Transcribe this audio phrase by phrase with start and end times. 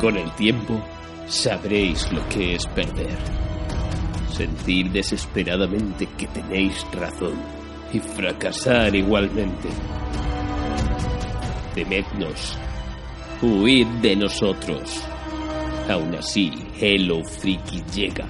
[0.00, 0.80] Con el tiempo,
[1.26, 3.18] sabréis lo que es perder.
[4.32, 7.34] Sentir desesperadamente que tenéis razón
[7.92, 9.68] y fracasar igualmente.
[11.74, 12.56] Temednos.
[13.42, 15.02] Huid de nosotros.
[15.90, 18.26] Aún así, Hello Freaky llega.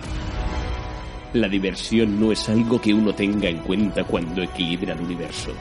[1.35, 5.53] La diversión no es algo que uno tenga en cuenta cuando equilibra el universo.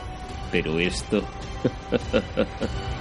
[0.51, 1.21] Pero esto...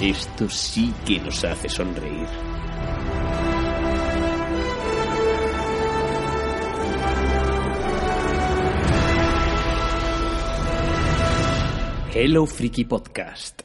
[0.00, 2.28] esto sí que nos hace sonreír.
[12.14, 13.62] Hello Freaky Podcast.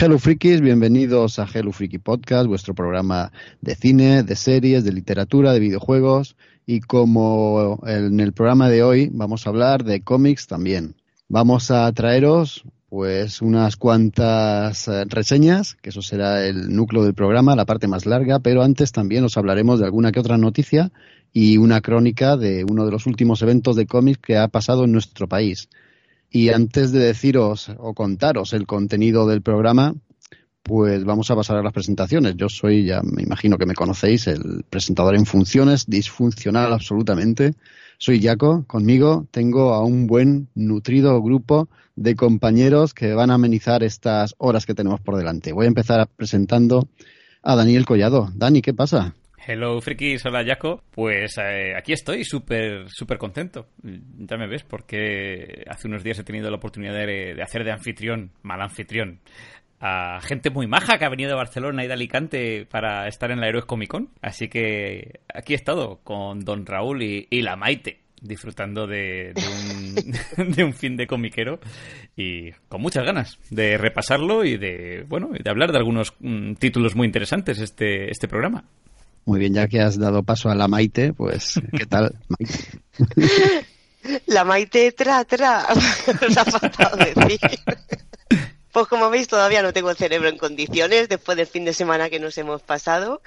[0.00, 5.52] Hello Frikis, bienvenidos a Hello Freaky Podcast, vuestro programa de cine, de series, de literatura,
[5.52, 10.94] de videojuegos y como en el programa de hoy vamos a hablar de cómics también.
[11.26, 17.56] Vamos a traeros pues unas cuantas eh, reseñas, que eso será el núcleo del programa,
[17.56, 20.92] la parte más larga, pero antes también os hablaremos de alguna que otra noticia
[21.32, 24.92] y una crónica de uno de los últimos eventos de cómics que ha pasado en
[24.92, 25.68] nuestro país.
[26.30, 29.94] Y antes de deciros o contaros el contenido del programa,
[30.62, 32.36] pues vamos a pasar a las presentaciones.
[32.36, 37.54] Yo soy, ya me imagino que me conocéis, el presentador en funciones, disfuncional absolutamente.
[37.96, 43.82] Soy Jaco, conmigo tengo a un buen, nutrido grupo de compañeros que van a amenizar
[43.82, 45.52] estas horas que tenemos por delante.
[45.52, 46.88] Voy a empezar presentando
[47.42, 48.30] a Daniel Collado.
[48.34, 49.14] Dani, ¿qué pasa?
[49.50, 50.84] Hello, frikis, hola, Jaco.
[50.90, 53.68] Pues eh, aquí estoy, súper, súper contento.
[53.82, 58.30] Ya me ves, porque hace unos días he tenido la oportunidad de, hacer de anfitrión,
[58.42, 59.20] mal anfitrión,
[59.80, 63.40] a gente muy maja que ha venido de Barcelona y de Alicante para estar en
[63.40, 64.10] la Héroes Comic Con.
[64.20, 70.42] Así que aquí he estado con Don Raúl y, y la Maite disfrutando de, de,
[70.42, 71.58] un, de, un, fin de comiquero
[72.16, 76.94] y con muchas ganas de repasarlo y de bueno de hablar de algunos mm, títulos
[76.96, 78.64] muy interesantes este este programa.
[79.28, 83.66] Muy bien, ya que has dado paso a la Maite, pues, ¿qué tal, Maite?
[84.24, 85.66] La Maite tra, tra,
[86.22, 87.38] nos ha faltado decir.
[88.72, 92.08] Pues como veis, todavía no tengo el cerebro en condiciones después del fin de semana
[92.08, 93.20] que nos hemos pasado.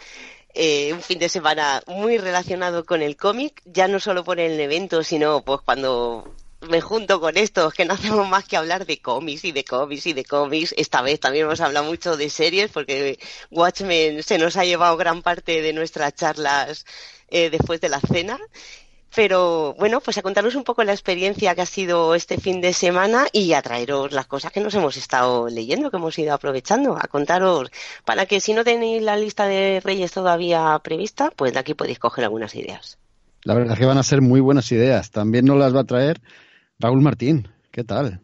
[0.56, 4.60] Eh, un fin de semana muy relacionado con el cómic, ya no solo por el
[4.60, 6.34] evento, sino pues cuando
[6.70, 10.06] me junto con estos que no hacemos más que hablar de cómics y de cómics
[10.06, 10.74] y de cómics.
[10.78, 15.22] Esta vez también hemos hablado mucho de series porque Watchmen se nos ha llevado gran
[15.22, 16.86] parte de nuestras charlas
[17.30, 18.40] eh, después de la cena.
[19.14, 22.72] Pero bueno, pues a contaros un poco la experiencia que ha sido este fin de
[22.72, 26.98] semana y a traeros las cosas que nos hemos estado leyendo, que hemos ido aprovechando,
[26.98, 27.72] a contaros
[28.06, 32.00] para que si no tenéis la lista de Reyes todavía prevista, pues de aquí podéis
[32.00, 33.00] coger algunas ideas.
[33.44, 35.12] La verdad es que van a ser muy buenas ideas.
[35.12, 36.22] También nos las va a traer
[36.82, 38.22] Raúl Martín, ¿qué tal?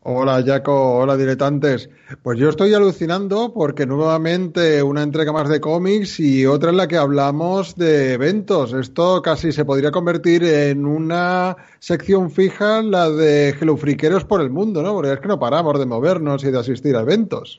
[0.00, 1.88] Hola Jaco, hola diletantes.
[2.22, 6.86] Pues yo estoy alucinando porque nuevamente una entrega más de cómics y otra en la
[6.86, 8.72] que hablamos de eventos.
[8.74, 14.82] Esto casi se podría convertir en una sección fija, la de gelufriqueros por el mundo,
[14.82, 14.92] ¿no?
[14.92, 17.58] Porque es que no paramos de movernos y de asistir a eventos.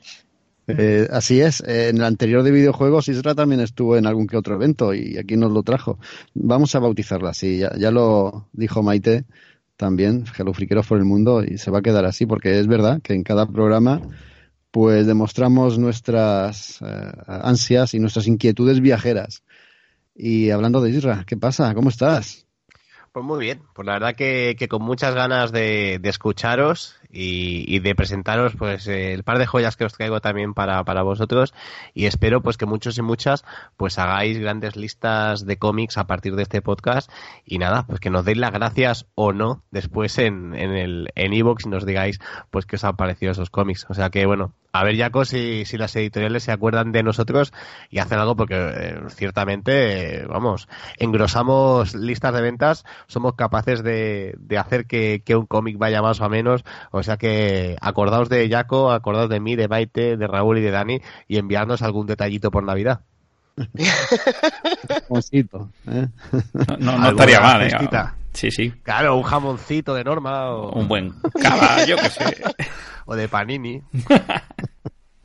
[0.68, 4.54] Eh, así es, en el anterior de videojuegos Isra también estuvo en algún que otro
[4.54, 5.98] evento y aquí nos lo trajo.
[6.32, 9.24] Vamos a bautizarla así, ya, ya lo dijo Maite
[9.78, 13.00] también, Hello Friqueros por el Mundo, y se va a quedar así, porque es verdad
[13.00, 14.02] que en cada programa
[14.70, 19.42] pues demostramos nuestras eh, ansias y nuestras inquietudes viajeras.
[20.14, 21.72] Y hablando de Isra, ¿qué pasa?
[21.74, 22.46] ¿Cómo estás?
[23.12, 27.64] Pues muy bien, pues la verdad que, que con muchas ganas de, de escucharos y,
[27.74, 31.54] y, de presentaros pues el par de joyas que os traigo también para, para vosotros
[31.94, 33.44] y espero pues que muchos y muchas
[33.76, 37.10] pues hagáis grandes listas de cómics a partir de este podcast
[37.44, 41.32] y nada, pues que nos deis las gracias o no después en, en el en
[41.32, 42.20] iVoox y nos digáis
[42.50, 43.86] pues qué os han parecido esos cómics.
[43.88, 47.52] O sea que bueno, a ver, Jaco, si, si las editoriales se acuerdan de nosotros
[47.90, 50.68] y hacen algo porque eh, ciertamente, eh, vamos,
[50.98, 56.20] engrosamos listas de ventas, somos capaces de, de hacer que, que un cómic vaya más
[56.20, 56.64] o menos.
[57.02, 61.00] Sea que acordaos de Jaco, acordaos de mí, de Maite, de Raúl y de Dani
[61.26, 63.00] y enviarnos algún detallito por Navidad.
[65.08, 66.06] Jamoncito, ¿eh?
[66.78, 67.72] No, no, no estaría mal, ¿eh?
[68.32, 68.72] Sí, sí.
[68.82, 71.12] Claro, un jamoncito de norma o, Un buen
[71.42, 72.42] caballo, que sé.
[73.06, 73.82] o de panini.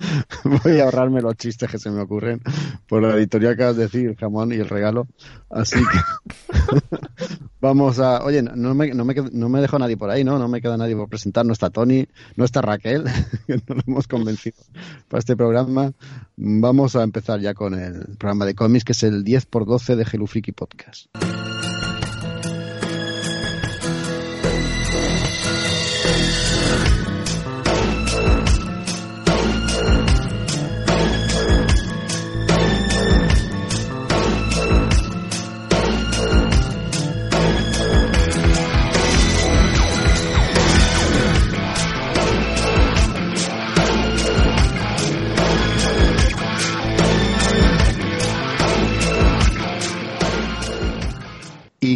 [0.63, 2.41] Voy a ahorrarme los chistes que se me ocurren
[2.87, 5.07] por la editorial que vas a decir, jamón y el regalo.
[5.49, 6.97] Así que
[7.61, 8.23] vamos a.
[8.23, 10.39] Oye, no me, no, me, no me dejó nadie por ahí, ¿no?
[10.39, 11.45] No me queda nadie por presentar.
[11.45, 13.03] No está Tony, no está Raquel,
[13.47, 14.57] que no lo hemos convencido
[15.07, 15.93] para este programa.
[16.35, 20.27] Vamos a empezar ya con el programa de cómics, que es el 10x12 de Hello
[20.27, 21.07] Freaky Podcast.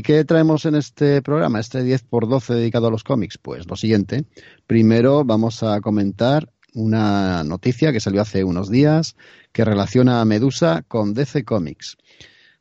[0.07, 3.37] ¿Qué traemos en este programa, este 10x12 dedicado a los cómics?
[3.37, 4.23] Pues lo siguiente.
[4.65, 9.17] Primero vamos a comentar una noticia que salió hace unos días
[9.51, 11.97] que relaciona a Medusa con DC Comics.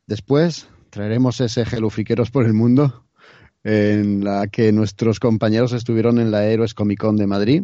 [0.07, 3.05] Después traeremos ese Gelufriqueros por el mundo
[3.63, 7.63] en la que nuestros compañeros estuvieron en la Héroes Comic Con de Madrid.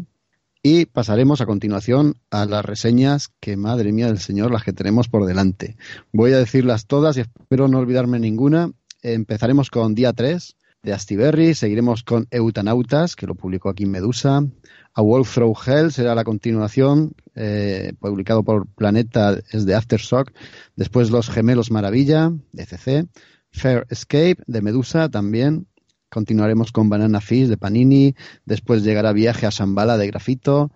[0.66, 5.10] Y pasaremos a continuación a las reseñas que, madre mía del Señor, las que tenemos
[5.10, 5.76] por delante.
[6.14, 8.72] Voy a decirlas todas y espero no olvidarme ninguna.
[9.04, 14.48] Empezaremos con día 3 de Astiberri, seguiremos con Eutanautas, que lo publicó aquí en Medusa.
[14.94, 20.32] A Wolf Through Hell será la continuación, eh, publicado por Planeta, es de Aftershock.
[20.78, 23.08] Después Los Gemelos Maravilla, de CC.
[23.52, 25.68] Fair Escape, de Medusa, también.
[26.10, 28.16] Continuaremos con Banana Fish de Panini,
[28.46, 30.72] después llegará Viaje a Shambhala de Grafito,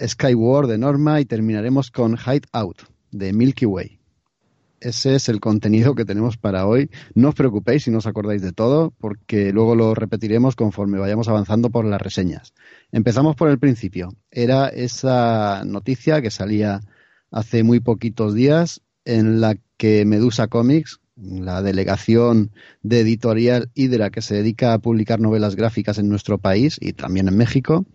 [0.00, 3.99] Skyward de Norma y terminaremos con Hide Out de Milky Way.
[4.80, 6.90] Ese es el contenido que tenemos para hoy.
[7.14, 11.28] No os preocupéis si no os acordáis de todo, porque luego lo repetiremos conforme vayamos
[11.28, 12.54] avanzando por las reseñas.
[12.90, 14.14] Empezamos por el principio.
[14.30, 16.80] Era esa noticia que salía
[17.30, 22.52] hace muy poquitos días en la que Medusa Comics la delegación
[22.82, 27.28] de editorial Hydra que se dedica a publicar novelas gráficas en nuestro país y también
[27.28, 27.86] en México,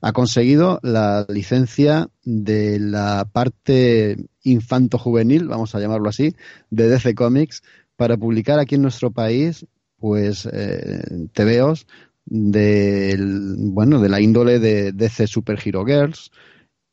[0.00, 4.16] ha conseguido la licencia de la parte
[4.50, 6.34] infanto-juvenil, vamos a llamarlo así,
[6.70, 7.62] de DC Comics
[7.96, 9.66] para publicar aquí en nuestro país
[9.98, 11.86] pues eh, TVOs
[12.24, 13.16] de,
[13.58, 16.30] bueno, de la índole de DC Super Hero Girls,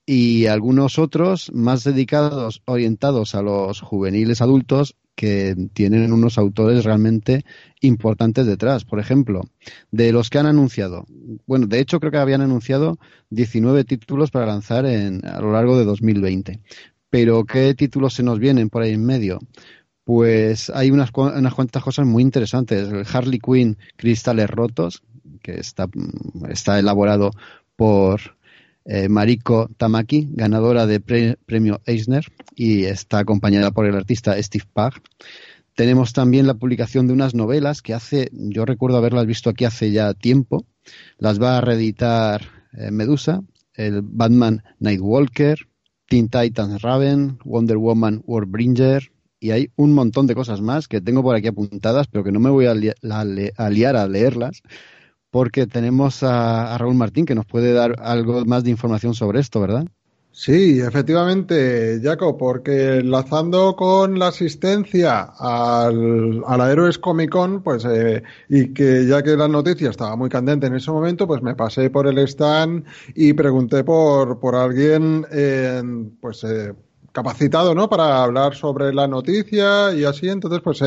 [0.06, 7.44] y algunos otros más dedicados, orientados a los juveniles adultos que tienen unos autores realmente
[7.82, 8.84] importantes detrás.
[8.84, 9.44] Por ejemplo,
[9.92, 11.06] de los que han anunciado,
[11.48, 13.00] bueno, de hecho creo que habían anunciado
[13.30, 16.60] 19 títulos para lanzar en, a lo largo de 2020.
[17.16, 19.40] Pero ¿qué títulos se nos vienen por ahí en medio?
[20.04, 22.90] Pues hay unas, unas cuantas cosas muy interesantes.
[22.90, 25.02] El Harley Quinn Cristales Rotos,
[25.42, 25.88] que está,
[26.50, 27.32] está elaborado
[27.78, 28.20] por
[28.84, 34.96] eh, Mariko Tamaki, ganadora de premio Eisner y está acompañada por el artista Steve Pag.
[35.74, 39.90] Tenemos también la publicación de unas novelas que hace, yo recuerdo haberlas visto aquí hace
[39.94, 40.66] ya tiempo,
[41.18, 42.42] las va a reeditar
[42.74, 43.42] eh, Medusa,
[43.74, 45.70] el Batman Nightwalker,
[46.08, 51.22] Teen Titans Raven, Wonder Woman Warbringer, y hay un montón de cosas más que tengo
[51.22, 54.62] por aquí apuntadas, pero que no me voy a, liar a leerlas,
[55.30, 59.60] porque tenemos a, Raúl Martín que nos puede dar algo más de información sobre esto,
[59.60, 59.86] ¿verdad?
[60.38, 67.86] Sí, efectivamente, Jaco, porque enlazando con la asistencia al, a la Héroes Comic Con, pues,
[67.86, 71.56] eh, y que ya que la noticia estaba muy candente en ese momento, pues me
[71.56, 72.86] pasé por el stand
[73.16, 75.26] y pregunté por, por alguien,
[76.20, 76.74] pues, eh,
[77.16, 77.88] capacitado, ¿no?
[77.88, 80.28] Para hablar sobre la noticia y así.
[80.28, 80.84] Entonces, pues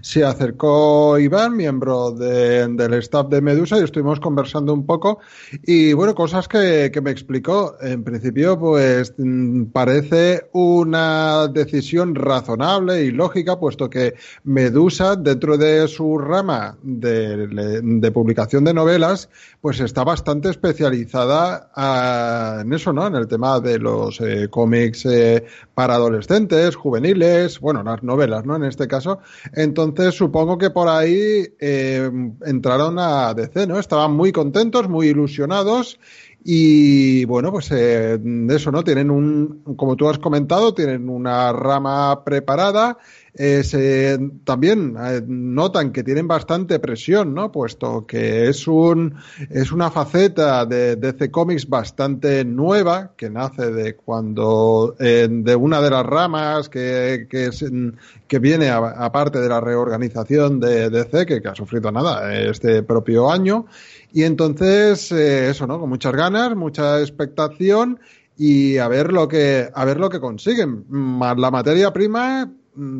[0.00, 5.18] se acercó Iván, miembro del staff de Medusa, y estuvimos conversando un poco.
[5.64, 7.76] Y bueno, cosas que, que me explicó.
[7.80, 15.88] En principio, pues mm, parece una decisión razonable y lógica, puesto que Medusa, dentro de
[15.88, 19.28] su rama de, de publicación de novelas,
[19.62, 23.06] pues está bastante especializada ah, en eso, ¿no?
[23.06, 28.56] En el tema de los eh, cómics eh, para adolescentes, juveniles, bueno, las novelas, ¿no?
[28.56, 29.20] En este caso.
[29.54, 32.10] Entonces, supongo que por ahí eh,
[32.44, 33.78] entraron a DC, ¿no?
[33.78, 36.00] Estaban muy contentos, muy ilusionados
[36.44, 38.18] y bueno, pues eh,
[38.50, 38.82] eso, ¿no?
[38.82, 42.98] Tienen un, como tú has comentado, tienen una rama preparada
[43.34, 47.50] eh, también eh, notan que tienen bastante presión, ¿no?
[47.50, 49.14] Puesto que es un
[49.48, 55.80] es una faceta de DC Comics bastante nueva que nace de cuando eh, de una
[55.80, 57.50] de las ramas que que,
[58.28, 63.64] que viene aparte de la reorganización de DC que, ha sufrido nada este propio año
[64.12, 65.80] y entonces eso, ¿no?
[65.80, 67.98] Con muchas ganas, mucha expectación
[68.36, 70.84] y a ver lo que a ver lo que consiguen.
[70.90, 72.50] La materia prima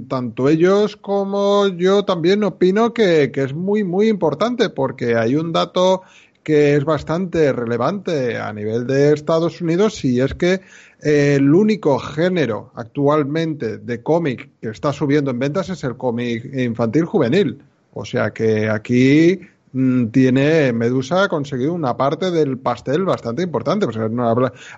[0.08, 6.02] tanto ellos como yo también opino que, es muy, muy importante porque hay un dato
[6.42, 10.60] que es bastante relevante a nivel de Estados Unidos y es que
[11.00, 17.04] el único género actualmente de cómic que está subiendo en ventas es el cómic infantil
[17.04, 17.62] juvenil.
[17.94, 19.62] O sea que aquí Mm,
[20.10, 23.86] tiene Medusa conseguido una parte del pastel bastante importante.
[23.86, 23.98] Pues,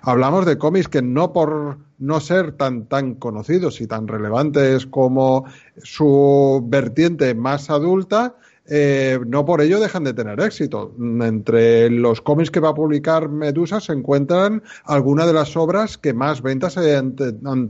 [0.01, 5.45] hablamos de cómics que no por no ser tan tan conocidos y tan relevantes como
[5.83, 8.35] su vertiente más adulta,
[8.67, 10.93] eh, no por ello dejan de tener éxito.
[10.97, 16.13] Entre los cómics que va a publicar Medusa se encuentran algunas de las obras que
[16.13, 16.75] más ventas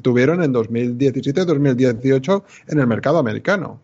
[0.01, 3.82] tuvieron en 2017-2018 en el mercado americano.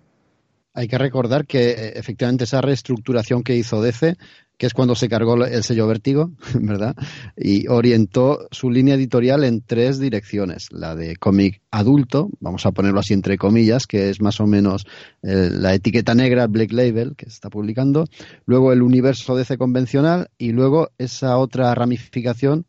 [0.74, 4.16] Hay que recordar que eh, efectivamente esa reestructuración que hizo DC,
[4.58, 6.96] que es cuando se cargó el sello Vértigo, ¿verdad?
[7.36, 10.68] Y orientó su línea editorial en tres direcciones.
[10.72, 14.86] La de cómic adulto, vamos a ponerlo así entre comillas, que es más o menos
[15.24, 18.06] eh, la etiqueta negra, Black Label, que se está publicando.
[18.46, 22.66] Luego el universo DC convencional y luego esa otra ramificación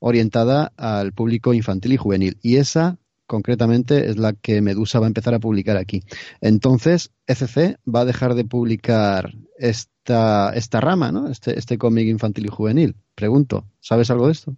[0.00, 2.38] orientada al público infantil y juvenil.
[2.42, 6.02] Y esa concretamente es la que Medusa va a empezar a publicar aquí.
[6.40, 11.28] Entonces, ECC va a dejar de publicar esta, esta rama, ¿no?
[11.28, 12.96] Este, este cómic infantil y juvenil.
[13.14, 14.56] Pregunto, ¿sabes algo de esto?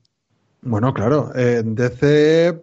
[0.62, 2.60] Bueno, claro, en DC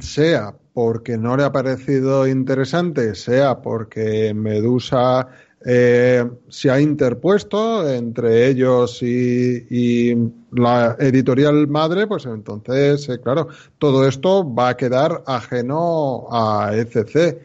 [0.00, 5.28] sea porque no le ha parecido interesante, sea porque Medusa
[5.64, 10.16] eh, se ha interpuesto entre ellos y,
[10.52, 13.48] la editorial madre, pues entonces, eh, claro,
[13.78, 17.38] todo esto va a quedar ajeno a ECC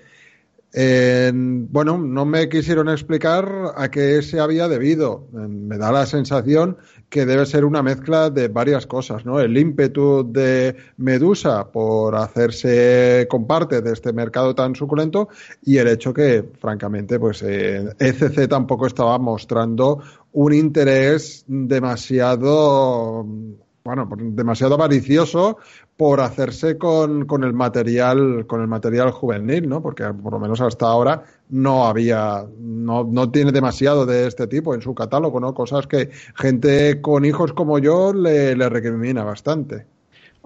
[0.75, 5.27] bueno, no me quisieron explicar a qué se había debido.
[5.31, 6.77] Me da la sensación
[7.15, 9.39] que debe ser una mezcla de varias cosas, ¿no?
[9.39, 15.29] El ímpetu de Medusa por hacerse con parte de este mercado tan suculento
[15.63, 20.01] y el hecho que, francamente, pues ECC e tampoco estaba mostrando
[20.33, 23.25] un interés demasiado
[23.85, 25.59] bueno, demasiado avaricioso
[25.97, 29.81] por hacerse con, con, el material con el material juvenil, ¿no?
[29.81, 34.75] Porque por lo menos hasta ahora no había no, no tiene demasiado de este tipo
[34.75, 35.53] en su catálogo, ¿no?
[35.53, 39.85] Cosas que gente con hijos como yo le, le recrimina bastante.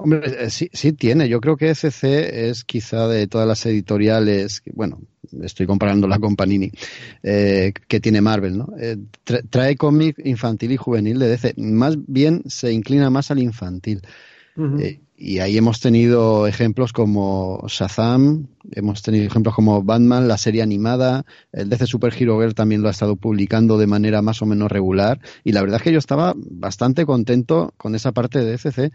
[0.02, 1.28] Hombre, eh, sí, sí tiene.
[1.28, 2.04] Yo creo que SC
[2.50, 5.02] es quizá de todas las editoriales, bueno,
[5.42, 6.72] estoy comparándola con Panini,
[7.22, 8.70] eh, que tiene Marvel, ¿no?
[8.80, 8.96] Eh,
[9.50, 11.54] trae cómic infantil y juvenil de DC.
[11.58, 14.02] Más bien se inclina más al infantil.
[15.22, 21.26] Y ahí hemos tenido ejemplos como Shazam, hemos tenido ejemplos como Batman, la serie animada,
[21.52, 24.72] el DC Super Hero Girl también lo ha estado publicando de manera más o menos
[24.72, 25.20] regular.
[25.44, 28.92] Y la verdad es que yo estaba bastante contento con esa parte de DC.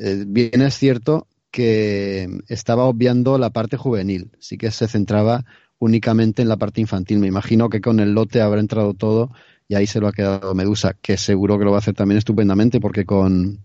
[0.00, 5.44] Eh, bien es cierto que estaba obviando la parte juvenil, sí que se centraba
[5.78, 7.18] únicamente en la parte infantil.
[7.18, 9.30] Me imagino que con el lote habrá entrado todo
[9.68, 12.16] y ahí se lo ha quedado Medusa, que seguro que lo va a hacer también
[12.16, 13.58] estupendamente porque con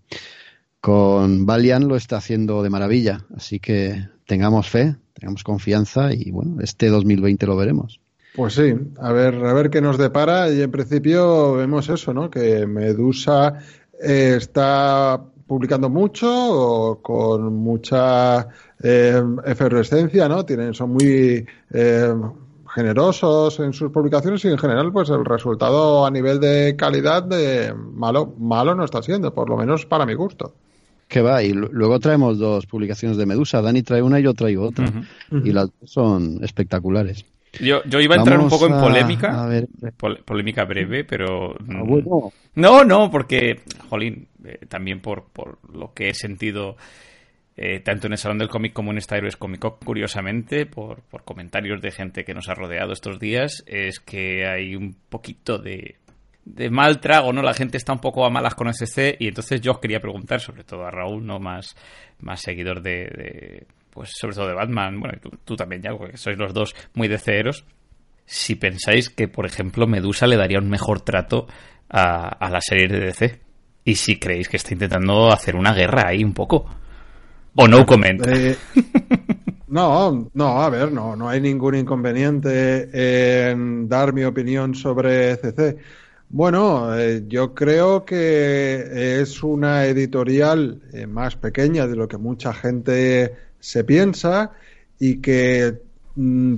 [0.86, 3.24] con Valiant lo está haciendo de maravilla.
[3.36, 7.98] Así que tengamos fe, tengamos confianza y bueno, este 2020 lo veremos.
[8.36, 12.30] Pues sí, a ver, a ver qué nos depara y en principio vemos eso, ¿no?
[12.30, 13.54] Que Medusa
[14.00, 18.46] eh, está publicando mucho con mucha
[18.80, 20.44] eh, efervescencia, ¿no?
[20.44, 22.14] Tienen, son muy eh,
[22.72, 27.74] generosos en sus publicaciones y en general, pues el resultado a nivel de calidad de
[27.74, 30.54] malo, malo no está siendo, por lo menos para mi gusto
[31.08, 31.42] que va.
[31.42, 33.62] Y luego traemos dos publicaciones de Medusa.
[33.62, 34.90] Dani trae una y yo traigo otra.
[35.44, 37.24] Y las dos son espectaculares.
[37.60, 39.48] Yo, yo iba a entrar un poco en polémica.
[40.24, 41.52] polémica breve, pero.
[41.52, 46.76] Ah, mm, no, no, porque, jolín, eh, también por, por lo que he sentido.
[47.58, 51.24] Eh, tanto en el Salón del Cómic como en esta Héroes Comic curiosamente, por, por
[51.24, 55.96] comentarios de gente que nos ha rodeado estos días, es que hay un poquito de,
[56.46, 57.42] de mal trago, ¿no?
[57.42, 60.40] La gente está un poco a malas con SC y entonces yo os quería preguntar,
[60.40, 61.40] sobre todo a Raúl, ¿no?
[61.40, 61.76] Más,
[62.20, 66.54] más seguidor de, pues sobre todo de Batman, bueno, tú, también, ya, porque sois los
[66.54, 67.64] dos muy DCeros,
[68.24, 71.46] si pensáis que, por ejemplo, Medusa le daría un mejor trato
[71.90, 73.40] a, a la serie de DC
[73.84, 76.66] y si creéis que está intentando hacer una guerra ahí un poco.
[77.56, 78.24] O no comment.
[78.26, 78.56] Eh,
[79.68, 85.76] no, no, a ver, no, no hay ningún inconveniente en dar mi opinión sobre CC.
[86.28, 92.52] Bueno, eh, yo creo que es una editorial eh, más pequeña de lo que mucha
[92.52, 94.52] gente se piensa
[94.98, 95.85] y que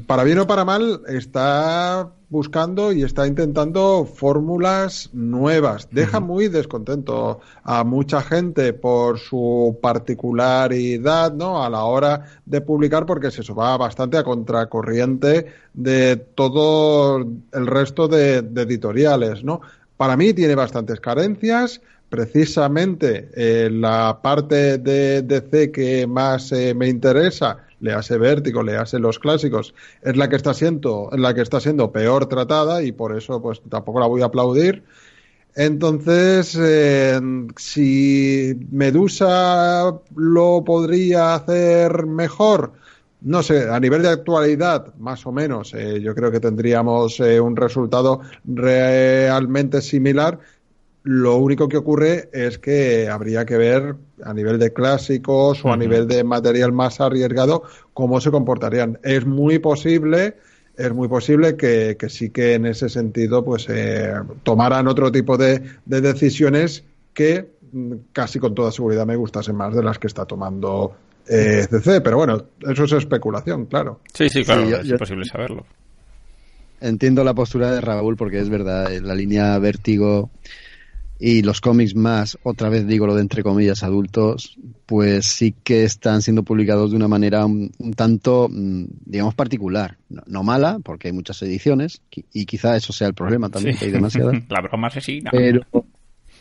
[0.06, 5.88] para bien o para mal está buscando y está intentando fórmulas nuevas.
[5.90, 11.64] Deja muy descontento a mucha gente por su particularidad, ¿no?
[11.64, 18.06] A la hora de publicar, porque se va bastante a contracorriente de todo el resto
[18.06, 19.60] de, editoriales, ¿no?
[19.96, 21.80] Para mí tiene bastantes carencias.
[22.08, 28.76] Precisamente eh, la parte de DC que más eh, me interesa le hace Vértigo, le
[28.76, 32.92] hace los clásicos, es la que está siendo, la que está siendo peor tratada y
[32.92, 34.82] por eso pues tampoco la voy a aplaudir.
[35.54, 37.18] Entonces, eh,
[37.56, 42.74] si Medusa lo podría hacer mejor,
[43.22, 47.40] no sé, a nivel de actualidad, más o menos, eh, yo creo que tendríamos eh,
[47.40, 50.38] un resultado realmente similar
[51.02, 55.76] lo único que ocurre es que habría que ver a nivel de clásicos o a
[55.76, 57.62] nivel de material más arriesgado
[57.94, 58.98] cómo se comportarían.
[59.02, 60.36] Es muy posible
[60.78, 64.12] es muy posible que, sí que en ese sentido pues eh,
[64.44, 69.82] tomaran otro tipo de, decisiones que mm, casi con toda seguridad me gustasen más de
[69.82, 70.94] las que está tomando
[71.28, 72.00] eh, CC.
[72.00, 74.00] Pero bueno, eso es especulación, claro.
[74.14, 75.66] Sí, sí, claro, es imposible saberlo.
[76.80, 80.30] Entiendo la postura de Raúl porque es verdad, la línea vértigo
[81.18, 84.56] y los cómics más, otra vez digo lo de entre comillas adultos,
[84.86, 89.96] pues sí que están siendo publicados de una manera un, tanto, mm, digamos, particular.
[90.08, 93.90] No, mala, porque hay muchas ediciones, y quizá eso sea el problema también, que hay
[93.90, 94.42] demasiadas.
[94.48, 95.30] La broma asesina.
[95.32, 95.66] Pero,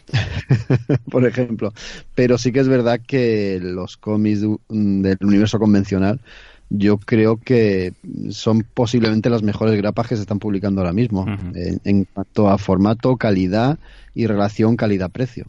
[1.12, 1.74] por ejemplo,
[2.13, 6.22] pero sí que es verdad que los cómics del universo convencional
[6.70, 7.94] yo creo que
[8.30, 13.16] son posiblemente las mejores grapas que se están publicando ahora mismo en, cuanto a formato,
[13.18, 13.80] calidad
[14.14, 15.46] y relación calidad-precio.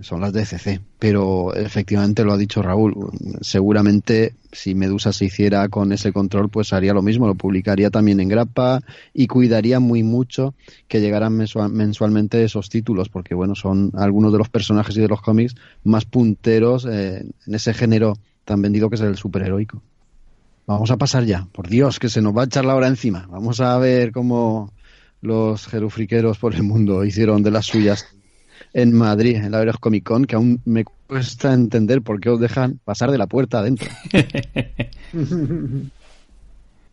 [0.00, 2.94] Son las DCC, pero efectivamente lo ha dicho Raúl.
[3.40, 8.20] Seguramente si Medusa se hiciera con ese control, pues haría lo mismo, lo publicaría también
[8.20, 8.80] en grapa
[9.12, 10.54] y cuidaría muy mucho
[10.86, 15.20] que llegaran mensualmente esos títulos, porque bueno, son algunos de los personajes y de los
[15.20, 19.82] cómics más punteros eh, en ese género tan vendido que es el superheroico.
[20.68, 21.46] Vamos a pasar ya.
[21.50, 23.26] Por Dios, que se nos va a echar la hora encima.
[23.30, 24.70] Vamos a ver cómo
[25.22, 28.06] los jerufriqueros por el mundo hicieron de las suyas
[28.74, 32.38] en Madrid, en la Veros Comic Con, que aún me cuesta entender por qué os
[32.38, 33.88] dejan pasar de la puerta adentro.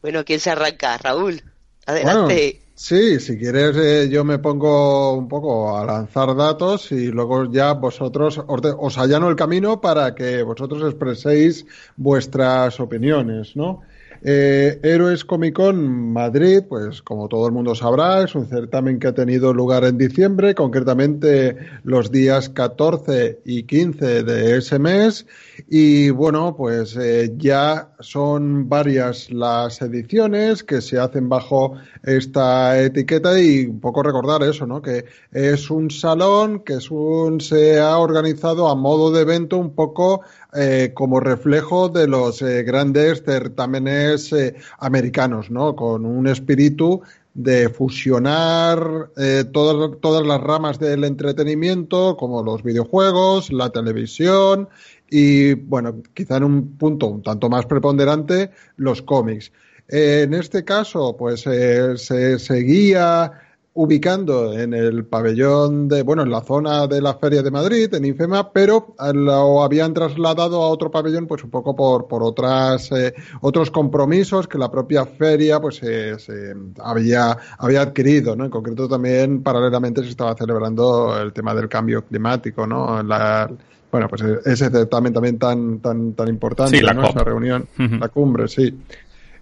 [0.01, 0.97] bueno, ¿quién se arranca?
[0.97, 1.43] Raúl,
[1.85, 2.61] adelante.
[2.77, 7.71] Sí, si quieres eh, yo me pongo un poco a lanzar datos y luego ya
[7.73, 13.81] vosotros os, allano el camino para que vosotros expreséis vuestras opiniones, ¿no?
[14.27, 19.05] Eh, Héroes Comic Con Madrid, pues como todo el mundo sabrá, es un certamen que
[19.05, 25.27] ha tenido lugar en diciembre, concretamente los días 14 y 15 de ese mes.
[25.69, 33.39] Y bueno, pues eh, ya son varias las ediciones que se hacen bajo esta etiqueta
[33.39, 34.81] y un poco recordar eso, ¿no?
[34.81, 39.75] Que es un salón que es un, se ha organizado a modo de evento un
[39.75, 40.21] poco
[40.57, 45.75] eh, como reflejo de los eh, grandes certámenes eh, americanos, ¿no?
[45.75, 47.01] Con un espíritu
[47.33, 49.09] de fusionar
[49.51, 54.69] todas, todas las ramas del entretenimiento, como los videojuegos, la televisión
[55.09, 59.51] y, bueno, quizá en un punto un tanto más preponderante, los cómics.
[59.89, 63.33] en este caso, pues se seguía
[63.77, 68.05] ubicando en el pabellón de, bueno, en la zona de la Feria de Madrid, en
[68.05, 73.13] Infema, pero lo habían trasladado a otro pabellón, pues un poco por, por otras, eh,
[73.41, 78.45] otros compromisos que la propia feria, pues, se había, había adquirido, ¿no?
[78.45, 83.03] En concreto también, paralelamente, se estaba celebrando el tema del cambio climático, ¿no?
[83.03, 83.51] La,
[83.91, 88.73] bueno, pues ese certamen también tan, tan, tan importante, la Esa reunión, la cumbre, sí.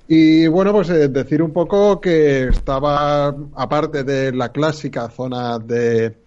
[0.07, 6.17] Y bueno, pues eh, decir un poco que estaba, aparte de la clásica zona de,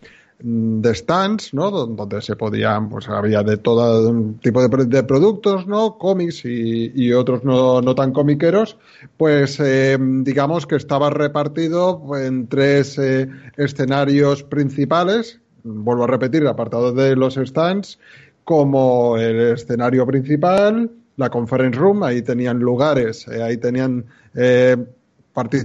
[0.42, 1.70] mm, de stands, ¿no?
[1.70, 5.98] Donde se podían, pues había de todo tipo de, productos, ¿no?
[5.98, 8.78] Cómics y, otros no, no, tan comiqueros,
[9.18, 16.92] pues eh, digamos que estaba repartido en tres eh, escenarios principales, vuelvo a repetir, apartado
[16.92, 17.98] de los stands,
[18.44, 24.76] como el escenario principal, la conference room, ahí tenían lugares, eh, ahí tenían eh,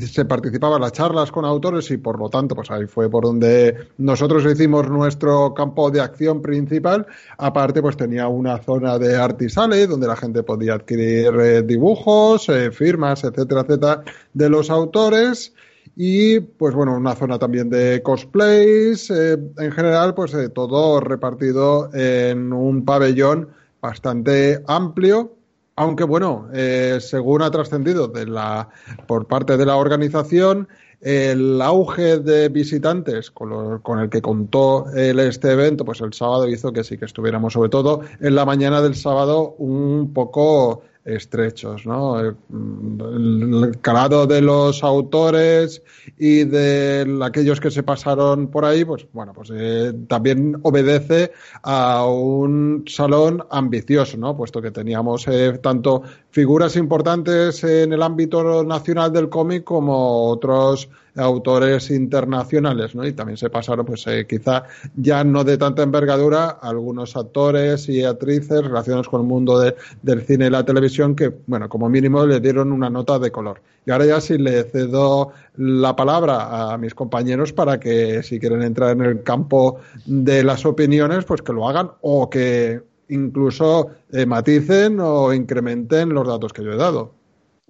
[0.05, 3.87] se participaban las charlas con autores y por lo tanto pues ahí fue por donde
[3.97, 7.07] nosotros hicimos nuestro campo de acción principal.
[7.37, 13.23] Aparte pues tenía una zona de artisale donde la gente podía adquirir eh, dibujos firmas
[13.23, 15.53] etcétera etcétera de los autores.
[15.95, 22.83] Y pues bueno una zona también de cosplays en general pues todo repartido en un
[22.83, 23.47] pabellón
[23.79, 25.37] bastante amplio
[25.81, 28.69] aunque bueno, eh, según ha trascendido de la,
[29.07, 30.67] por parte de la organización,
[31.01, 36.47] el auge de visitantes con, con, el que contó el, este evento, pues el sábado
[36.47, 41.85] hizo que sí que estuviéramos, sobre todo en la mañana del sábado, un poco estrechos,
[41.85, 42.19] ¿no?
[42.19, 45.81] El, calado de los autores
[46.17, 51.31] y de aquellos que se pasaron por ahí, pues bueno, pues eh, también obedece
[51.63, 54.37] a un salón ambicioso, ¿no?
[54.37, 60.89] Puesto que teníamos eh, tanto figuras importantes en el ámbito nacional del cómic como otros
[61.15, 63.05] autores internacionales, ¿no?
[63.05, 64.63] Y también se pasaron, pues eh, quizá
[64.95, 69.59] ya no de tanta envergadura, algunos actores y actrices relacionados con el mundo
[70.01, 73.61] del cine y la televisión que, bueno, como mínimo le dieron una nota de color.
[73.85, 78.61] Y ahora ya sí le cedo la palabra a mis compañeros para que si quieren
[78.61, 84.25] entrar en el campo de las opiniones, pues que lo hagan o que incluso eh,
[84.25, 87.20] maticen o incrementen los datos que yo he dado.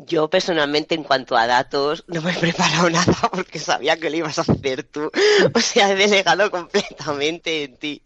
[0.05, 4.17] Yo personalmente en cuanto a datos no me he preparado nada porque sabía que lo
[4.17, 5.11] ibas a hacer tú.
[5.53, 8.01] O sea, he delegado completamente en ti.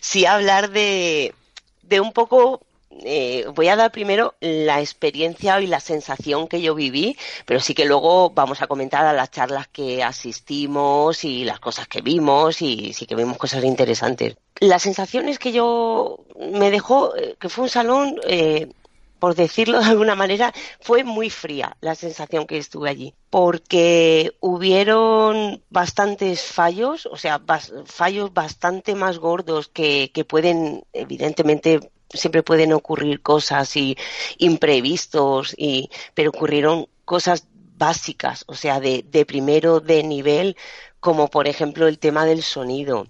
[0.00, 1.34] Sí hablar de,
[1.82, 2.60] de un poco
[3.04, 7.74] eh, voy a dar primero la experiencia y la sensación que yo viví, pero sí
[7.74, 12.62] que luego vamos a comentar a las charlas que asistimos y las cosas que vimos
[12.62, 14.36] y sí que vimos cosas interesantes.
[14.60, 18.68] Las sensaciones que yo me dejó, eh, que fue un salón, eh,
[19.18, 25.62] por decirlo de alguna manera, fue muy fría la sensación que estuve allí, porque hubieron
[25.70, 27.40] bastantes fallos, o sea,
[27.84, 33.96] fallos bastante más gordos que, que pueden, evidentemente, siempre pueden ocurrir cosas y
[34.38, 40.56] imprevistos, y, pero ocurrieron cosas básicas, o sea, de, de primero de nivel,
[41.00, 43.06] como por ejemplo el tema del sonido.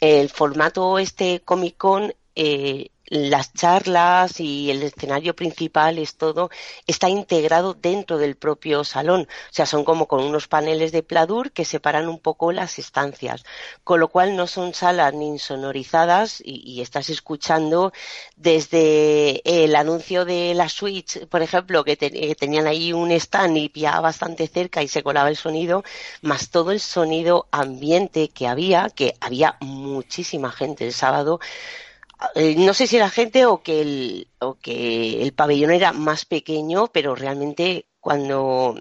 [0.00, 6.50] El formato este Comic Con eh, las charlas y el escenario principal es todo,
[6.86, 9.22] está integrado dentro del propio salón.
[9.22, 13.44] O sea, son como con unos paneles de pladur que separan un poco las estancias.
[13.84, 17.92] Con lo cual no son salas ni insonorizadas y, estás escuchando
[18.36, 24.00] desde el anuncio de la Switch, por ejemplo, que, tenían ahí un stand y pillaba
[24.00, 25.82] bastante cerca y se colaba el sonido,
[26.22, 31.40] más todo el sonido ambiente que había, que había muchísima gente el sábado
[32.34, 36.24] eh, no sé si era gente o que el, o que el pabellón era más
[36.24, 38.76] pequeño, pero realmente cuando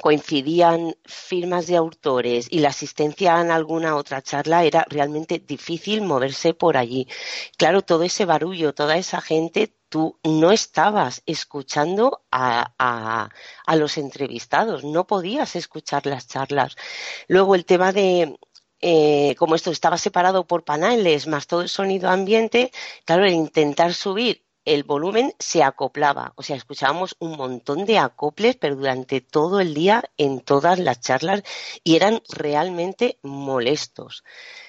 [0.00, 6.54] coincidían firmas de autores y la asistencia en alguna otra charla era realmente difícil moverse
[6.54, 7.06] por allí.
[7.58, 13.28] Claro, todo ese barullo, toda esa gente, tú no estabas escuchando a, a,
[13.66, 16.76] a los entrevistados, no podías escuchar las charlas.
[17.28, 18.38] Luego el tema de,
[18.82, 22.72] eh, como esto estaba separado por paneles más todo el sonido ambiente,
[23.04, 28.56] claro, el intentar subir el volumen se acoplaba, o sea, escuchábamos un montón de acoples,
[28.56, 31.42] pero durante todo el día en todas las charlas
[31.82, 34.24] y eran realmente molestos.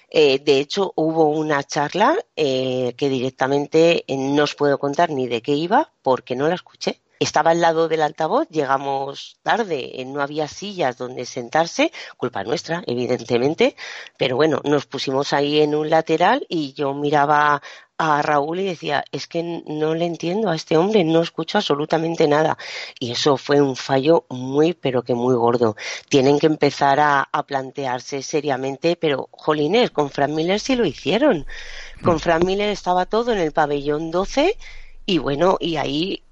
[0.09, 5.41] Eh, de hecho, hubo una charla eh, que directamente no os puedo contar ni de
[5.41, 10.21] qué iba porque no la escuché estaba al lado del altavoz, llegamos tarde, eh, no
[10.21, 13.75] había sillas donde sentarse, culpa nuestra, evidentemente,
[14.17, 17.61] pero bueno, nos pusimos ahí en un lateral y yo miraba
[17.97, 22.27] a Raúl y decía, es que no le entiendo a este hombre, no escucho absolutamente
[22.27, 22.57] nada.
[22.99, 25.75] Y eso fue un fallo muy, pero que muy gordo.
[26.09, 31.45] Tienen que empezar a, plantearse seriamente, pero jolines, con Frank Miller sí lo hicieron.
[32.03, 32.19] Con mm.
[32.19, 34.57] Frank Miller estaba todo en el pabellón 12
[35.05, 36.22] y bueno, y ahí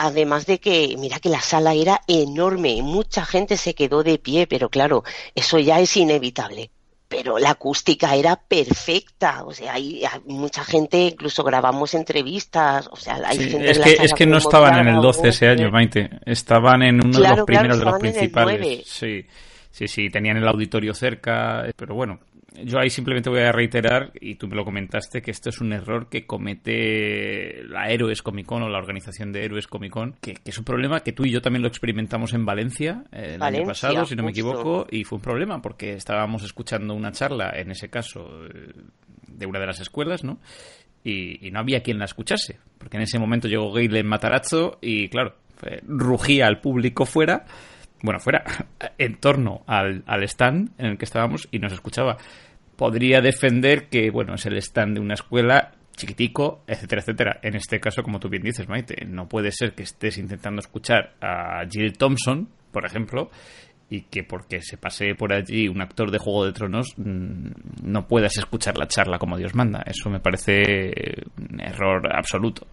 [0.00, 4.46] además de que, mira que la sala era enorme, mucha gente se quedó de pie,
[4.46, 6.70] pero claro, eso ya es inevitable.
[7.08, 13.20] Pero la acústica era perfecta, o sea, hay, mucha gente, incluso grabamos entrevistas, o sea,
[13.26, 16.82] hay gente es que, es que no estaban en el 12 ese año, Maite, estaban
[16.82, 18.82] en uno de los primeros de los principales.
[18.86, 19.26] Sí,
[19.72, 22.20] sí, sí, tenían el auditorio cerca, pero bueno,
[22.54, 25.72] yo ahí simplemente voy a reiterar, y tú me lo comentaste, que esto es un
[25.72, 30.36] error que comete la Héroes Comic Con o la organización de Héroes Comic Con, que,
[30.44, 33.64] es un problema que tú y yo también lo experimentamos en Valencia eh, el año
[33.64, 37.70] pasado, si no me equivoco, y fue un problema porque estábamos escuchando una charla, en
[37.70, 38.72] ese caso, eh,
[39.28, 40.40] de una de las escuelas, ¿no?
[41.02, 45.36] Y, no había quien la escuchase, porque en ese momento llegó Galen Matarazzo y, claro,
[45.86, 47.46] rugía al público fuera
[48.02, 48.44] bueno, fuera,
[48.98, 52.16] en torno al, al, stand en el que estábamos y nos escuchaba.
[52.76, 57.40] Podría defender que, bueno, es el stand de una escuela chiquitico, etcétera, etcétera.
[57.42, 61.14] En este caso, como tú bien dices, Maite, no puede ser que estés intentando escuchar
[61.20, 63.30] a Jill Thompson, por ejemplo,
[63.90, 67.50] y que porque se pase por allí un actor de Juego de Tronos mm,
[67.82, 69.82] no puedas escuchar la charla como Dios manda.
[69.84, 70.92] Eso me parece
[71.36, 72.66] un error absoluto.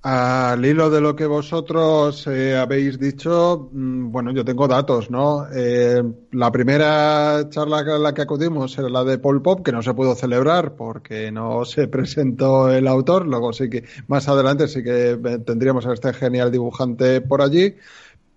[0.00, 5.46] Al hilo de lo que vosotros eh, habéis dicho, mm, bueno, yo tengo datos, ¿no?
[5.52, 9.82] Eh, la primera charla a la que acudimos era la de Paul Pop, que no
[9.82, 13.26] se pudo celebrar porque no se presentó el autor.
[13.26, 17.74] Luego sí que, más adelante sí que eh, tendríamos a este genial dibujante por allí.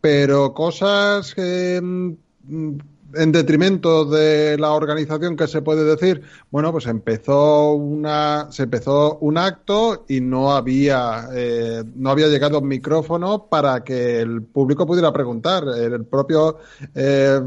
[0.01, 2.77] Pero cosas que mm,
[3.15, 9.17] en detrimento de la organización que se puede decir bueno pues empezó una se empezó
[9.19, 14.85] un acto y no había eh, no había llegado un micrófono para que el público
[14.85, 15.63] pudiera preguntar.
[15.67, 16.57] El propio
[16.95, 17.39] eh,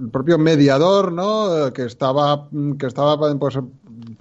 [0.00, 3.58] el propio mediador no que estaba que estaba pues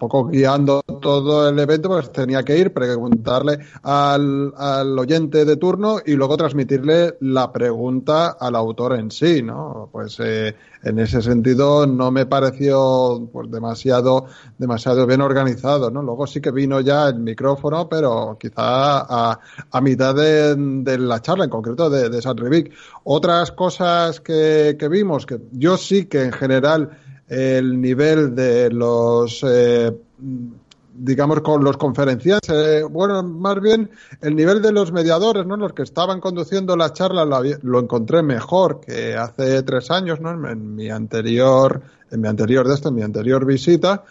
[0.02, 5.98] poco guiando todo el evento, pues tenía que ir, preguntarle al, al oyente de turno
[6.04, 9.90] y luego transmitirle la pregunta al autor en sí, ¿no?
[9.92, 14.26] Pues eh, en ese sentido no me pareció pues demasiado
[14.58, 19.82] demasiado bien organizado no luego sí que vino ya el micrófono pero quizá a, a
[19.82, 22.36] mitad de, de, la charla en concreto de, de San
[23.04, 26.90] otras cosas que, que, vimos que yo sí que en general
[27.32, 29.90] el nivel de los eh,
[30.94, 33.90] digamos, con los conferenciantes, eh, bueno, más bien
[34.20, 35.56] el nivel de los mediadores, ¿no?
[35.56, 40.32] Los que estaban conduciendo la charla lo, lo encontré mejor que hace tres años, ¿no?
[40.50, 44.04] En mi anterior, en mi anterior de esto, en mi anterior visita.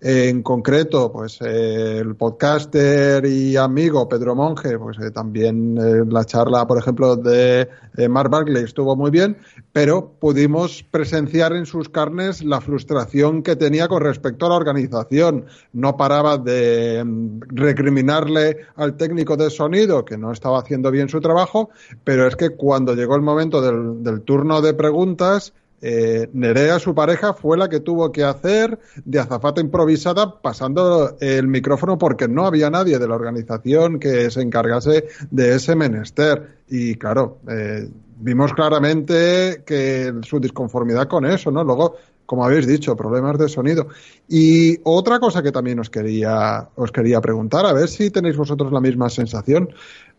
[0.00, 6.24] En concreto, pues eh, el podcaster y amigo Pedro Monge, pues eh, también eh, la
[6.24, 7.68] charla, por ejemplo, de
[8.08, 9.36] Mark Barkley estuvo muy bien,
[9.72, 15.46] pero pudimos presenciar en sus carnes la frustración que tenía con respecto a la organización.
[15.72, 21.20] No paraba de mm, recriminarle al técnico de sonido que no estaba haciendo bien su
[21.20, 21.70] trabajo,
[22.04, 27.34] pero es que cuando llegó el momento del turno de preguntas, eh, Nerea, su pareja,
[27.34, 32.70] fue la que tuvo que hacer de azafata improvisada pasando el micrófono porque no había
[32.70, 36.58] nadie de la organización que se encargase de ese menester.
[36.68, 37.88] Y claro, eh,
[38.18, 41.62] vimos claramente que su disconformidad con eso, ¿no?
[41.62, 43.88] Luego, como habéis dicho, problemas de sonido.
[44.28, 48.72] Y otra cosa que también os quería, os quería preguntar, a ver si tenéis vosotros
[48.72, 49.70] la misma sensación.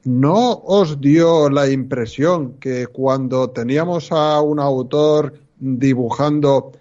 [0.06, 6.72] ¿No os dio la impresión que cuando teníamos a un autor dibujando.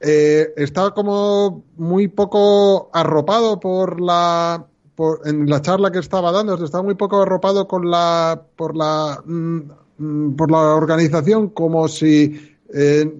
[0.00, 4.64] Eh, está como muy poco arropado por la
[4.94, 9.20] por, en la charla que estaba dando, está muy poco arropado con la por la
[9.24, 13.12] mm, por la organización como si eh,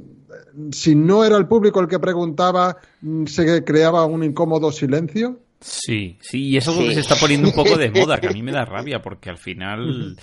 [0.70, 5.40] si no era el público el que preguntaba mm, se creaba un incómodo silencio.
[5.60, 8.28] Sí, sí, y eso es lo que se está poniendo un poco de moda, que
[8.28, 10.16] a mí me da rabia, porque al final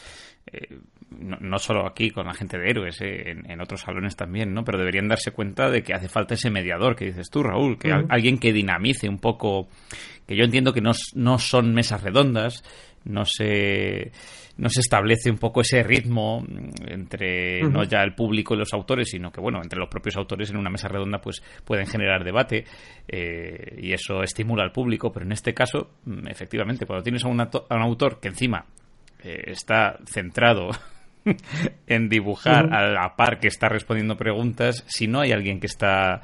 [0.48, 0.80] eh,
[1.20, 4.54] no, no, solo aquí con la gente de héroes, eh, en, en, otros salones también,
[4.54, 4.64] ¿no?
[4.64, 7.90] Pero deberían darse cuenta de que hace falta ese mediador que dices tú, Raúl, que
[7.90, 8.08] uh -huh.
[8.10, 9.68] alguien que dinamice un poco,
[10.28, 12.64] que yo entiendo que no, no son mesas redondas,
[13.06, 14.12] no se
[14.58, 16.42] no se establece un poco ese ritmo
[16.88, 17.72] entre uh -huh.
[17.72, 20.58] no ya el público y los autores, sino que bueno, entre los propios autores en
[20.58, 22.64] una mesa redonda pues pueden generar debate
[23.08, 27.28] eh, y eso estimula al público, pero en este caso, mm, efectivamente, cuando tienes a
[27.28, 28.66] un, a un autor que encima
[29.24, 30.70] eh, está centrado
[31.88, 32.78] en dibujar uh -huh.
[32.78, 36.22] a la par que está respondiendo preguntas, si no hay alguien que está,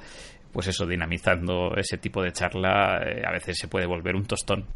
[0.51, 4.67] pues eso, dinamizando ese tipo de charla, eh, a veces se puede volver un tostón.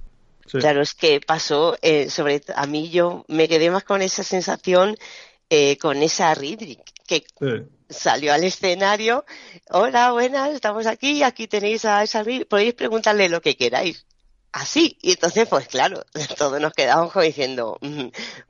[0.46, 0.60] Sí.
[0.60, 4.96] Claro, es que pasó, eh, sobre a mí yo me quedé más con esa sensación,
[5.50, 7.68] eh, con esa Ridrick, que sí.
[7.90, 9.26] salió al escenario,
[9.72, 14.06] hola, buenas, estamos aquí, aquí tenéis a esa Ridrick, podéis preguntarle lo que queráis
[14.56, 14.98] así.
[15.02, 16.04] Y entonces, pues claro,
[16.38, 18.08] todos nos quedamos como diciendo, mm,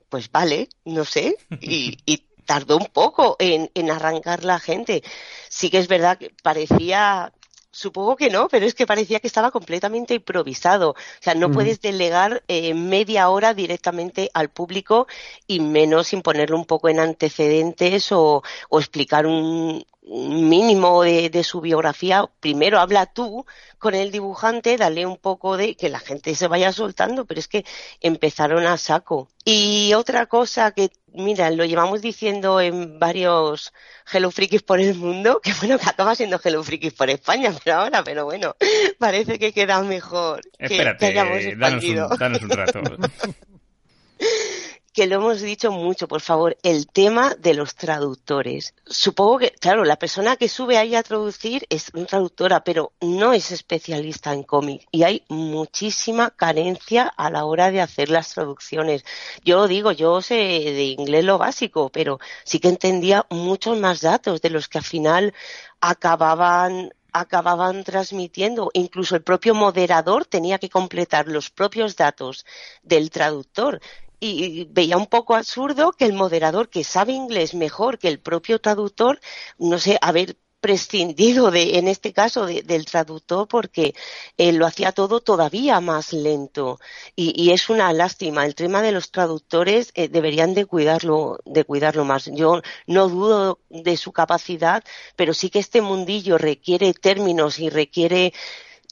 [0.08, 1.36] pues vale, no sé.
[1.60, 5.02] Y, y tardó un poco en, en, arrancar la gente.
[5.48, 7.32] Sí que es verdad que parecía,
[7.72, 10.90] supongo que no, pero es que parecía que estaba completamente improvisado.
[10.90, 11.52] O sea, no mm.
[11.52, 15.08] puedes delegar eh, media hora directamente al público
[15.48, 21.42] y menos sin ponerle un poco en antecedentes o, o explicar un mínimo de, de,
[21.42, 23.44] su biografía, primero habla tú
[23.78, 27.48] con el dibujante, dale un poco de que la gente se vaya soltando, pero es
[27.48, 27.64] que
[28.00, 29.28] empezaron a saco.
[29.44, 33.72] Y otra cosa que, mira, lo llevamos diciendo en varios
[34.10, 37.76] Hello Frikis por el mundo, que bueno, que acaba siendo Hello Frikis por España, pero
[37.76, 38.54] ahora, pero bueno,
[38.98, 40.40] parece que queda mejor.
[40.58, 42.80] Espérate, que, que hayamos danos, un, danos un rato.
[44.96, 48.72] que lo hemos dicho mucho, por favor, el tema de los traductores.
[48.86, 53.34] Supongo que, claro, la persona que sube ahí a traducir es una traductora, pero no
[53.34, 59.04] es especialista en cómic y hay muchísima carencia a la hora de hacer las traducciones.
[59.44, 64.40] Yo digo, yo sé de inglés lo básico, pero sí que entendía muchos más datos
[64.40, 65.34] de los que al final
[65.78, 68.70] acababan acababan transmitiendo.
[68.74, 72.44] Incluso el propio moderador tenía que completar los propios datos
[72.82, 73.80] del traductor
[74.20, 78.60] y veía un poco absurdo que el moderador que sabe inglés mejor que el propio
[78.60, 79.20] traductor,
[79.58, 83.94] no sé, haber prescindido de, en este caso, de, del traductor porque
[84.36, 86.80] eh, lo hacía todo todavía más lento
[87.14, 88.44] y, es una lástima.
[88.44, 92.26] El tema de los traductores eh, deberían de cuidarlo, de cuidarlo más.
[92.32, 94.82] Yo no dudo de su capacidad,
[95.14, 98.32] pero sí que este mundillo requiere términos y requiere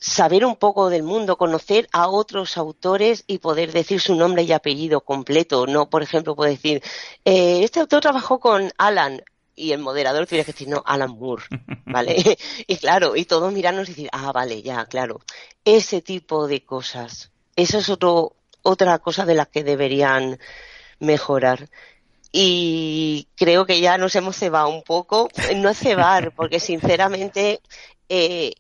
[0.05, 4.53] saber un poco del mundo, conocer a otros autores y poder decir su nombre y
[4.53, 5.67] apellido completo.
[5.67, 6.83] No, por ejemplo, puedo decir,
[7.25, 9.23] eh, este autor trabajó con Alan
[9.57, 11.45] y el moderador tiene que decir, no, Alan Moore,
[11.87, 12.17] ¿vale?
[12.67, 15.21] y claro, y todos mirarnos y decir, ah, vale, ya, claro.
[15.65, 17.31] ese tipo de cosas.
[17.57, 20.39] Eso es otro, otra cosa de la que deberían
[20.99, 21.71] mejorar.
[22.31, 25.31] Y creo que ya nos hemos cebado un poco.
[25.57, 27.63] No es cebar, porque sinceramente
[28.11, 28.53] eh,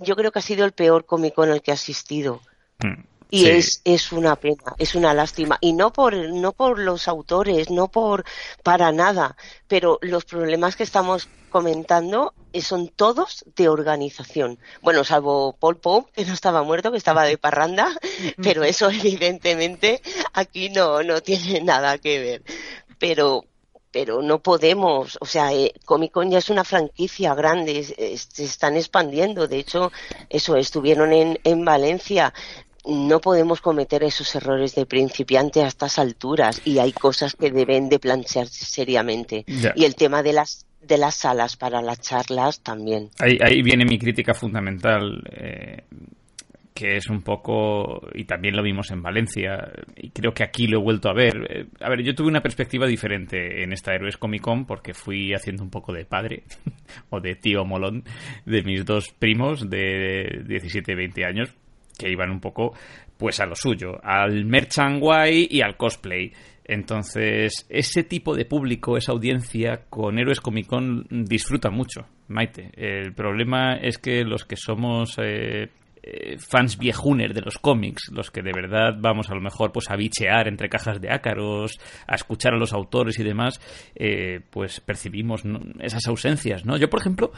[0.00, 2.40] yo creo que ha sido el peor cómico en el que he asistido.
[2.80, 3.02] Mm.
[3.30, 5.56] Y es, es una pena, es una lástima.
[5.62, 8.24] Y no por, no por los autores, no por
[8.62, 9.36] para nada,
[9.68, 14.58] pero los problemas que estamos comentando son todos de organización.
[14.82, 17.90] Bueno, salvo Paul Pope, que no estaba muerto, que estaba de parranda,
[18.42, 22.42] pero eso evidentemente aquí no, no tiene nada que ver.
[22.98, 23.44] Pero,
[23.92, 28.76] pero no podemos, o sea, eh, Comic Con ya es una franquicia grande, se están
[28.76, 29.92] expandiendo, de hecho,
[30.28, 32.32] eso, estuvieron en, en Valencia,
[32.84, 37.88] no podemos cometer esos errores de principiante a estas alturas y hay cosas que deben
[37.88, 39.44] de plantearse seriamente.
[39.76, 43.10] Y el tema de las de las salas para las charlas también.
[43.20, 45.84] Ahí, viene mi crítica fundamental, eh,
[46.74, 50.78] que es un poco, y también lo vimos en Valencia, y creo que aquí lo
[50.78, 51.46] he vuelto a ver.
[51.48, 55.34] Eh, a ver, yo tuve una perspectiva diferente en esta Héroes Comic Con porque fui
[55.34, 56.44] haciendo un poco de padre
[57.10, 58.04] o de tío molón
[58.46, 61.54] de mis dos primos de 17 y 20 años
[61.98, 62.74] que iban un poco
[63.18, 66.32] pues a lo suyo, al merchant y al cosplay.
[66.64, 72.70] Entonces, ese tipo de público, esa audiencia con Héroes Comic Con disfruta mucho, Maite.
[72.74, 75.68] El problema es que los que somos eh,
[76.02, 79.88] eh, fans viejuner de los cómics, los que de verdad vamos a lo mejor pues
[79.88, 83.60] a bichear entre cajas de ácaros, a escuchar a los autores y demás,
[83.94, 85.44] eh, pues percibimos
[85.78, 86.76] esas ausencias, ¿no?
[86.76, 87.32] Yo, por ejemplo,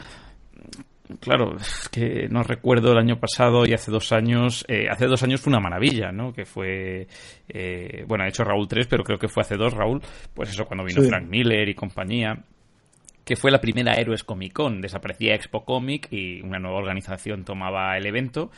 [1.20, 4.64] Claro, es que no recuerdo el año pasado y hace dos años.
[4.68, 6.32] Eh, hace dos años fue una maravilla, ¿no?
[6.32, 7.06] Que fue.
[8.08, 10.00] Bueno, ha hecho Raúl 3, pero creo que fue hace dos, Raúl.
[10.32, 12.42] Pues eso, cuando vino Frank Miller y compañía.
[13.24, 14.80] Que fue la primera Héroes Comic Con.
[14.80, 18.50] Desaparecía Expo Comic y una nueva organización tomaba el evento.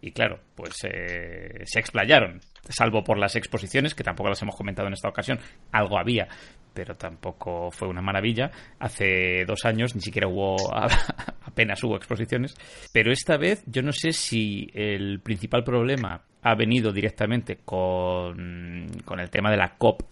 [0.00, 4.86] Y claro, pues eh, se explayaron, salvo por las exposiciones, que tampoco las hemos comentado
[4.86, 5.40] en esta ocasión,
[5.72, 6.28] algo había,
[6.72, 8.50] pero tampoco fue una maravilla.
[8.78, 10.56] Hace dos años ni siquiera hubo,
[11.42, 12.54] apenas hubo exposiciones,
[12.92, 19.18] pero esta vez yo no sé si el principal problema ha venido directamente con, con
[19.18, 20.02] el tema de la COP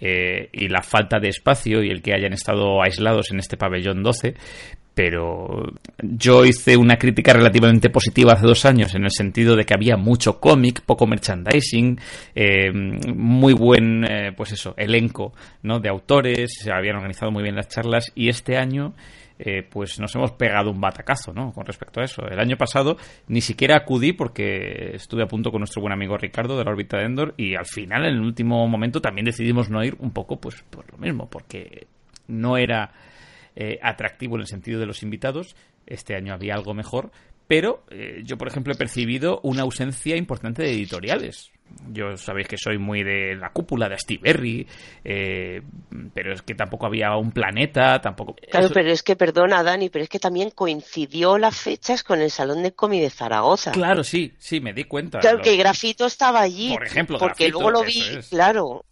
[0.00, 4.02] eh, y la falta de espacio y el que hayan estado aislados en este pabellón
[4.02, 4.34] 12,
[4.98, 5.62] pero
[6.02, 9.96] yo hice una crítica relativamente positiva hace dos años en el sentido de que había
[9.96, 12.00] mucho cómic, poco merchandising,
[12.34, 15.32] eh, muy buen, eh, pues eso, elenco,
[15.62, 15.78] ¿no?
[15.78, 18.94] De autores, se habían organizado muy bien las charlas y este año
[19.38, 21.52] eh, pues nos hemos pegado un batacazo, ¿no?
[21.52, 22.26] Con respecto a eso.
[22.26, 22.96] El año pasado
[23.28, 26.98] ni siquiera acudí porque estuve a punto con nuestro buen amigo Ricardo de la órbita
[26.98, 30.40] de Endor y al final, en el último momento, también decidimos no ir un poco,
[30.40, 31.86] pues por lo mismo, porque
[32.26, 32.92] no era
[33.54, 35.54] eh, atractivo en el sentido de los invitados.
[35.86, 37.10] Este año había algo mejor,
[37.46, 41.50] pero eh, yo, por ejemplo, he percibido una ausencia importante de editoriales.
[41.90, 44.66] Yo sabéis que soy muy de la cúpula de Steve Berry,
[45.04, 45.62] eh,
[46.12, 48.36] pero es que tampoco había un planeta, tampoco.
[48.50, 52.30] Claro, pero es que, perdona, Dani, pero es que también coincidió las fechas con el
[52.30, 53.72] Salón de Cómic de Zaragoza.
[53.72, 55.20] Claro, sí, sí, me di cuenta.
[55.20, 56.72] Claro, que Grafito estaba allí.
[56.72, 58.84] Por ejemplo, porque luego lo vi, claro,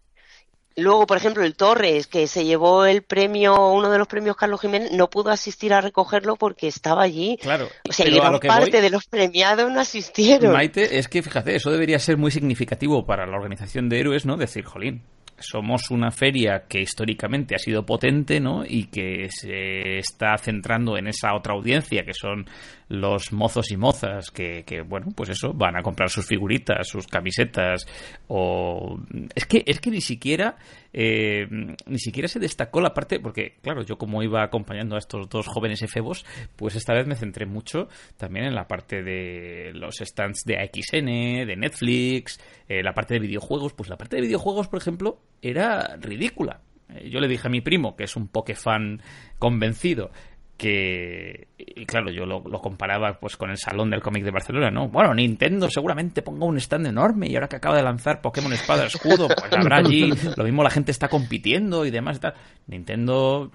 [0.76, 4.60] Luego, por ejemplo, el Torres, que se llevó el premio, uno de los premios Carlos
[4.60, 7.38] Jiménez, no pudo asistir a recogerlo porque estaba allí.
[7.40, 7.68] Claro.
[7.88, 10.52] O sea, gran parte de los premiados no asistieron.
[10.52, 14.36] Maite, es que fíjate, eso debería ser muy significativo para la organización de héroes, ¿no?
[14.36, 15.02] Decir, jolín,
[15.38, 18.62] somos una feria que históricamente ha sido potente, ¿no?
[18.66, 22.46] Y que se está centrando en esa otra audiencia que son
[22.88, 27.06] los mozos y mozas que, que, bueno, pues eso, van a comprar sus figuritas, sus
[27.06, 27.86] camisetas
[28.28, 28.98] o...
[29.34, 30.56] Es que, es que ni siquiera
[30.98, 31.46] eh,
[31.84, 35.46] ni siquiera se destacó la parte, porque claro, yo como iba acompañando a estos dos
[35.46, 36.24] jóvenes efebos,
[36.56, 41.46] pues esta vez me centré mucho también en la parte de los stands de AXN,
[41.46, 45.98] de Netflix, eh, la parte de videojuegos, pues la parte de videojuegos, por ejemplo, era
[46.00, 46.62] ridícula.
[46.88, 49.02] Eh, yo le dije a mi primo, que es un Pokefan
[49.38, 50.12] convencido,
[50.56, 54.88] que y claro yo lo, comparaba pues con el salón del cómic de Barcelona no
[54.88, 58.86] bueno Nintendo seguramente ponga un stand enorme y ahora que acaba de lanzar Pokémon Espada
[58.86, 60.12] Escudo pues habrá allí.
[60.36, 62.34] Lo mismo la gente está compitiendo y demás y tal.
[62.66, 63.50] Nintendo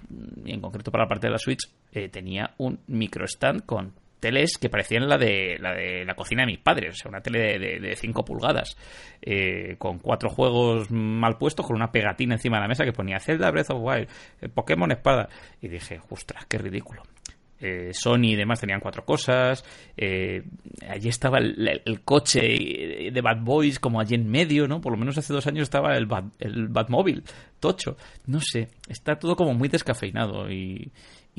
[0.46, 3.94] y en concreto para la parte de la Switch eh, tenía un micro stand con
[4.22, 7.22] teles que parecían la de la de la cocina de mis padres, o sea, una
[7.22, 8.78] tele de 5 pulgadas,
[9.22, 13.20] eh, con cuatro juegos mal puestos, con una pegatina encima de la mesa que ponía
[13.20, 14.08] Zelda Breath of Wild,
[14.40, 15.28] eh, Pokémon Espada.
[15.62, 17.02] Y dije, ostras, qué ridículo.
[17.60, 19.64] Eh, Sony y demás tenían cuatro cosas.
[20.88, 22.42] allí estaba el, coche
[23.12, 24.82] de Bad Boys como allí en medio, ¿no?
[24.82, 27.24] Por lo menos hace dos años estaba el, Bad, el Batmóvil,
[27.60, 27.98] tocho.
[28.28, 30.92] No sé, está todo como muy descafeinado y,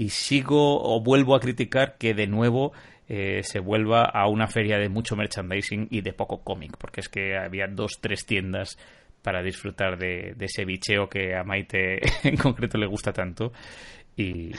[0.02, 2.72] y sigo o vuelvo a criticar que de nuevo
[3.08, 7.08] eh, se vuelva a una feria de mucho merchandising y de poco cómic, porque es
[7.08, 8.78] que había dos, tres tiendas
[9.22, 13.52] para disfrutar de, ese bicheo que a Maite en concreto le gusta tanto.
[14.16, 14.52] Y,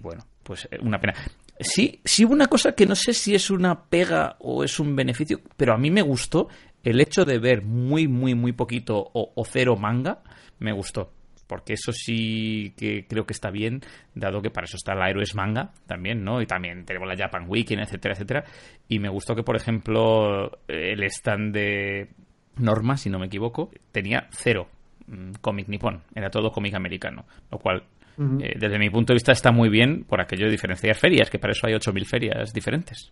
[0.00, 1.14] bueno, pues eh, una pena.
[1.58, 5.40] Sí, sí una cosa que no sé si es una pega o es un beneficio,
[5.56, 6.48] pero a mí me gustó
[6.84, 10.22] el hecho de ver muy, muy, muy poquito o, cero manga,
[10.60, 11.13] me gustó.
[11.46, 13.82] Porque eso sí que creo que está bien,
[14.14, 16.40] dado que para eso está la Héroes Manga también, ¿no?
[16.40, 18.44] Y también tenemos la Japan Weekend, etcétera, etcétera.
[18.88, 22.08] Y me gustó que, por ejemplo, el stand de
[22.56, 24.68] Norma, si no me equivoco, tenía cero
[25.06, 27.84] mm, cómic nipón, era todo cómic americano, lo cual
[28.16, 31.38] eh, desde mi punto de vista está muy bien por aquello de diferenciar ferias, que
[31.38, 33.10] para eso hay 8.000 ferias diferentes.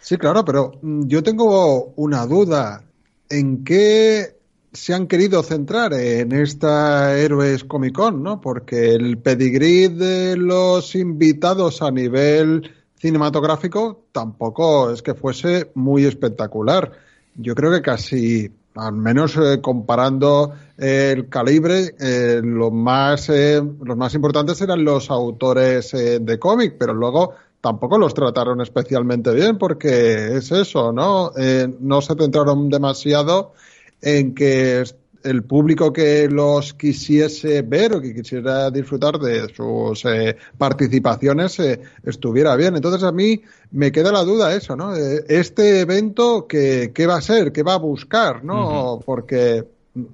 [0.00, 2.82] Sí, claro, pero mm, yo tengo una duda.
[3.28, 4.37] ¿En qué
[4.78, 8.22] se han querido centrar en esta Héroes Comic Con?
[8.22, 8.40] ¿no?
[8.40, 16.92] Porque el pedigrí de los invitados a nivel cinematográfico tampoco es que fuese muy espectacular.
[17.34, 23.96] Yo creo que casi al menos eh, comparando el calibre, eh, lo más, eh, los
[23.96, 30.36] más importantes eran los autores de cómic, pero luego tampoco los trataron especialmente bien porque
[30.36, 31.32] es eso, ¿no?
[31.80, 33.54] no se centraron demasiado
[34.00, 34.84] en que
[35.24, 41.80] el público que los quisiese ver o que quisiera disfrutar de sus eh, participaciones eh,
[42.04, 42.76] estuviera bien.
[42.76, 43.42] Entonces a mí
[43.72, 44.94] me queda la duda eso, ¿no?
[44.94, 47.52] Eh, este evento, ¿qué, va a ser?
[47.52, 48.44] ¿Qué va a buscar?
[48.44, 49.00] ¿No?
[49.04, 49.64] Porque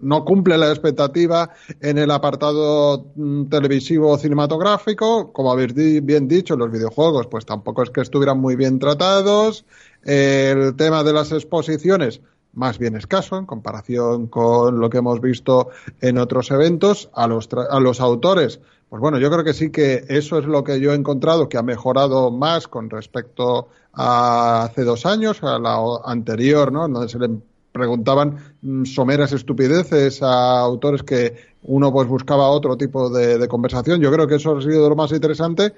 [0.00, 5.32] no cumple la expectativa en el apartado mm, televisivo cinematográfico.
[5.32, 9.66] Como habéis bien dicho, los videojuegos, pues tampoco es que estuvieran muy bien tratados.
[10.02, 12.20] El tema de las exposiciones,
[12.54, 17.10] más bien escaso en comparación con lo que hemos visto en otros eventos.
[17.14, 20.64] A los, a los autores, pues bueno, yo creo que sí que eso es lo
[20.64, 25.58] que yo he encontrado que ha mejorado más con respecto a hace dos años, a
[25.58, 26.88] la anterior, ¿no?
[26.88, 27.30] Donde se le
[27.72, 31.34] preguntaban mm, someras estupideces a autores que
[31.64, 34.00] uno pues buscaba otro tipo de, de conversación.
[34.00, 35.72] Yo creo que eso ha sido lo más interesante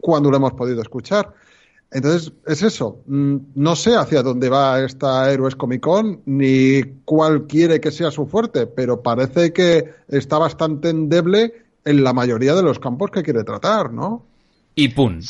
[0.00, 1.32] cuando lo hemos podido escuchar.
[1.90, 3.02] Entonces, es eso.
[3.06, 8.10] Mm, no sé hacia dónde va esta Héroes Comic Con ni cuál quiere que sea
[8.10, 11.52] su fuerte, pero parece que está bastante endeble
[11.84, 14.24] en la mayoría de los campos que quiere tratar, ¿no?
[14.74, 15.20] Y pun.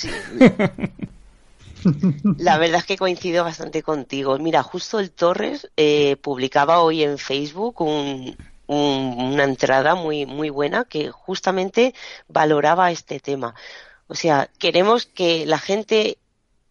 [2.37, 4.39] La verdad es que coincido bastante contigo.
[4.39, 11.11] Mira, justo el Torres eh, publicaba hoy en Facebook una entrada muy, muy buena que
[11.11, 11.95] justamente
[12.29, 13.55] valoraba este tema.
[14.09, 16.19] O sea, queremos que la gente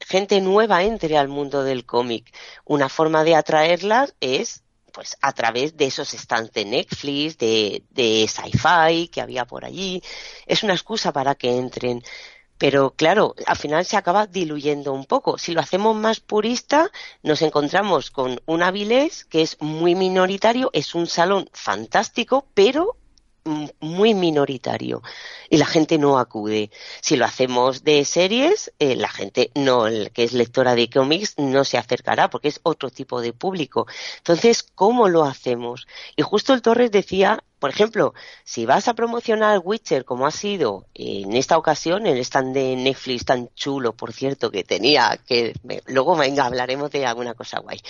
[0.09, 2.33] gente nueva entre al mundo del cómic.
[2.65, 8.27] Una forma de atraerlas es pues a través de esos stands de Netflix, de, de
[8.27, 10.01] sci-fi que había por allí.
[10.47, 12.03] Es una excusa para que entren.
[12.57, 15.37] Pero claro, al final se acaba diluyendo un poco.
[15.37, 16.91] Si lo hacemos más purista,
[17.23, 22.97] nos encontramos con un Avilés que es muy minoritario, es un salón fantástico, pero
[23.79, 25.01] muy minoritario
[25.49, 26.71] y la gente no acude.
[27.01, 31.35] Si lo hacemos de series, eh, la gente no, el que es lectora de cómics,
[31.37, 33.87] no se acercará porque es otro tipo de público.
[34.17, 35.87] Entonces, ¿cómo lo hacemos?
[36.15, 38.13] Y justo el Torres decía, por ejemplo,
[38.43, 43.25] si vas a promocionar Witcher como ha sido en esta ocasión, el stand de Netflix
[43.25, 45.53] tan chulo, por cierto, que tenía, que
[45.87, 47.81] luego venga, hablaremos de alguna cosa guay,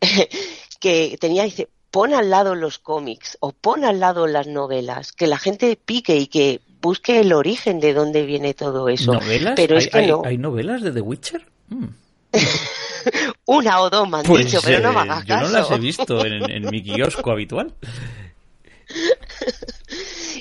[0.80, 5.26] que tenía, dice, pon al lado los cómics o pon al lado las novelas, que
[5.26, 9.14] la gente pique y que busque el origen de dónde viene todo eso.
[9.14, 9.54] ¿Novelas?
[9.56, 10.22] Pero es que no.
[10.24, 11.46] ¿Hay novelas de The Witcher?
[11.68, 11.86] Hmm.
[13.46, 15.46] Una o dos me han pues, dicho, pero no me hagas caso.
[15.46, 17.72] Yo no las he visto en, mi kiosco habitual.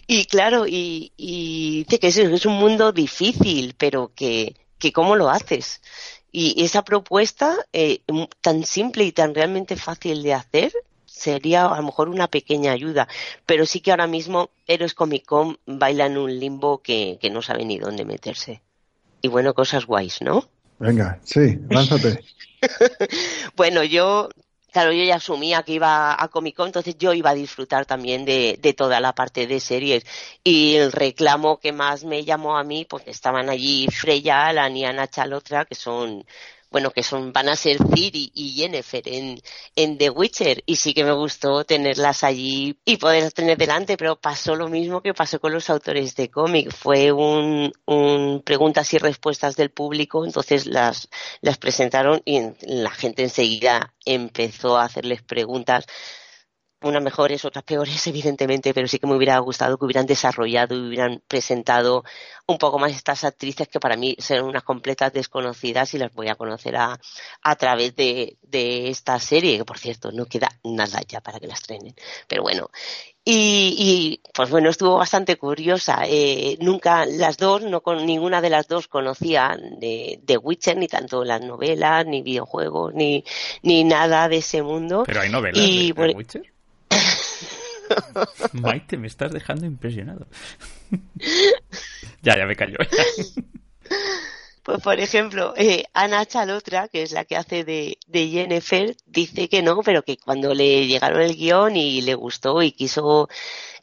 [0.08, 5.82] Y claro, y, dice que es, un mundo difícil, pero que, que cómo lo haces.
[6.32, 8.02] Y esa propuesta eh,
[8.42, 10.74] tan simple y tan realmente fácil de hacer,
[11.16, 13.08] sería a lo mejor una pequeña ayuda,
[13.46, 17.66] pero sí que ahora mismo Héroes Comic Con baila en un limbo que, no sabe
[17.66, 18.62] ni dónde meterse.
[19.22, 20.48] Y bueno, cosas guays, ¿no?
[20.78, 22.24] Venga, sí, lánzate.
[23.56, 24.30] bueno, yo,
[24.72, 28.26] claro, yo ya asumía que iba a Comic Con, entonces yo iba a disfrutar también
[28.26, 30.06] de, de toda la parte de series.
[30.44, 35.08] Y el reclamo que más me llamó a mí, pues estaban allí Freya, la Niana
[35.08, 36.26] Chalotra, que son
[36.72, 39.40] bueno, que son, van a ser Ciri y Yennefer en,
[39.76, 44.20] en The Witcher, y sí que me gustó tenerlas allí y poder tener delante, pero
[44.20, 48.98] pasó lo mismo que pasó con los autores de cómic, fue un, un preguntas y
[48.98, 51.10] respuestas del público, entonces las,
[51.42, 55.86] las presentaron y la gente enseguida empezó a hacerles preguntas
[56.82, 60.88] unas mejores, otras peores, evidentemente, pero sí que me hubiera gustado que hubieran desarrollado y
[60.88, 62.04] hubieran presentado
[62.48, 66.30] un poco más estas actrices que para mí son unas completas desconocidas y las voy
[66.30, 67.00] a conocer a,
[67.42, 71.48] a través de, de esta serie, que por cierto no queda nada ya para que
[71.48, 71.96] las estrenen.
[72.28, 72.70] Pero bueno,
[73.28, 76.04] y, y, pues bueno, estuvo bastante curiosa.
[76.08, 80.88] Eh, nunca las dos, no con ninguna de las dos conocía de, de, Witcher, ni
[80.88, 83.24] tanto las novelas, ni videojuegos, ni,
[83.64, 85.04] ni nada de ese mundo.
[85.08, 86.55] Pero hay novelas y, de, de Witcher.
[88.54, 90.28] Maite, me estás dejando impresionado.
[92.22, 92.78] ya, ya me cayó.
[94.66, 99.48] Pues, por ejemplo, eh, Ana Chalotra, que es la que hace de, de, Jennifer, dice
[99.48, 103.30] que no, pero que cuando le llegaron el guion y le gustó y quiso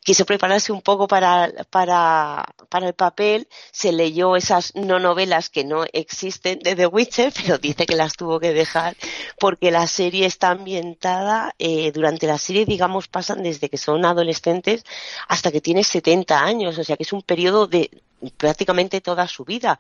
[0.04, 5.64] quiso prepararse un poco para, para, para el papel, se leyó esas no novelas que
[5.64, 8.96] no existen de The Witcher, pero dice que las tuvo que dejar
[9.38, 14.84] porque la serie está ambientada, eh, durante la serie, digamos, pasan desde que son adolescentes
[15.28, 17.90] hasta que tiene 70 años, o sea que es un periodo de
[18.36, 19.78] prácticamente toda su vida.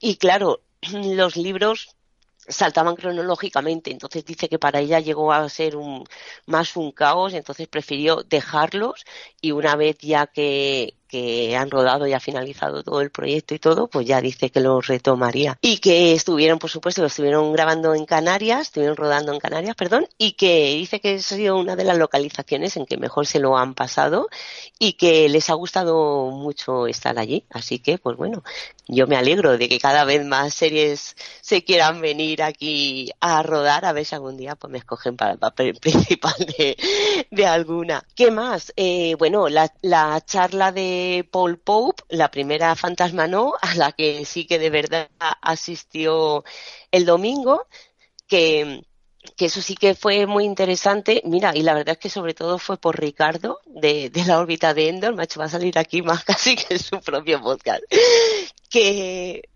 [0.00, 0.60] Y claro,
[0.92, 1.96] los libros
[2.48, 6.04] saltaban cronológicamente, entonces dice que para ella llegó a ser un,
[6.46, 9.04] más un caos, entonces prefirió dejarlos
[9.40, 13.60] y una vez ya que, que han rodado y ha finalizado todo el proyecto y
[13.60, 15.56] todo, pues ya dice que lo retomaría.
[15.60, 20.08] Y que estuvieron, por supuesto, lo estuvieron grabando en Canarias, estuvieron rodando en Canarias, perdón,
[20.18, 23.56] y que dice que ha sido una de las localizaciones en que mejor se lo
[23.56, 24.28] han pasado
[24.80, 27.44] y que les ha gustado mucho estar allí.
[27.50, 28.42] Así que, pues bueno,
[28.88, 33.84] yo me alegro de que cada vez más series se quieran venir aquí a rodar,
[33.84, 36.76] a ver si algún día pues me escogen para el papel principal de,
[37.30, 38.04] de alguna.
[38.16, 38.72] ¿Qué más?
[38.76, 44.24] Eh, bueno, la, la charla de Paul Pope, la primera fantasma no, a la que
[44.24, 45.08] sí que de verdad
[45.40, 46.44] asistió
[46.90, 47.66] el domingo,
[48.26, 48.82] que,
[49.36, 51.22] que eso sí que fue muy interesante.
[51.24, 54.88] Mira, y la verdad es que sobre todo fue por Ricardo de, la órbita de
[54.88, 57.82] Endor, hecho va a salir aquí más casi que en su propio podcast,
[58.68, 59.48] que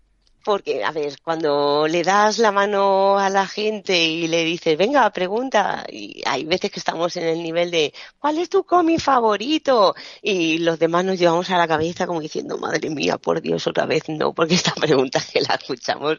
[0.43, 5.09] porque, a ver, cuando le das la mano a la gente y le dices, venga,
[5.11, 9.95] pregunta, y hay veces que estamos en el nivel de, ¿cuál es tu cómic favorito?
[10.21, 13.85] Y los demás nos llevamos a la cabeza como diciendo, madre mía, por Dios, otra
[13.85, 16.17] vez no, porque esta pregunta que la escuchamos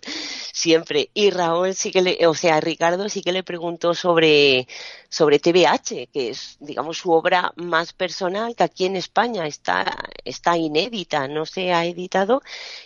[0.52, 1.10] siempre.
[1.14, 4.68] Y Raúl sí que o sea, Ricardo sí que le preguntó sobre,
[5.08, 10.56] sobre TVH, que es, digamos, su obra más personal, que aquí en España está, está
[10.56, 12.42] inédita, no se ha editado,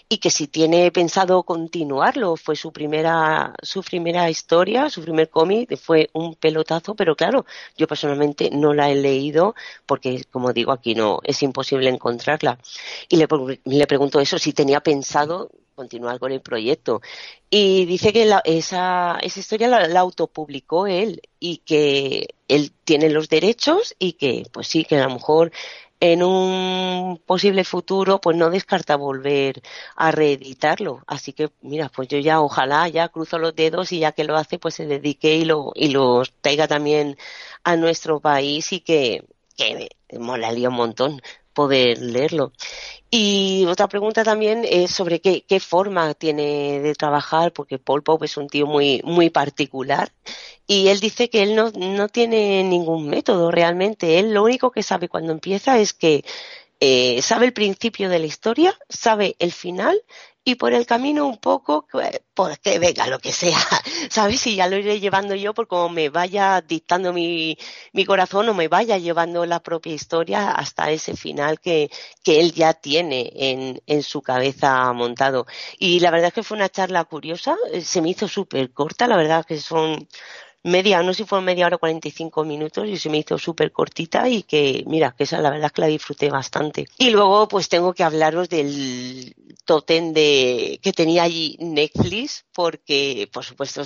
[0.09, 2.37] y que si tiene pensado continuarlo.
[2.37, 7.47] Fue su primera, su primera historia, su primer cómic, fue un pelotazo, pero claro,
[7.77, 9.55] yo personalmente no la he leído
[9.87, 12.59] porque, como digo, aquí no, es imposible encontrarla.
[13.09, 13.27] Y le,
[13.65, 17.03] le pregunto eso, si tenía pensado continuar con el proyecto.
[17.51, 23.29] Y dice que esa, esa historia la, la, autopublicó él y que él tiene los
[23.29, 25.53] derechos y que, pues sí, que a lo mejor
[26.13, 29.63] en un posible futuro, pues no descarta volver
[29.97, 31.03] a reeditarlo.
[31.07, 34.37] Así que, mira, pues yo ya ojalá ya cruzo los dedos y ya que lo
[34.37, 37.17] hace, pues se dedique y lo, y lo traiga también
[37.65, 39.25] a nuestro país y que,
[39.57, 39.89] que
[40.19, 41.23] molaría un montón
[41.55, 42.53] poder leerlo.
[43.11, 48.37] Y otra pregunta también es sobre qué, forma tiene de trabajar, porque Paul Pope es
[48.37, 50.13] un tío muy, muy particular
[50.67, 54.19] y él dice que él no, no tiene ningún método realmente.
[54.19, 56.25] Él lo único que sabe cuando empieza es que
[56.81, 60.01] eh, sabe el principio de la historia, sabe el final
[60.45, 61.87] y por el camino un poco,
[62.35, 63.59] pues que venga lo que sea,
[64.11, 64.47] ¿sabes?
[64.47, 67.57] Y ya lo iré llevando yo por como me vaya dictando mi,
[67.93, 71.91] mi corazón o me vaya llevando la propia historia hasta ese final que,
[72.23, 75.47] que él ya tiene en, en su cabeza montado.
[75.79, 79.07] Y la verdad es que fue una charla curiosa, eh, se me hizo súper corta,
[79.07, 80.09] la verdad que son
[80.65, 83.71] media, no sé si fue media hora o 45 minutos y se me hizo súper
[83.71, 86.87] cortita y que, mira, que esa la verdad es que la disfruté bastante.
[86.99, 89.35] Y luego pues tengo que hablaros del
[89.65, 93.83] totem de, que tenía allí Netflix porque, por supuesto,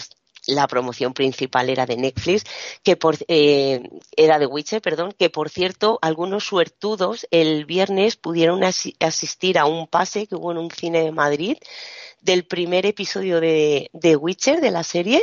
[0.46, 2.44] la promoción principal era de Netflix,
[2.82, 3.82] que por, eh,
[4.16, 9.66] era de Witcher, perdón, que por cierto, algunos suertudos el viernes pudieron as asistir a
[9.66, 11.56] un pase que hubo en un cine de Madrid
[12.20, 15.22] del primer episodio de, de Witcher, de la serie,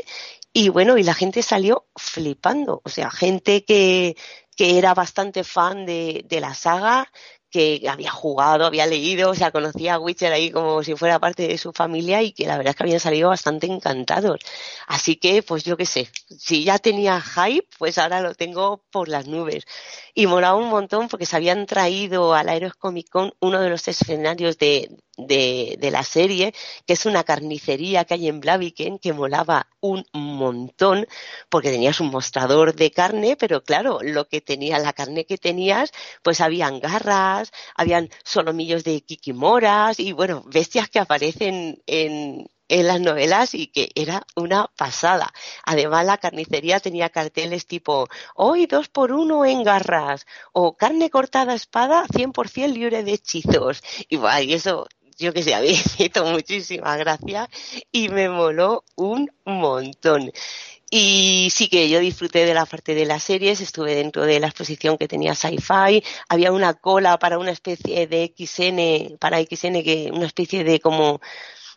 [0.57, 2.81] y bueno, y la gente salió flipando.
[2.85, 4.15] O sea, gente que,
[4.55, 7.11] que era bastante fan de, de la saga,
[7.49, 11.45] que había jugado, había leído, o sea, conocía a Witcher ahí como si fuera parte
[11.47, 14.39] de su familia y que la verdad es que habían salido bastante encantados.
[14.87, 19.09] Así que, pues yo qué sé, si ya tenía hype, pues ahora lo tengo por
[19.09, 19.65] las nubes.
[20.17, 23.85] Y moraba un montón porque se habían traído al Aeros Comic Con uno de los
[23.89, 26.53] escenarios de, de, de, la serie,
[26.87, 31.05] que es una carnicería que hay en Blaviken que molaba un montón
[31.49, 35.91] porque tenías un mostrador de carne, pero claro, lo que tenía, la carne que tenías,
[36.23, 42.99] pues habían garras, habían solomillos de kikimoras y bueno, bestias que aparecen en, en las
[43.01, 45.33] novelas y que era una pasada.
[45.63, 51.53] Además, la carnicería tenía carteles tipo hoy dos por uno en garras o carne cortada
[51.53, 53.83] a espada 100% libre de hechizos.
[54.09, 54.87] Y, y eso,
[55.17, 57.49] yo que sé, a mí me hizo muchísima gracia
[57.91, 60.31] y me moló un montón.
[60.89, 64.47] Y sí que yo disfruté de la parte de las series, estuve dentro de la
[64.47, 70.11] exposición que tenía Sci-Fi, había una cola para una especie de XN, para XN que
[70.13, 71.21] una especie de como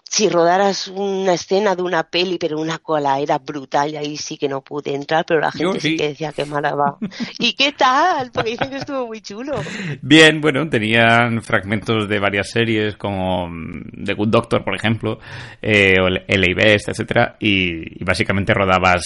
[0.08, 4.36] si rodaras una escena de una peli, pero una cola era brutal y ahí sí
[4.38, 5.96] que no pude entrar, pero la gente sí.
[5.96, 6.96] que decía que mala va.
[7.38, 8.30] ¿Y qué tal?
[8.32, 9.54] Porque dicen que estuvo muy chulo.
[10.02, 15.18] Bien, bueno, tenían fragmentos de varias series como mm, The Good Doctor, por ejemplo,
[15.60, 19.02] eh, o LA Best, etcétera, y, y básicamente rodabas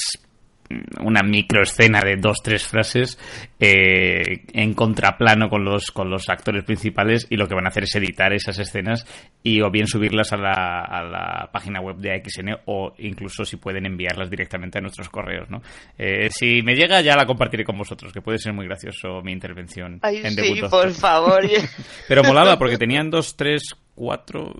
[1.00, 3.18] una microescena de dos tres frases
[3.58, 7.84] eh, en contraplano con los con los actores principales y lo que van a hacer
[7.84, 9.06] es editar esas escenas
[9.42, 13.56] y o bien subirlas a la, a la página web de AXN o incluso si
[13.56, 15.62] pueden enviarlas directamente a nuestros correos no
[15.98, 19.32] eh, si me llega ya la compartiré con vosotros que puede ser muy gracioso mi
[19.32, 21.42] intervención Ay, en sí, por favor.
[22.08, 24.54] Pero molaba porque tenían dos tres cuatro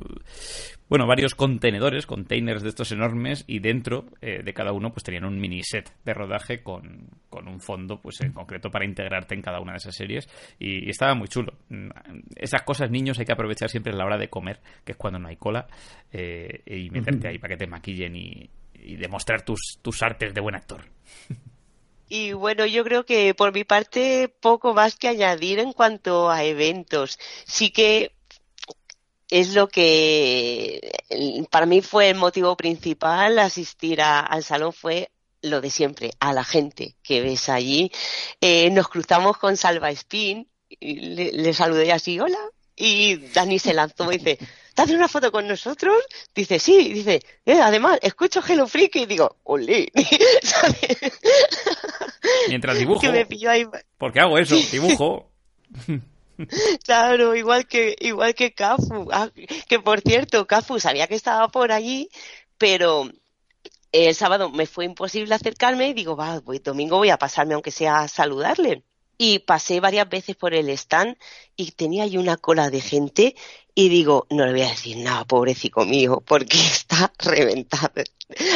[0.93, 5.25] bueno, varios contenedores, containers de estos enormes, y dentro eh, de cada uno pues tenían
[5.25, 9.41] un mini set de rodaje con, con, un fondo pues en concreto para integrarte en
[9.41, 10.29] cada una de esas series
[10.59, 11.55] y, y, estaba muy chulo.
[12.37, 15.19] Esas cosas, niños, hay que aprovechar siempre a la hora de comer, que es cuando
[15.19, 15.67] no hay cola,
[16.13, 20.43] eh, y meterte ahí para que te maquillen y, y demostrar tus, tus artes de
[20.43, 20.85] buen actor.
[22.11, 26.45] Y bueno, yo creo que por mi parte poco más que añadir en cuanto a
[26.45, 27.19] eventos.
[27.47, 28.13] Sí que
[29.33, 30.93] es lo que
[31.51, 35.11] para mí fue el motivo principal asistir a, al salón fue
[35.41, 37.91] lo de siempre, a la gente que ves allí.
[38.43, 42.39] Eh, nos cruzamos con Salva Spin, y le, le, saludé así, hola,
[42.77, 44.39] y Dani se lanzó y dice,
[44.75, 45.97] ¿te haces una foto con nosotros?
[46.35, 49.91] Dice, sí, dice, eh, además, escucho Hello Freak y digo, olé.
[52.49, 53.01] Mientras dibujo.
[53.01, 53.67] Que me pilló ahí.
[53.97, 54.57] ¿Por qué hago eso?
[54.71, 55.31] Dibujo.
[56.85, 59.09] Claro, igual que igual que Cafu.
[59.13, 59.31] Ah,
[59.69, 62.09] que por cierto, Cafu sabía que estaba por allí,
[62.59, 63.11] pero
[63.93, 67.71] el sábado me fue imposible acercarme y digo, va, voy, domingo voy a pasarme aunque
[67.71, 68.85] sea a saludarle.
[69.19, 71.17] Y pasé varias veces por el stand
[71.57, 73.37] y tenía ahí una cola de gente
[73.75, 77.93] y digo, no le voy a decir nada, pobrecito mío, porque está reventado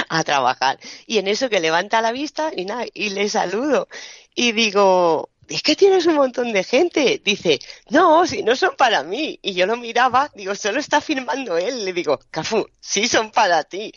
[0.08, 0.78] a trabajar.
[1.06, 3.88] Y en eso que levanta la vista y nada, y le saludo.
[4.34, 7.20] Y digo, es que tienes un montón de gente.
[7.24, 7.58] Dice,
[7.90, 9.38] no, si no son para mí.
[9.42, 11.84] Y yo lo miraba, digo, solo está firmando él.
[11.84, 13.92] Le digo, Cafu, sí son para ti.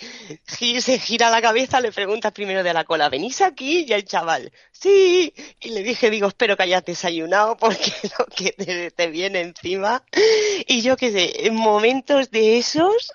[0.59, 3.85] Y se gira la cabeza, le pregunta primero de la cola, ¿venís aquí?
[3.87, 5.33] Y el chaval, sí.
[5.59, 10.03] Y le dije, digo, espero que hayas desayunado porque lo que te, viene encima.
[10.67, 13.11] Y yo qué sé, en momentos de esos,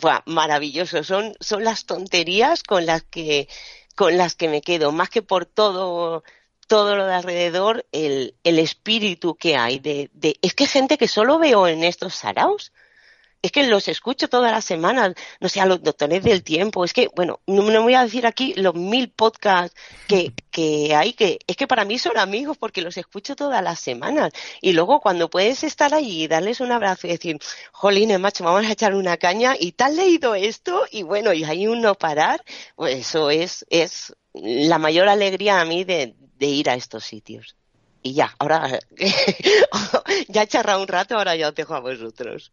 [0.00, 1.06] buah, maravillosos.
[1.06, 3.48] Son, son las tonterías con las que,
[3.94, 6.24] con las que me quedo, más que por todo
[6.68, 11.08] todo lo de alrededor, el, el espíritu que hay de, de, es que gente que
[11.08, 12.72] solo veo en estos saraos,
[13.40, 16.92] es que los escucho todas las semanas, no sé, a los doctores del tiempo, es
[16.92, 19.76] que, bueno, no, no voy a decir aquí los mil podcasts
[20.08, 23.80] que, que hay, que es que para mí son amigos porque los escucho todas las
[23.80, 24.32] semanas.
[24.60, 27.38] Y luego cuando puedes estar allí y darles un abrazo y decir,
[27.72, 31.44] jolines, macho, vamos a echar una caña y te has leído esto y bueno, y
[31.44, 32.44] hay un no parar,
[32.76, 37.56] pues eso es, es la mayor alegría a mí de, de ir a estos sitios.
[38.02, 38.78] Y ya, ahora
[40.28, 42.52] ya he charrado un rato, ahora ya os dejo a vosotros.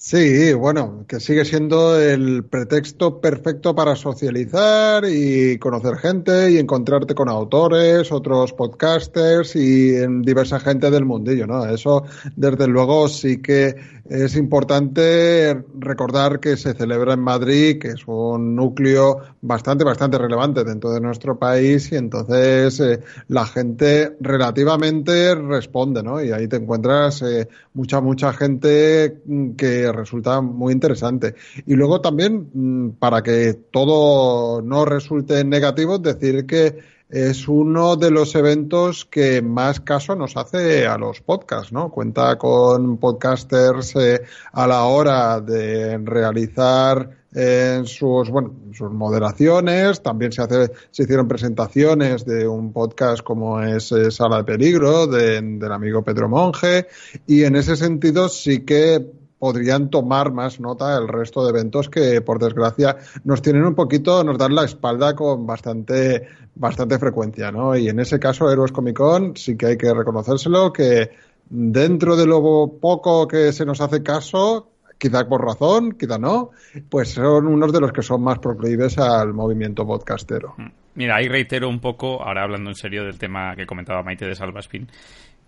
[0.00, 7.16] Sí, bueno, que sigue siendo el pretexto perfecto para socializar y conocer gente y encontrarte
[7.16, 11.66] con autores, otros podcasters y en diversa gente del mundillo, ¿no?
[11.66, 12.04] Eso,
[12.36, 13.74] desde luego, sí que
[14.08, 20.64] es importante recordar que se celebra en Madrid, que es un núcleo bastante, bastante relevante
[20.64, 26.22] dentro de nuestro país y entonces eh, la gente relativamente responde, ¿no?
[26.22, 29.18] Y ahí te encuentras eh, mucha, mucha gente
[29.56, 31.34] que resulta muy interesante.
[31.66, 38.10] Y luego también, mm, para que todo no resulte negativo, decir que es uno de
[38.10, 41.90] los eventos que más caso nos hace a los podcasts, ¿no?
[41.90, 50.32] Cuenta con podcasters eh, a la hora de realizar en sus bueno sus moderaciones también
[50.32, 55.42] se hace se hicieron presentaciones de un podcast como es eh, Sala de Peligro de,
[55.42, 56.86] del amigo Pedro Monge
[57.26, 59.04] y en ese sentido sí que
[59.38, 64.24] podrían tomar más nota el resto de eventos que, por desgracia, nos tienen un poquito,
[64.24, 67.76] nos dan la espalda con bastante, bastante frecuencia, ¿no?
[67.76, 71.10] Y en ese caso, Héroes Comic Con sí que hay que reconocérselo que
[71.48, 72.40] dentro de lo
[72.80, 76.50] poco que se nos hace caso, quizá por razón, quizá no,
[76.88, 80.54] pues son unos de los que son más proclives al movimiento podcastero.
[80.56, 80.66] Mm.
[80.98, 84.34] Mira, ahí reitero un poco, ahora hablando en serio del tema que comentaba Maite de
[84.34, 84.88] Salvaspin,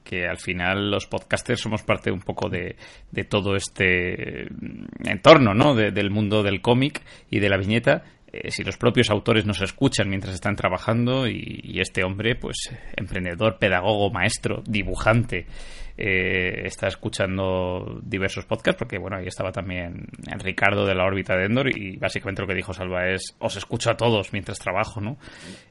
[0.05, 2.77] que al final los podcasters somos parte un poco de,
[3.11, 4.47] de todo este
[5.05, 5.75] entorno, ¿no?
[5.75, 8.03] del mundo del cómic y de la viñeta.
[8.33, 13.59] Eh, si los propios autores nos escuchan mientras están trabajando y, este hombre, pues emprendedor,
[13.59, 15.47] pedagogo, maestro, dibujante,
[15.97, 20.07] eh, está escuchando diversos podcasts, porque bueno, ahí estaba también
[20.39, 23.91] Ricardo de la órbita de Endor y básicamente lo que dijo Salva es, os escucho
[23.91, 25.17] a todos mientras trabajo, ¿no?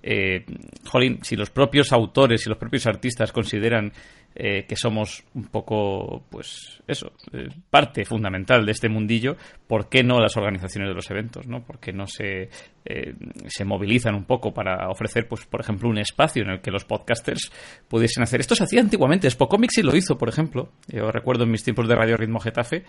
[0.03, 0.45] Eh,
[0.86, 3.93] jolín, si los propios autores y los propios artistas consideran
[4.36, 9.36] eh, que somos un poco, pues eso, eh, parte fundamental de este mundillo,
[9.67, 11.47] ¿por qué no las organizaciones de los eventos?
[11.47, 11.63] ¿no?
[11.63, 12.49] ¿Por qué no se,
[12.86, 13.15] eh,
[13.47, 16.86] se movilizan un poco para ofrecer, pues, por ejemplo, un espacio en el que los
[16.86, 17.51] podcasters
[17.88, 18.39] pudiesen hacer?
[18.39, 20.71] Esto se hacía antiguamente, Spocomics sí lo hizo, por ejemplo.
[20.88, 22.84] Yo recuerdo en mis tiempos de Radio Ritmo Getafe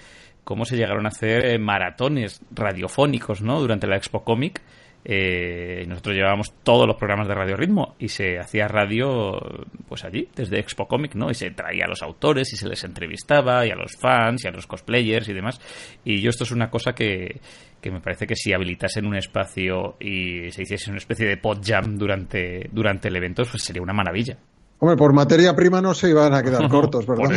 [0.44, 3.60] cómo se llegaron a hacer maratones radiofónicos ¿no?
[3.60, 4.62] durante la Expo Comic
[5.04, 9.40] eh, nosotros llevábamos todos los programas de Radio Ritmo y se hacía radio
[9.88, 11.30] pues allí, desde Expo Comic, ¿no?
[11.30, 14.48] Y se traía a los autores y se les entrevistaba y a los fans y
[14.48, 15.60] a los cosplayers y demás.
[16.04, 17.40] Y yo esto es una cosa que,
[17.80, 21.60] que me parece que si habilitasen un espacio y se hiciese una especie de pod
[21.64, 24.36] jam durante, durante el evento, pues sería una maravilla.
[24.82, 27.30] Hombre, por materia prima no se iban a quedar cortos, ¿verdad?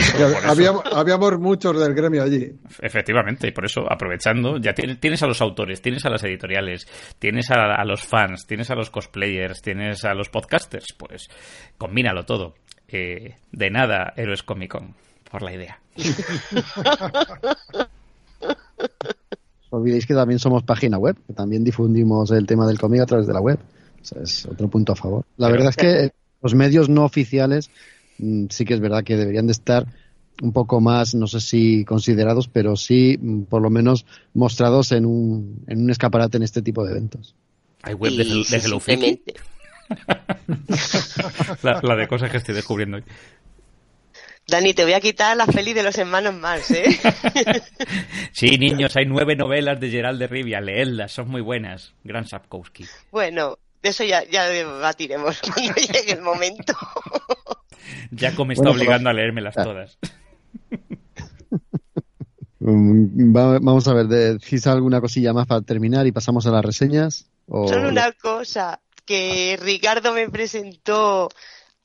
[0.93, 2.51] Habíamos, muchos del gremio allí.
[2.81, 6.87] Efectivamente, y por eso, aprovechando, ya tienes, a los autores, tienes a las editoriales,
[7.19, 11.27] tienes a, los fans, tienes a los cosplayers, tienes a los podcasters, pues
[11.77, 12.55] combínalo todo.
[12.87, 14.95] Eh, de nada, Héroes Comic Con,
[15.29, 15.79] por la idea.
[19.69, 23.27] olvidéis que también somos página web, que también difundimos el tema del cómic a través
[23.27, 23.59] de la web.
[24.01, 25.25] O sea, es otro punto a favor.
[25.37, 26.11] La verdad es que
[26.43, 27.71] los medios no oficiales
[28.19, 29.87] mm, sí que es verdad que deberían de estar
[30.41, 35.05] un poco más, no sé si considerados, pero sí mm, por lo menos mostrados en
[35.05, 37.35] un, en un escaparate en este tipo de eventos.
[37.81, 38.79] Hay web de, de Hello
[41.61, 43.03] la, la, de cosas que estoy descubriendo hoy.
[44.47, 46.85] Dani, te voy a quitar la feliz de los hermanos Mars, ¿eh?
[48.31, 51.93] sí, niños, hay nueve novelas de Gerald de Rivia, leedlas, son muy buenas.
[52.03, 52.85] Gran Sapkowski.
[53.11, 56.73] Bueno, de eso ya, ya debatiremos cuando llegue el momento.
[58.11, 59.97] Ya me está obligando a leérmelas todas.
[62.59, 67.27] Vamos a ver, decís alguna cosilla más para terminar y pasamos a las reseñas.
[67.47, 71.29] Solo una cosa, que Ricardo me presentó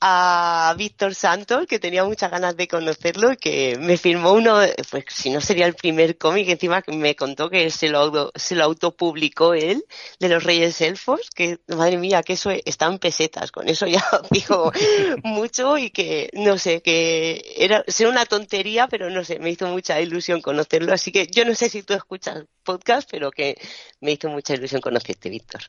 [0.01, 5.05] a Víctor Santos, que tenía muchas ganas de conocerlo y que me firmó uno, pues
[5.09, 8.55] si no sería el primer cómic, encima que me contó que se lo, auto, se
[8.55, 9.83] lo autopublicó él,
[10.19, 14.03] de los Reyes Elfos, que madre mía, que eso está en pesetas, con eso ya
[14.31, 14.71] dijo
[15.23, 19.67] mucho y que, no sé, que era, ser una tontería, pero no sé, me hizo
[19.67, 23.57] mucha ilusión conocerlo, así que yo no sé si tú escuchas podcast, pero que
[23.99, 25.61] me hizo mucha ilusión conocerte, Víctor.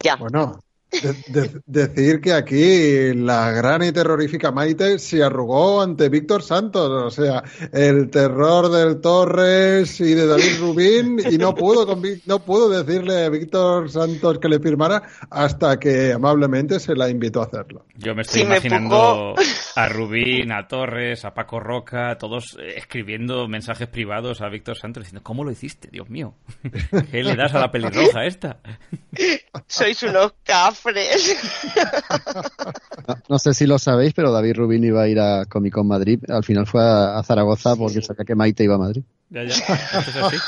[0.00, 0.16] Ya.
[0.16, 0.60] Bueno,
[1.66, 7.42] decir que aquí la gran y terrorífica Maite se arrugó ante Víctor Santos, o sea,
[7.72, 11.86] el terror del Torres y de David Rubín, y no pudo,
[12.26, 17.42] no pudo decirle a Víctor Santos que le firmara hasta que amablemente se la invitó
[17.42, 17.84] a hacerlo.
[17.94, 19.34] Yo me estoy imaginando
[19.74, 25.04] a Rubín, a Torres, a Paco Roca, todos eh, escribiendo mensajes privados a Víctor Santos
[25.04, 26.34] diciendo, ¿cómo lo hiciste, Dios mío?
[27.10, 28.58] ¿Qué le das a la pelirroja esta?
[29.66, 30.34] Sois unos
[33.28, 36.18] No, sé si lo sabéis, pero David Rubín iba a ir a Comic Con Madrid.
[36.28, 39.02] Al final fue a, Zaragoza porque sabía que Maite iba a Madrid.
[39.30, 39.56] Ya, ya.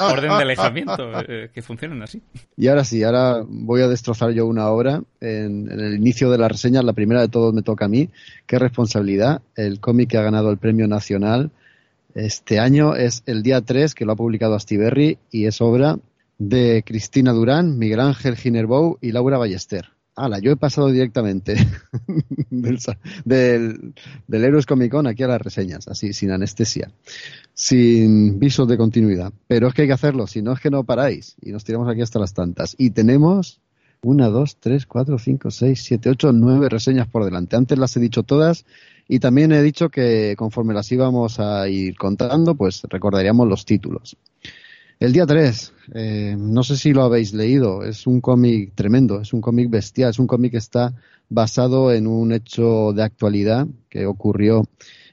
[0.01, 2.22] Orden de alejamiento, eh, que funcionan así.
[2.57, 5.03] Y ahora sí, ahora voy a destrozar yo una obra.
[5.20, 8.09] En, en, el inicio de la reseña, la primera de todos me toca a mí.
[8.47, 9.43] Qué responsabilidad.
[9.57, 11.51] El cómic que ha ganado el premio nacional
[12.14, 15.99] este año es El Día 3, que lo ha publicado Astiberri, y es obra
[16.39, 19.91] de Cristina Durán, Miguel Ángel Ginerbou y Laura Ballester.
[20.17, 21.55] Hala, yo he pasado directamente
[22.51, 23.95] del,
[24.27, 26.91] del, Héroes Comic Con aquí a las reseñas, así, sin anestesia,
[27.55, 29.33] sin visos de continuidad.
[29.47, 31.89] Pero es que hay que hacerlo, si no es que no paráis y nos tiramos
[31.89, 32.75] aquí hasta las tantas.
[32.77, 33.61] Y tenemos
[34.03, 37.57] una, dos, tres, cuatro, cinco, seis, siete, ocho, nueve reseñas por delante.
[37.57, 38.65] Antes las he dicho todas
[39.09, 44.17] y también he dicho que conforme las íbamos a ir contando, pues recordaríamos los títulos.
[45.01, 49.32] El día 3, eh, no sé si lo habéis leído, es un cómic tremendo, es
[49.32, 50.92] un cómic bestial, es un cómic que está
[51.30, 54.68] basado en un hecho de actualidad que ocurrió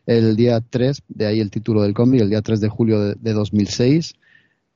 [0.05, 3.15] el día 3, de ahí el título del cómic, el día 3 de julio de,
[3.15, 4.15] de 2006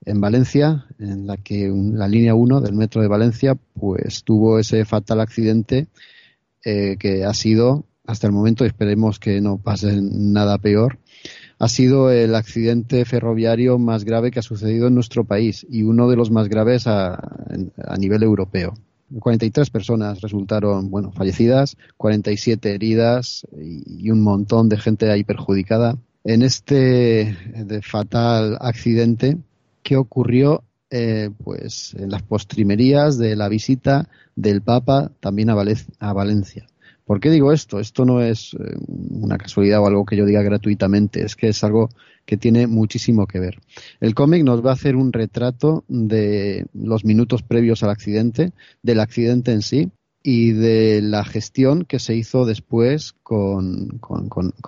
[0.05, 4.85] en Valencia, en la que la línea 1 del metro de Valencia pues tuvo ese
[4.85, 5.87] fatal accidente
[6.63, 10.99] eh, que ha sido, hasta el momento, esperemos que no pase nada peor,
[11.61, 16.09] ha sido el accidente ferroviario más grave que ha sucedido en nuestro país y uno
[16.09, 17.21] de los más graves a,
[17.99, 18.73] nivel europeo.
[19.19, 25.99] 43 personas resultaron bueno, fallecidas, 47 heridas y, un montón de gente ahí perjudicada.
[26.23, 27.37] En este
[27.83, 29.37] fatal accidente,
[29.83, 35.55] que ocurrió eh, pues en las postrimerías de la visita del Papa también a,
[35.99, 36.65] a Valencia.
[37.11, 37.81] ¿Por qué digo esto?
[37.81, 38.57] Esto no es eh,
[38.87, 41.89] una casualidad o algo que yo diga gratuitamente, es que es algo
[42.25, 43.59] que tiene muchísimo que ver.
[43.99, 49.01] El cómic nos va a hacer un retrato de los minutos previos al accidente, del
[49.01, 49.91] accidente en sí
[50.23, 53.99] y de la gestión que se hizo después con,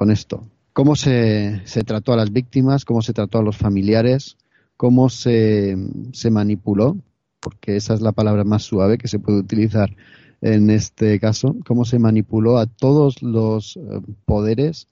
[0.09, 0.45] esto.
[0.73, 4.35] Cómo se, se trató a las víctimas, cómo se trató a los familiares,
[4.75, 5.77] cómo se,
[6.11, 6.97] se manipuló,
[7.39, 9.95] porque esa es la palabra más suave que se puede utilizar
[10.43, 14.89] en este caso, cómo se manipuló a todos los eh, poderes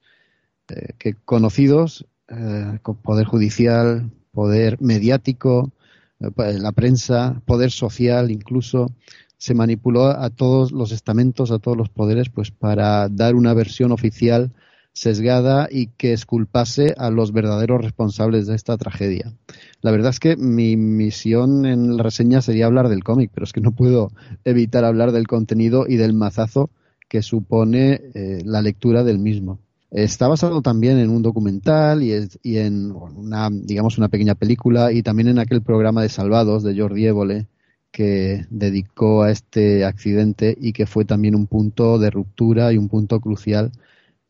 [0.69, 5.71] eh, que conocidos, eh, poder judicial, poder mediático,
[6.19, 8.91] la prensa, poder social incluso,
[9.37, 13.91] se manipuló a todos los estamentos, a todos los poderes, pues para dar una versión
[13.91, 14.51] oficial
[14.93, 19.33] sesgada y que esculpase a los verdaderos responsables de esta tragedia.
[19.81, 23.53] La verdad es que mi misión en la reseña sería hablar del cómic, pero es
[23.53, 24.11] que no puedo
[24.43, 26.69] evitar hablar del contenido y del mazazo
[27.07, 29.59] que supone eh, la lectura del mismo.
[29.89, 34.93] Está basado también en un documental y, es, y, en una, digamos, una pequeña película
[34.93, 37.47] y también en aquel programa de Salvados de Jordi Évole
[37.91, 42.87] que dedicó a este accidente y que fue también un punto de ruptura y un
[42.87, 43.71] punto crucial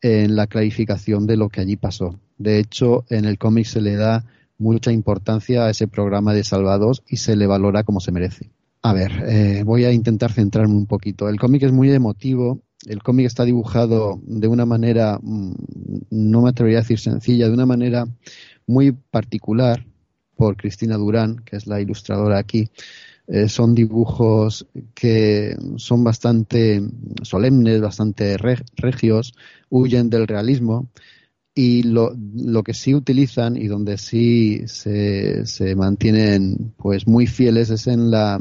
[0.02, 2.18] en la clarificación de lo que allí pasó.
[2.36, 4.24] De hecho, en el cómic se le da
[4.58, 8.50] mucha importancia a ese programa de Salvados y se le valora como se merece.
[8.82, 11.28] A ver, eh, voy a intentar centrarme un poquito.
[11.28, 12.60] El cómic es muy emotivo.
[12.84, 15.52] El cómic está dibujado de una manera, mm,
[16.10, 18.06] no me atrevería a decir sencilla, de una manera
[18.66, 19.86] muy particular
[20.36, 22.70] por Cristina Durán, que es la ilustradora aquí.
[23.28, 26.82] Eh, son dibujos que son bastante
[27.22, 29.34] solemnes, bastante regios,
[29.70, 30.90] huyen del realismo
[31.54, 32.14] y lo,
[32.64, 35.44] que sí utilizan y donde sí se,
[35.76, 38.40] mantienen pues muy fieles es en la,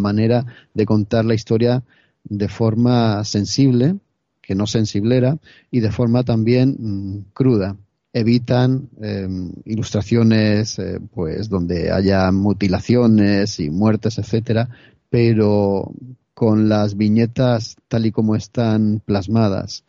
[0.00, 1.84] manera de contar la historia
[2.24, 3.96] de forma sensible,
[4.42, 5.38] que no sensiblera,
[5.70, 7.76] y de forma también mmm, cruda
[8.16, 9.28] evitan eh,
[9.66, 14.70] ilustraciones eh, pues donde haya mutilaciones y muertes etcétera
[15.10, 15.92] pero
[16.32, 19.84] con las viñetas tal y como están plasmadas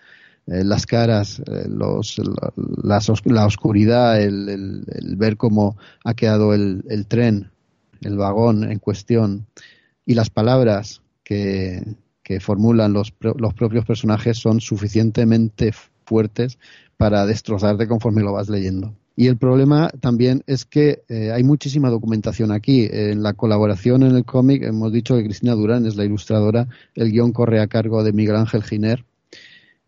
[0.46, 2.18] eh, las caras los
[2.84, 7.52] la, la, oscuridad el, ver cómo ha quedado el, el, tren
[8.02, 9.48] el vagón en cuestión
[10.06, 11.82] y las palabras que,
[12.24, 15.72] que formulan los, los propios personajes son suficientemente
[16.08, 16.58] fuertes
[16.98, 18.96] para destrozarte conforme lo vas leyendo.
[19.16, 22.88] Y el problema también es que eh, hay muchísima documentación aquí.
[22.92, 27.12] En la colaboración en el cómic hemos dicho que Cristina Durán es la ilustradora, el
[27.12, 29.06] guion corre a cargo de Miguel Ángel Giner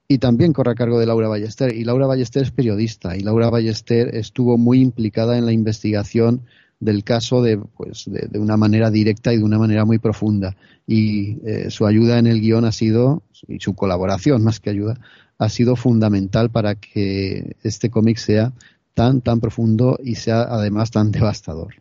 [0.08, 1.76] y también corre a cargo de Laura Ballester.
[1.76, 6.42] Y Laura Ballester es periodista y Laura Ballester estuvo muy implicada en la investigación
[6.80, 10.56] del caso de, pues, de, una manera directa y de una manera muy profunda.
[10.88, 15.00] Y eh, su ayuda en el guion ha sido, y su colaboración más que ayuda,
[15.40, 18.54] ha sido fundamental para que este cómic sea
[18.94, 21.76] tan, tan profundo y sea además tan devastador.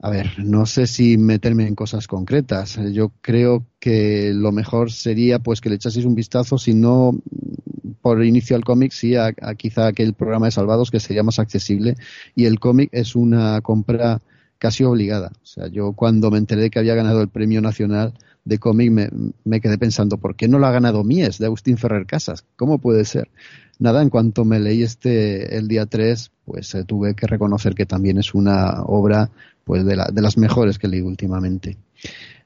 [0.00, 2.78] A ver, no sé si meterme en cosas concretas.
[2.92, 7.18] Yo creo que lo mejor sería pues que le echaseis un vistazo, si no
[8.00, 11.38] por inicio al cómic, sí a, a, quizá aquel programa de Salvados que sería más
[11.38, 11.96] accesible.
[12.34, 14.20] Y el cómic es una compra
[14.58, 15.32] casi obligada.
[15.42, 18.14] O sea, yo cuando me enteré que había ganado el premio nacional
[18.48, 19.10] de cómic me,
[19.44, 22.44] me, quedé pensando, ¿por qué no lo ha ganado Mies de Agustín Ferrer Casas?
[22.56, 23.28] ¿Cómo puede ser?
[23.78, 27.84] Nada, en cuanto me leí este el día 3, pues eh, tuve que reconocer que
[27.84, 29.30] también es una obra
[29.64, 31.76] pues de, la, de las mejores que leído últimamente.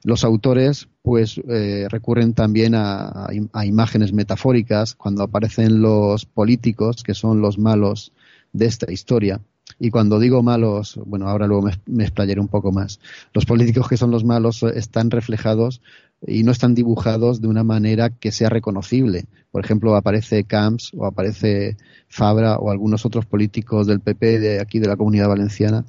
[0.03, 7.13] Los autores pues eh, recurren también a, a, imágenes metafóricas cuando aparecen los políticos, que
[7.13, 8.11] son los malos
[8.51, 9.39] de esta historia,
[9.83, 13.01] y cuando digo malos, bueno, ahora luego me, me explayaré un poco más.
[13.33, 15.81] Los políticos que son los malos están reflejados
[16.25, 19.25] y no están dibujados de una manera que sea reconocible.
[19.51, 21.75] Por ejemplo, aparece Camps o aparece
[22.07, 25.83] Fabra o algunos otros políticos del PP de aquí de la Comunidad Valenciana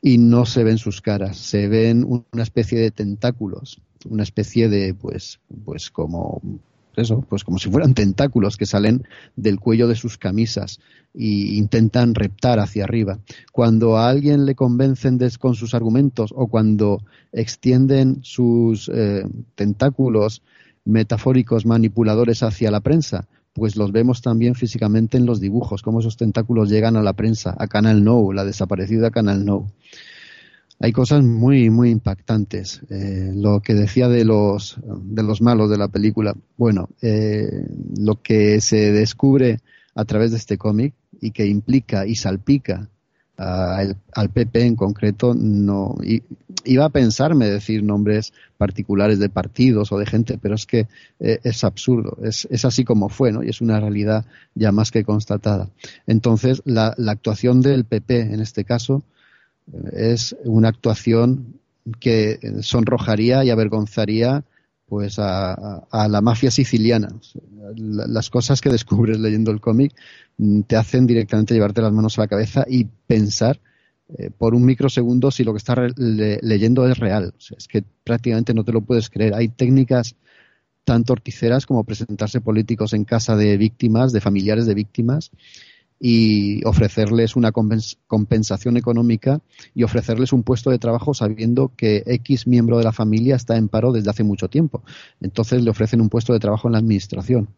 [0.00, 4.94] y no se ven sus caras, se ven una especie de tentáculos, una especie de,
[4.94, 6.40] pues, pues como
[6.96, 9.04] eso, pues como si fueran tentáculos que salen
[9.36, 10.80] del cuello de sus camisas
[11.14, 11.24] e
[11.56, 13.18] intentan reptar hacia arriba.
[13.52, 19.24] Cuando a alguien le convencen con sus argumentos o cuando extienden sus eh,
[19.54, 20.42] tentáculos
[20.84, 26.16] metafóricos manipuladores hacia la prensa, pues los vemos también físicamente en los dibujos, cómo esos
[26.16, 29.66] tentáculos llegan a la prensa, a Canal No, la desaparecida Canal No
[30.80, 32.80] hay cosas muy, muy impactantes.
[32.88, 37.66] Eh, lo que decía de los, de los malos de la película, bueno, eh,
[37.98, 39.60] lo que se descubre
[39.94, 42.88] a través de este cómic y que implica y salpica
[43.42, 45.96] al PP en concreto, no
[46.64, 50.88] iba a pensarme decir nombres particulares de partidos o de gente, pero es que
[51.20, 53.42] eh, es absurdo, es, es, así como fue, ¿no?
[53.42, 55.70] Y es una realidad ya más que constatada.
[56.06, 59.04] Entonces, la, la actuación del PP en este caso,
[59.92, 61.60] es una actuación
[61.98, 64.44] que sonrojaría y avergonzaría
[64.86, 67.08] pues a, la mafia siciliana.
[67.76, 69.94] Las cosas que descubres leyendo el cómic
[70.36, 73.60] mm, te hacen directamente llevarte las manos a la cabeza y pensar
[74.18, 77.32] eh, por un microsegundo si lo que estás leyendo es real.
[77.56, 79.34] es que prácticamente no te lo puedes creer.
[79.34, 80.16] Hay técnicas
[80.84, 85.30] tan torticeras como presentarse políticos en casa de víctimas, de familiares de víctimas,
[86.02, 89.42] y ofrecerles una compensación económica
[89.74, 93.68] y ofrecerles un puesto de trabajo sabiendo que X miembro de la familia está en
[93.68, 94.82] paro desde hace mucho tiempo.
[95.20, 97.50] Entonces le ofrecen un puesto de trabajo en la administración.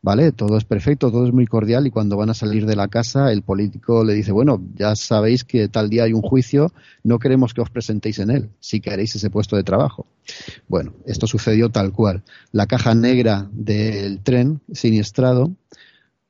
[0.00, 0.30] ¿Vale?
[0.30, 3.32] Todo es perfecto, todo es muy cordial y cuando van a salir de la casa
[3.32, 6.72] el político le dice, bueno, ya sabéis que tal día hay un juicio,
[7.02, 10.06] no queremos que os presentéis en él, si queréis ese puesto de trabajo.
[10.68, 12.22] Bueno, esto sucedió tal cual.
[12.52, 15.56] La caja negra del tren siniestrado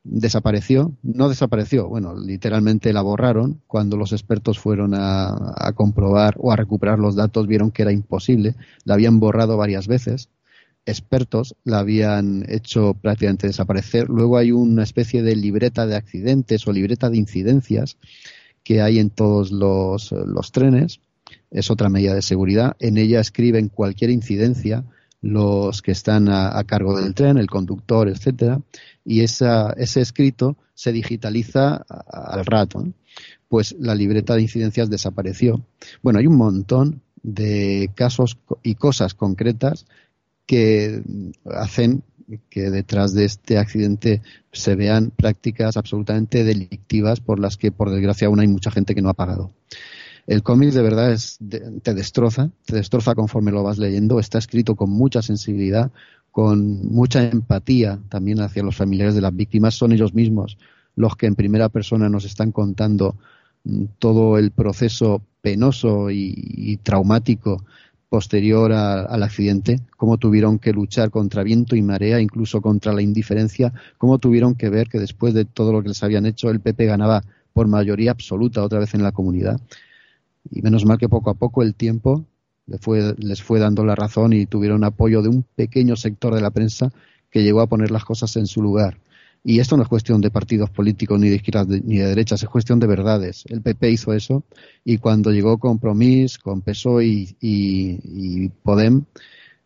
[0.05, 3.61] desapareció, no desapareció, bueno, literalmente la borraron.
[3.66, 8.55] Cuando los expertos fueron a, comprobar o a recuperar los datos, vieron que era imposible,
[8.84, 10.30] la habían borrado varias veces.
[10.86, 14.09] Expertos la habían hecho prácticamente desaparecer.
[14.09, 17.99] Luego hay una especie de libreta de accidentes o libreta de incidencias
[18.64, 20.12] que hay en todos los,
[20.53, 21.01] trenes.
[21.51, 22.76] Es otra medida de seguridad.
[22.80, 24.84] En ella escriben cualquier incidencia
[25.20, 28.61] los que están a, cargo del tren, el conductor, etcétera,
[29.09, 32.85] y esa, ese escrito se digitaliza al rato.
[33.49, 35.65] Pues la libreta de incidencias desapareció.
[36.03, 39.87] Bueno, hay un montón de casos y cosas concretas
[40.45, 41.03] que
[41.47, 42.03] hacen
[42.51, 44.21] que detrás de este accidente
[44.53, 49.01] se vean prácticas absolutamente delictivas por las que, por desgracia, aún hay mucha gente que
[49.01, 49.55] no ha pagado.
[50.29, 51.39] El cómic de verdad es,
[51.83, 54.20] te destroza, te destroza conforme lo vas leyendo.
[54.20, 55.91] Está escrito con mucha sensibilidad,
[56.31, 59.74] con mucha empatía también hacia los familiares de las víctimas.
[59.74, 60.59] Son ellos mismos
[60.97, 63.16] los que en primera persona nos están contando
[63.64, 67.64] mm, todo el proceso penoso y, traumático
[68.11, 73.72] posterior al accidente, cómo tuvieron que luchar contra viento y marea, incluso contra la indiferencia,
[73.97, 76.85] cómo tuvieron que ver que después de todo lo que les habían hecho, el PP
[76.85, 77.22] ganaba
[77.55, 79.59] por mayoría absoluta otra vez en la comunidad
[80.51, 82.24] y menos mal que poco a poco el tiempo
[82.66, 86.40] les fue, les fue dando la razón y tuvieron apoyo de un pequeño sector de
[86.40, 86.92] la prensa
[87.30, 88.99] que llegó a poner las cosas en su lugar.
[89.44, 92.49] Y esto no es cuestión de partidos políticos ni de izquierdas ni de derechas, es
[92.49, 93.44] cuestión de verdades.
[93.49, 94.44] El PP hizo eso
[94.84, 99.05] y cuando llegó Compromís, con PSOE y, Podem,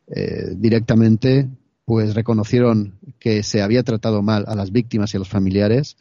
[0.08, 1.48] eh, directamente
[1.84, 5.96] pues reconocieron que se había tratado mal a las víctimas y a los familiares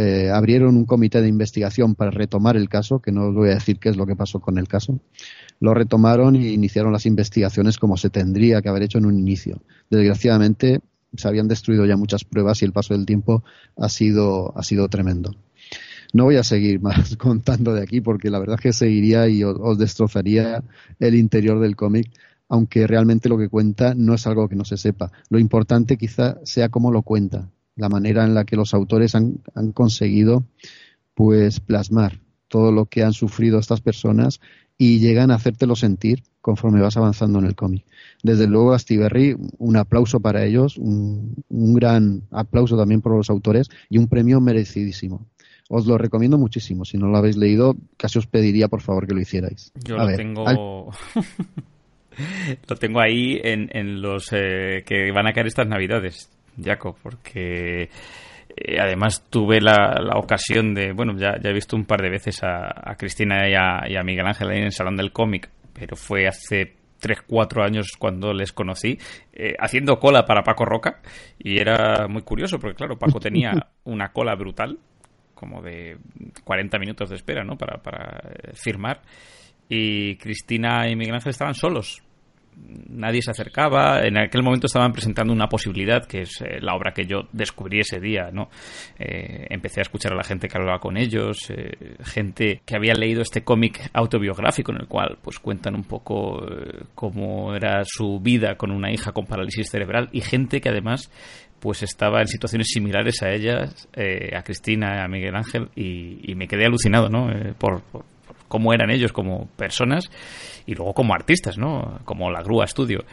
[0.00, 3.54] eh, abrieron un comité de investigación para retomar el caso, que no os voy a
[3.54, 4.98] decir qué es lo que pasó con el caso.
[5.60, 9.60] Lo retomaron y iniciaron las investigaciones como se tendría que haber hecho en un inicio.
[9.90, 10.80] Desgraciadamente
[11.14, 13.44] se habían destruido ya muchas pruebas y el paso del tiempo
[13.76, 15.34] ha sido, ha sido tremendo.
[16.14, 19.44] No voy a seguir más contando de aquí porque la verdad es que seguiría y
[19.44, 20.64] os destrozaría
[20.98, 22.10] el interior del cómic,
[22.48, 25.12] aunque realmente lo que cuenta no es algo que no se sepa.
[25.28, 27.50] Lo importante quizá sea cómo lo cuenta,
[27.80, 29.40] la manera en la que los autores han,
[29.72, 30.44] conseguido
[31.14, 34.40] pues plasmar todo lo que han sufrido estas personas
[34.76, 37.84] y llegan a hacértelo sentir conforme vas avanzando en el cómic.
[38.22, 43.98] Desde luego, Astiberri, un aplauso para ellos, un, gran aplauso también por los autores y
[43.98, 45.26] un premio merecidísimo.
[45.68, 46.84] Os lo recomiendo muchísimo.
[46.84, 49.72] Si no lo habéis leído, casi os pediría por favor que lo hicierais.
[49.84, 50.44] Yo lo tengo.
[52.68, 56.30] lo tengo ahí en, los eh, que van a caer estas navidades.
[56.62, 57.88] Jaco, porque
[58.56, 62.94] eh, además tuve la, ocasión de, bueno, ya, he visto un par de veces a,
[62.98, 63.54] Cristina y
[63.96, 67.92] a, Miguel Ángel ahí en el Salón del Cómic, pero fue hace 3, 4 años
[67.98, 68.98] cuando les conocí,
[69.32, 71.00] eh, haciendo cola para Paco Roca,
[71.38, 73.52] y era muy curioso, porque claro, Paco tenía
[73.84, 74.78] una cola brutal,
[75.34, 75.96] como de
[76.44, 77.56] 40 minutos de espera, ¿no?
[77.56, 79.00] Para, para eh, firmar,
[79.68, 82.02] y Cristina y Miguel Ángel estaban solos
[82.90, 84.00] nadie se acercaba.
[84.06, 87.80] En aquel momento estaban presentando una posibilidad, que es eh, la obra que yo descubrí
[87.80, 88.50] ese día, ¿no?
[88.98, 92.94] Eh, empecé a escuchar a la gente que hablaba con ellos, eh, gente que había
[92.94, 96.44] leído este cómic autobiográfico en el cual pues cuentan un poco
[96.94, 101.10] cómo era su vida con una hija con parálisis cerebral y gente que además
[101.60, 106.64] pues estaba en situaciones similares a ellas, a Cristina, a Miguel Ángel, y, me quedé
[106.64, 107.28] alucinado, ¿no?
[107.58, 107.82] por,
[108.50, 110.10] cómo eran ellos como personas
[110.66, 112.00] y luego como artistas, ¿no?
[112.04, 113.04] Como la Grúa Studio.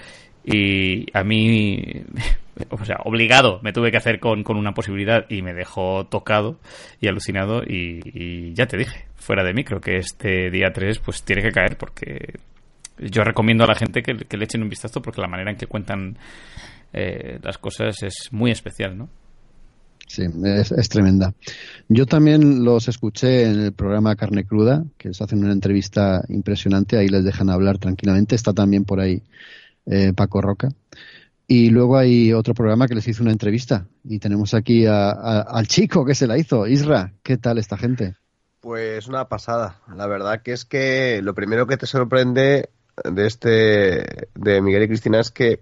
[0.44, 2.04] Y a mí,
[2.72, 6.58] o sea, obligado me tuve que hacer con, una posibilidad y me dejó tocado
[7.00, 11.44] y alucinado y, ya te dije, fuera de micro, que este día 3 pues tiene
[11.44, 12.40] que caer porque
[12.98, 15.68] yo recomiendo a la gente que, le echen un vistazo porque la manera en que
[15.68, 16.18] cuentan
[16.94, 19.08] eh, las cosas es muy especial, ¿no?
[20.08, 21.34] Sí, es, tremenda.
[21.90, 26.98] Yo también los escuché en el programa Carne Cruda, que les hacen una entrevista impresionante,
[26.98, 28.34] ahí les dejan hablar tranquilamente.
[28.34, 29.22] Está también por ahí
[29.86, 30.70] eh, Paco Roca.
[31.46, 33.88] Y luego hay otro programa que les hizo una entrevista.
[34.04, 37.14] Y tenemos aquí al chico que se la hizo, Isra.
[37.22, 38.16] ¿Qué tal esta gente?
[38.62, 39.82] Pues una pasada.
[39.96, 42.70] La verdad que es que lo primero que te sorprende
[43.04, 45.62] de este de Miguel y Cristina es que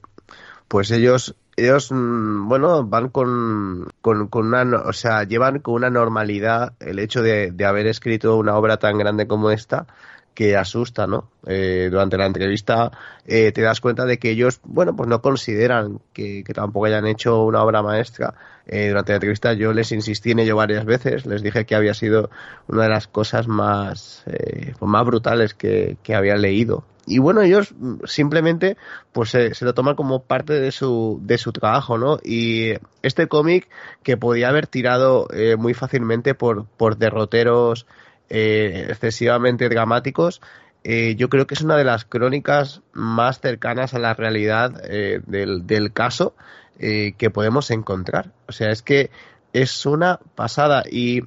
[0.67, 6.74] pues ellos ellos, mm, bueno, van con, con, una, o sea, llevan con una normalidad
[6.80, 9.88] el hecho de, de haber escrito una obra tan grande como esta
[10.36, 11.29] que asusta, ¿no?
[11.47, 12.91] Eh, durante la entrevista
[13.25, 17.43] eh, te das cuenta de que ellos, bueno, pues no consideran que, tampoco hayan hecho
[17.43, 18.36] una obra maestra.
[18.67, 21.93] Eh, durante la entrevista yo les insistí en ello varias veces, les dije que había
[21.93, 22.29] sido
[22.67, 27.73] una de las cosas más, pues más brutales que, que había leído y bueno, ellos
[28.05, 28.77] simplemente
[29.13, 32.17] pues se, lo toman como parte de su, de su trabajo, ¿no?
[32.23, 32.73] Y
[33.03, 33.69] este cómic
[34.01, 37.86] que podía haber tirado eh, muy fácilmente por, por derroteros
[38.30, 40.41] eh, excesivamente dramáticos,
[40.84, 45.65] eh, yo creo que es una de las crónicas más cercanas a la realidad del,
[45.65, 46.36] del, caso
[46.78, 48.32] que podemos encontrar.
[48.47, 49.09] O sea, es que
[49.53, 51.21] es una pasada y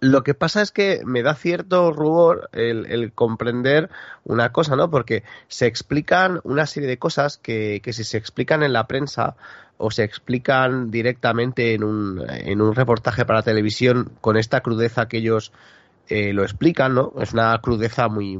[0.00, 3.88] lo que pasa es que me da cierto rubor el, comprender
[4.24, 4.90] una cosa, ¿no?
[4.90, 9.36] Porque se explican una serie de cosas que, que si se explican en la prensa
[9.78, 15.18] o se explican directamente en un, en un reportaje para televisión con esta crudeza que
[15.18, 15.52] ellos
[16.08, 17.12] eh, lo explican, ¿no?
[17.20, 18.38] Es una crudeza muy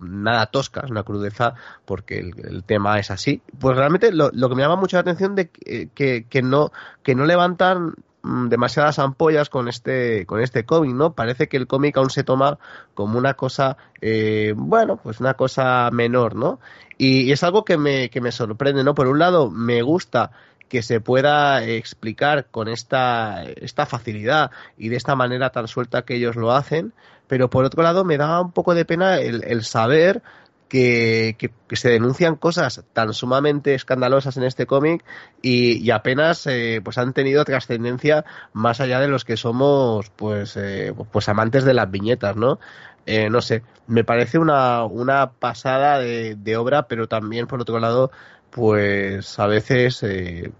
[0.00, 1.54] nada tosca, es una crudeza
[1.84, 3.42] porque el, tema es así.
[3.58, 6.72] Pues realmente lo, lo, que me llama mucho la atención de que, que, no
[7.02, 11.12] que no levantan Mm, demasiadas ampollas con este con este cómic, ¿no?
[11.12, 12.58] Parece que el cómic aún se toma
[12.94, 16.58] como una cosa, eh, bueno, pues una cosa menor, ¿no?
[16.96, 18.94] Y, es algo que me, que me sorprende, ¿no?
[18.94, 20.30] Por un lado, me gusta
[20.68, 26.16] que se pueda explicar con esta, esta facilidad y de esta manera tan suelta que
[26.16, 26.92] ellos lo hacen,
[27.26, 30.22] pero por otro lado me da un poco de pena el, el saber
[30.68, 35.04] que, se denuncian cosas tan sumamente escandalosas en este cómic
[35.42, 40.92] y, apenas eh, pues han tenido trascendencia más allá de los que somos pues eh,
[41.12, 42.58] pues amantes de las viñetas no
[43.06, 48.10] eh, no sé me parece una, una pasada de, obra pero también por otro lado
[48.54, 50.00] pues a veces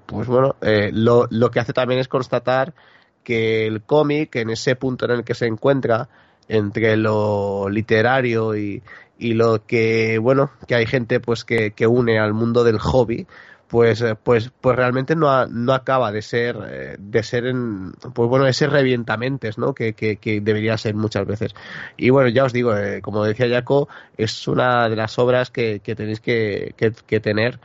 [0.07, 2.75] pues bueno lo, lo que hace también es constatar
[3.23, 6.09] que el cómic en ese punto en el que se encuentra
[6.49, 8.83] entre lo literario y,
[9.17, 13.29] y lo que bueno que hay gente pues que, que une al mundo del hobby
[13.75, 18.29] pues eh, pues pues realmente no, no acaba de ser eh, de ser en pues
[18.29, 21.57] bueno ese revientamentes no que, que, debería ser muchas veces.
[21.97, 25.81] Y bueno ya os digo eh, como decía Jaco es una de las obras que,
[25.81, 26.73] tenéis que,
[27.21, 27.59] tener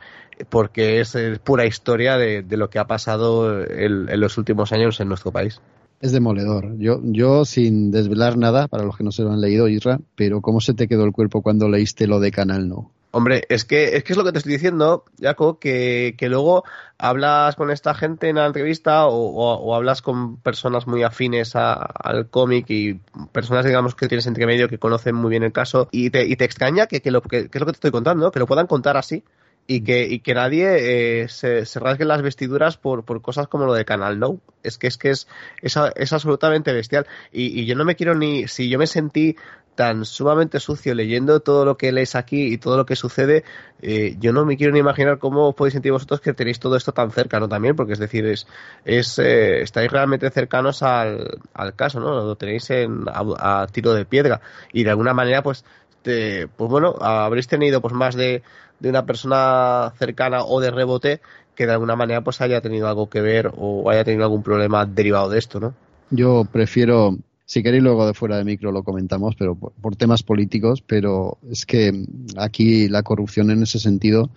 [0.48, 5.06] porque es, pura historia de, de, lo que ha pasado en los últimos años en
[5.06, 5.60] nuestro país
[6.00, 6.76] es demoledor.
[6.78, 10.40] Yo, yo sin desvelar nada, para los que no se lo han leído, Isra, pero
[10.40, 12.90] ¿cómo se te quedó el cuerpo cuando leíste lo de Canal No?
[13.12, 16.62] Hombre, es que, es que es lo que te estoy diciendo, Jaco, que, que luego
[16.96, 22.66] hablas con esta gente en la entrevista o, hablas con personas muy afines al cómic
[22.68, 23.00] y
[23.32, 26.36] personas, digamos, que tienes entre medio que conocen muy bien el caso y te, y
[26.36, 28.68] te extraña que, que, lo, que, es lo que te estoy contando, que lo puedan
[28.68, 29.24] contar así
[29.70, 33.66] y que, y que nadie eh, se, se, rasgue las vestiduras por, por cosas como
[33.66, 34.40] lo de Canal No.
[34.64, 35.28] Es que es que es,
[35.62, 37.06] es, es absolutamente bestial.
[37.30, 38.48] Y, y, yo no me quiero ni.
[38.48, 39.36] Si yo me sentí
[39.76, 43.44] tan sumamente sucio leyendo todo lo que lees aquí y todo lo que sucede,
[43.80, 46.74] eh, yo no me quiero ni imaginar cómo os podéis sentir vosotros que tenéis todo
[46.74, 48.48] esto tan cercano también, porque es decir, es,
[48.84, 52.10] es eh, estáis realmente cercanos al, al caso, ¿no?
[52.12, 54.40] Lo tenéis en, a, tiro de piedra
[54.72, 55.64] y de alguna manera, pues,
[56.02, 58.42] te, pues bueno, habréis tenido pues más de
[58.80, 61.20] de una persona cercana o de rebote
[61.54, 64.86] que de alguna manera pues haya tenido algo que ver o haya tenido algún problema
[64.86, 65.74] derivado de esto, ¿no?
[66.10, 70.82] Yo prefiero Si queréis luego de fuera de micro lo comentamos, pero por, temas políticos,
[70.86, 74.30] pero es que aquí la corrupción en ese sentido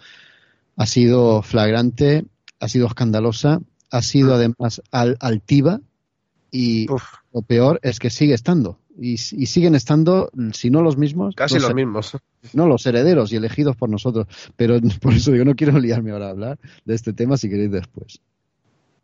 [0.76, 2.26] ha sido flagrante,
[2.60, 3.61] ha sido escandalosa,
[3.91, 4.34] ha sido mm.
[4.34, 5.80] además altiva
[6.49, 8.80] y lo peor es que sigue estando.
[8.99, 11.36] Y, siguen estando, si no los mismos.
[11.36, 12.18] Casi los, mismos.
[12.53, 14.28] No, los herederos y elegidos por nosotros.
[14.56, 17.72] Pero por eso digo, no quiero liarme ahora a hablar de este tema si queréis
[17.72, 18.20] después.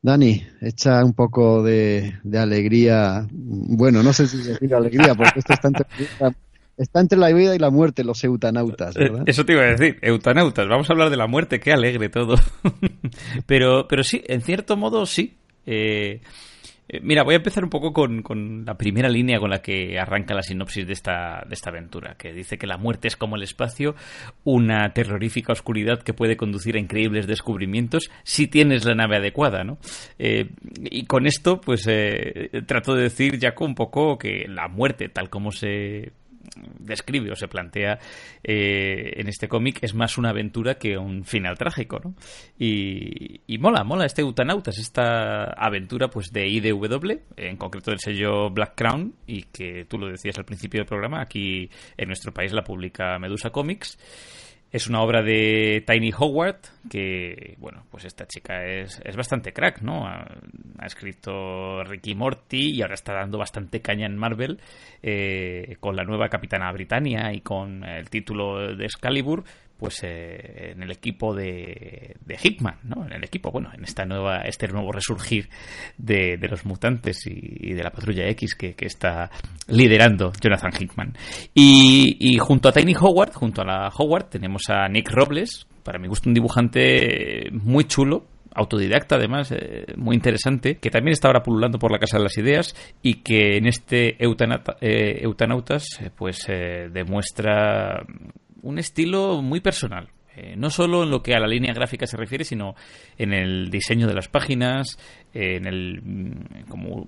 [0.02, 3.28] Dani, echa un poco de, alegría.
[3.32, 5.86] Bueno, no sé si decir alegría, porque esto está entre,
[6.78, 9.24] está entre la vida y la muerte, los eutanautas, eh, ¿verdad?
[9.26, 10.68] Eso te iba a decir, eutanautas.
[10.70, 12.36] Vamos a hablar de la muerte, qué alegre todo.
[13.46, 15.36] pero, pero sí, en cierto modo sí.
[15.66, 16.22] Eh,
[16.90, 20.34] eh, mira, voy a empezar un poco con, la primera línea con la que arranca
[20.34, 23.44] la sinopsis de esta, de esta aventura, que dice que la muerte es como el
[23.44, 23.96] espacio,
[24.44, 29.78] una terrorífica oscuridad que puede conducir a increíbles descubrimientos si tienes la nave adecuada, ¿no?
[30.18, 30.50] Eh,
[30.84, 35.30] y con esto, pues eh, trato de decir, Jaco, un poco que la muerte, tal
[35.30, 36.12] como se
[36.78, 38.00] describe o se plantea
[38.44, 42.16] eh, en este cómic es más una aventura que un final trágico, ¿no?
[42.58, 48.74] Y, mola, mola este Eutanautas, esta aventura pues de IDW, en concreto del sello Black
[48.76, 52.64] Crown, y que tú lo decías al principio del programa, aquí en nuestro país la
[52.64, 53.98] publica Medusa Comics.
[54.72, 56.60] Es una obra de Tiny Howard,
[56.92, 60.06] que, bueno, pues esta chica es, es bastante crack, ¿no?
[60.08, 60.28] Ha,
[60.86, 64.60] escrito Ricky Morty y ahora está dando bastante caña en Marvel
[65.02, 69.44] eh, con la nueva Capitana Britannia y con el título de Excalibur,
[69.80, 73.06] pues eh, en el equipo de, de Hitman, ¿no?
[73.06, 75.50] En el equipo, bueno, en esta nueva, este nuevo resurgir
[75.98, 79.32] de, los mutantes y, de la patrulla X que, está
[79.68, 81.14] liderando Jonathan Hickman.
[81.54, 85.98] Y, y, junto a Tiny Howard, junto a la Howard, tenemos a Nick Robles, para
[85.98, 91.44] mi gusto un dibujante muy chulo, autodidacta además, eh, muy interesante, que también está ahora
[91.44, 95.86] pululando por la Casa de las Ideas y que en este eh, Eutanautas
[96.18, 98.04] pues demuestra
[98.62, 100.10] un estilo muy personal.
[100.36, 102.76] Eh, no solo en lo que a la línea gráfica se refiere, sino
[103.18, 104.98] en el diseño de las páginas,
[105.34, 107.08] en el mm, cómo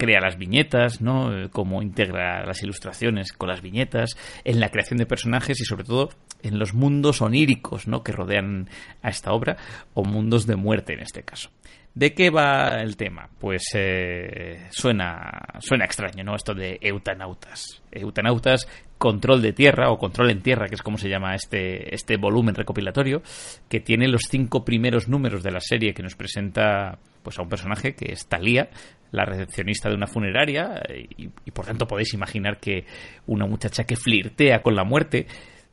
[0.00, 1.36] crea las viñetas, ¿no?
[1.36, 5.84] Eh, cómo integra las ilustraciones con las viñetas, en la creación de personajes y sobre
[5.84, 6.08] todo
[6.42, 8.02] en los mundos oníricos, ¿no?
[8.02, 8.68] que rodean
[9.02, 9.58] a esta obra
[9.92, 11.50] o mundos de muerte en este caso.
[11.94, 13.28] ¿De qué va el tema?
[13.38, 16.36] Pues eh, suena, suena extraño, ¿no?
[16.36, 17.82] Esto de eutanautas.
[17.90, 22.16] Eutanautas, control de tierra o control en tierra, que es como se llama este, este
[22.16, 23.22] volumen recopilatorio,
[23.68, 27.48] que tiene los cinco primeros números de la serie que nos presenta pues a un
[27.48, 28.70] personaje que es Talía,
[29.12, 30.82] la recepcionista de una funeraria,
[31.16, 32.84] y, por tanto podéis imaginar que
[33.26, 35.26] una muchacha que flirtea con la muerte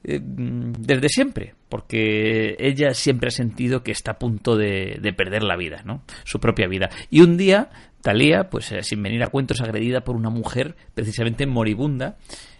[0.03, 5.55] eh, desde siempre, porque ella siempre ha sentido que está a punto de, perder la
[5.55, 6.03] vida, ¿no?
[6.23, 6.89] Su propia vida.
[7.09, 7.69] Y un día,
[8.01, 12.17] Talía, pues eh, sin venir a cuentos, agredida por una mujer precisamente moribunda,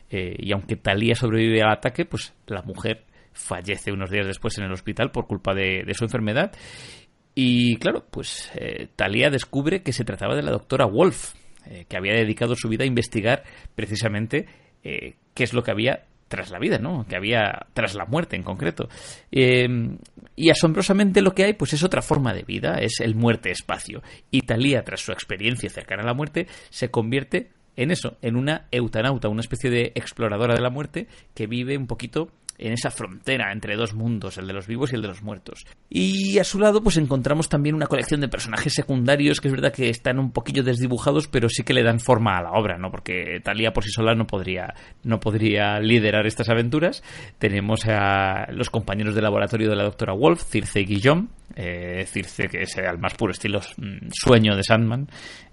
[0.10, 3.06] eh, y aunque Talía sobrevive al ataque, pues la mujer
[3.38, 6.52] fallece unos días después en el hospital por culpa de, su enfermedad.
[7.40, 8.52] Y claro, pues
[8.96, 11.36] Talía descubre que se trataba de la doctora Wolf,
[11.88, 13.44] que había dedicado su vida a investigar
[13.76, 14.48] precisamente
[14.82, 17.06] qué es lo que había tras la vida, ¿no?
[17.08, 18.90] Que había tras la muerte en concreto.
[19.32, 19.98] Em,
[20.36, 24.02] y asombrosamente lo que hay, pues es otra forma de vida, es el muerte-espacio.
[24.32, 28.68] Y Talía, tras su experiencia cercana a la muerte, se convierte en eso, en una
[28.72, 33.52] eutanauta, una especie de exploradora de la muerte que vive un poquito en esa frontera
[33.52, 35.66] entre dos mundos, el de los vivos y el de los muertos.
[35.90, 39.74] Y a su lado, pues encontramos también una colección de personajes secundarios que es verdad
[39.74, 42.92] que están un poquillo desdibujados, pero sí que le dan forma a la obra, ¿no?
[42.92, 44.74] Porque Talía por sí sola no podría,
[45.04, 47.04] no podría liderar estas aventuras.
[47.38, 52.50] Tenemos a los compañeros de laboratorio de la doctora Wolf, Circe y Guillaume, eh, Circe,
[52.50, 55.08] que es al más puro estilo mm, sueño de Sandman,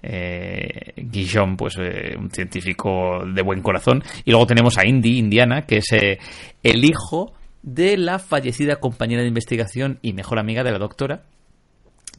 [0.06, 5.62] eh, Guillaume, pues eh, un científico de buen corazón, y luego tenemos a Indy, Indiana,
[5.62, 6.18] que es eh,
[6.62, 7.32] el hijo
[7.62, 11.22] de la fallecida compañera de investigación y mejor amiga de la doctora,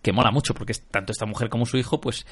[0.02, 2.28] que mola mucho porque tanto esta mujer como su hijo pues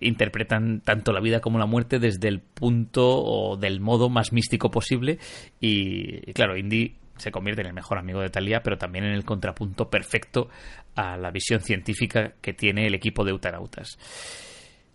[0.00, 4.70] interpretan tanto la vida como la muerte desde el punto o del modo más místico
[4.70, 5.18] posible.
[5.60, 9.24] Y claro, Indy se convierte en el mejor amigo de Talía, pero también en el
[9.24, 10.48] contrapunto perfecto
[10.94, 13.98] a la visión científica que tiene el equipo de Eutanautas.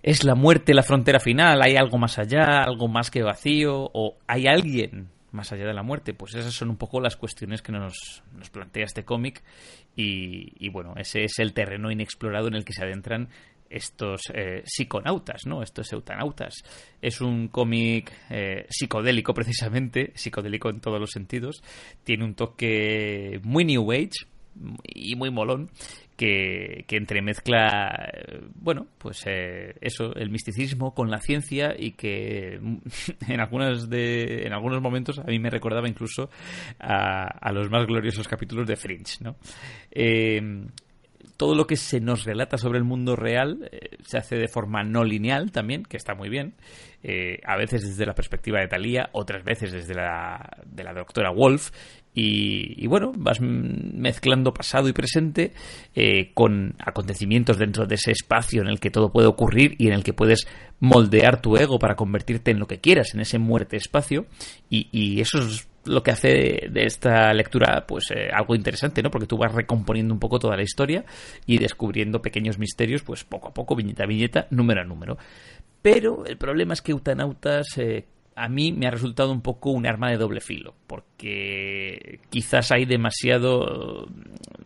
[0.04, 1.62] ¿Es la muerte la frontera final?
[1.62, 2.64] ¿Hay algo más allá?
[2.64, 3.90] ¿Algo más que vacío?
[3.94, 6.14] ¿O hay alguien más allá de la muerte?
[6.16, 9.44] Pues esas son un poco las cuestiones que nos, plantea este cómic
[9.96, 13.30] y, bueno, ese es el terreno inexplorado en el que se adentran
[13.72, 15.64] estos eh, psiconautas, ¿no?
[15.64, 16.56] Estos eutanautas.
[17.02, 21.64] Es un cómic eh, psicodélico, precisamente, psicodélico en todos los sentidos.
[22.04, 24.28] Tiene un toque muy New Age,
[24.84, 25.70] y muy molón
[26.18, 32.60] que, que entremezcla, eh, bueno, pues eh, eso, el misticismo con la ciencia y que
[33.28, 36.30] en, algunas de, en algunos momentos a mí me recordaba incluso
[36.80, 39.36] a, a los más gloriosos capítulos de Fringe, ¿no?
[41.42, 44.84] Todo lo que se nos relata sobre el mundo real eh, se hace de forma
[44.84, 46.54] no lineal también, que está muy bien.
[47.02, 51.32] Eh, a veces desde la perspectiva de Thalía, otras veces desde la de la doctora
[51.32, 51.72] Wolf.
[52.14, 55.54] Y, y bueno, vas mezclando pasado y presente
[55.96, 59.94] eh, con acontecimientos dentro de ese espacio en el que todo puede ocurrir y en
[59.94, 60.48] el que puedes
[60.80, 64.28] moldear tu ego para convertirte en lo que quieras, en ese muerte espacio.
[64.70, 69.12] Y, y eso es lo que hace de esta lectura pues eh, algo interesante, ¿no?
[69.12, 71.06] Porque tú vas recomponiendo un poco toda la historia
[71.46, 75.18] y descubriendo pequeños misterios, pues poco a poco, viñeta a viñeta, número a número.
[75.82, 78.06] Pero el problema es que Eutanautas eh,
[78.36, 82.86] a mí me ha resultado un poco un arma de doble filo, porque quizás hay
[82.86, 84.08] demasiado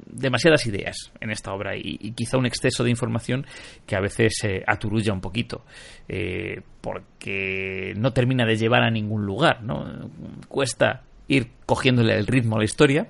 [0.05, 3.45] demasiadas ideas en esta obra y, quizá un exceso de información
[3.85, 5.65] que a veces eh, aturulla un poquito,
[6.07, 10.09] eh, porque no termina de llevar a ningún lugar, ¿no?
[10.47, 13.07] Cuesta ir cogiéndole el ritmo a la historia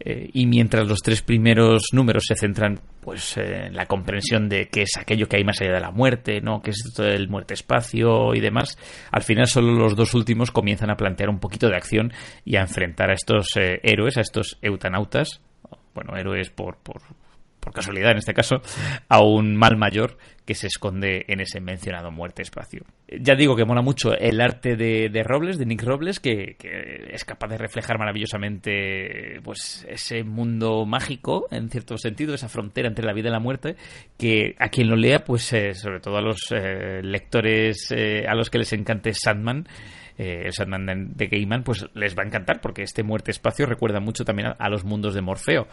[0.00, 4.82] eh, y mientras los tres primeros números se centran pues en la comprensión de qué
[4.82, 6.62] es aquello que hay más allá de la muerte, ¿no?
[6.62, 8.78] qué es esto del muerte espacio y demás,
[9.10, 12.12] al final solo los dos últimos comienzan a plantear un poquito de acción
[12.44, 15.40] y a enfrentar a estos eh, héroes, a estos eutanautas,
[15.94, 17.00] bueno, héroes por, por,
[17.58, 18.60] por casualidad en este caso,
[19.08, 20.16] a un mal mayor
[20.48, 22.82] que se esconde en ese mencionado muerte espacio.
[23.20, 26.56] Ya digo que mola mucho el arte de, de Robles, de Nick Robles, que,
[27.12, 33.04] es capaz de reflejar maravillosamente pues ese mundo mágico, en cierto sentido, esa frontera entre
[33.04, 33.76] la vida y la muerte,
[34.16, 38.34] que a quien lo lea, pues eh, sobre todo a los eh, lectores eh, a
[38.34, 39.68] los que les encante Sandman,
[40.18, 44.00] eh, el Sandman de, Gaiman, pues les va a encantar porque este muerte espacio recuerda
[44.00, 45.68] mucho también a los mundos de Morfeo,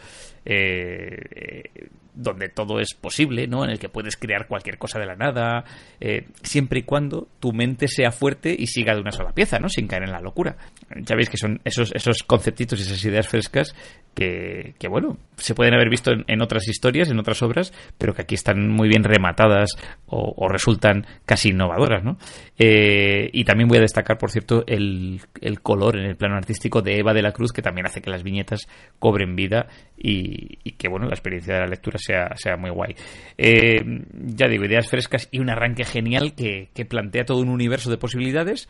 [0.46, 3.62] eh, donde todo es posible, ¿no?
[3.64, 5.64] En el que puedes crear cualquier cosa de la nada,
[6.00, 9.68] eh, siempre y cuando tu mente sea fuerte y siga de una sola pieza, ¿no?
[9.68, 10.56] Sin caer en la locura.
[11.02, 13.74] Ya veis que son esos, esos conceptitos y esas ideas frescas
[14.14, 18.22] que, que bueno, se pueden haber visto en, otras historias, en otras obras, pero que
[18.22, 19.70] aquí están muy bien rematadas
[20.06, 22.16] o, o resultan casi innovadoras, ¿no?
[22.58, 26.80] Eh, y también voy a destacar, por cierto, el, el, color en el plano artístico
[26.80, 28.66] de Eva de la Cruz, que también hace que las viñetas
[28.98, 29.68] cobren vida
[29.98, 32.94] y, y que, bueno, la experiencia de la lectura sea, sea muy guay.
[33.38, 33.82] Eh,
[34.12, 37.98] ya digo, ideas frescas y un arranque genial que, que plantea todo un universo de
[37.98, 38.68] posibilidades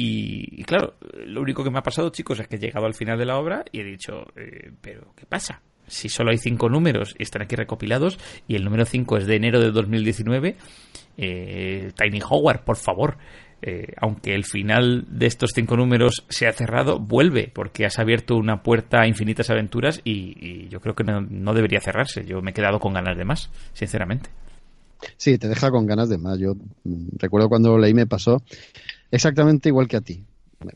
[0.00, 0.94] y, claro,
[1.26, 3.36] lo único que me ha pasado, chicos, es que he llegado al final de la
[3.36, 5.60] obra y he dicho, eh, pero ¿qué pasa?
[5.88, 8.16] Si solo hay cinco números y están aquí recopilados
[8.46, 10.54] y el número cinco es de enero de 2019,
[11.16, 13.18] eh, Tiny Howard, por favor,
[13.60, 18.36] eh, aunque el final de estos cinco números se ha cerrado, vuelve, porque has abierto
[18.36, 22.24] una puerta a infinitas aventuras y, y yo creo que no, no, debería cerrarse.
[22.24, 24.30] Yo me he quedado con ganas de más, sinceramente.
[25.16, 26.38] Sí, te deja con ganas de más.
[26.38, 26.54] Yo
[26.84, 28.42] mm, recuerdo cuando lo leí me pasó
[29.10, 30.24] exactamente igual que a ti.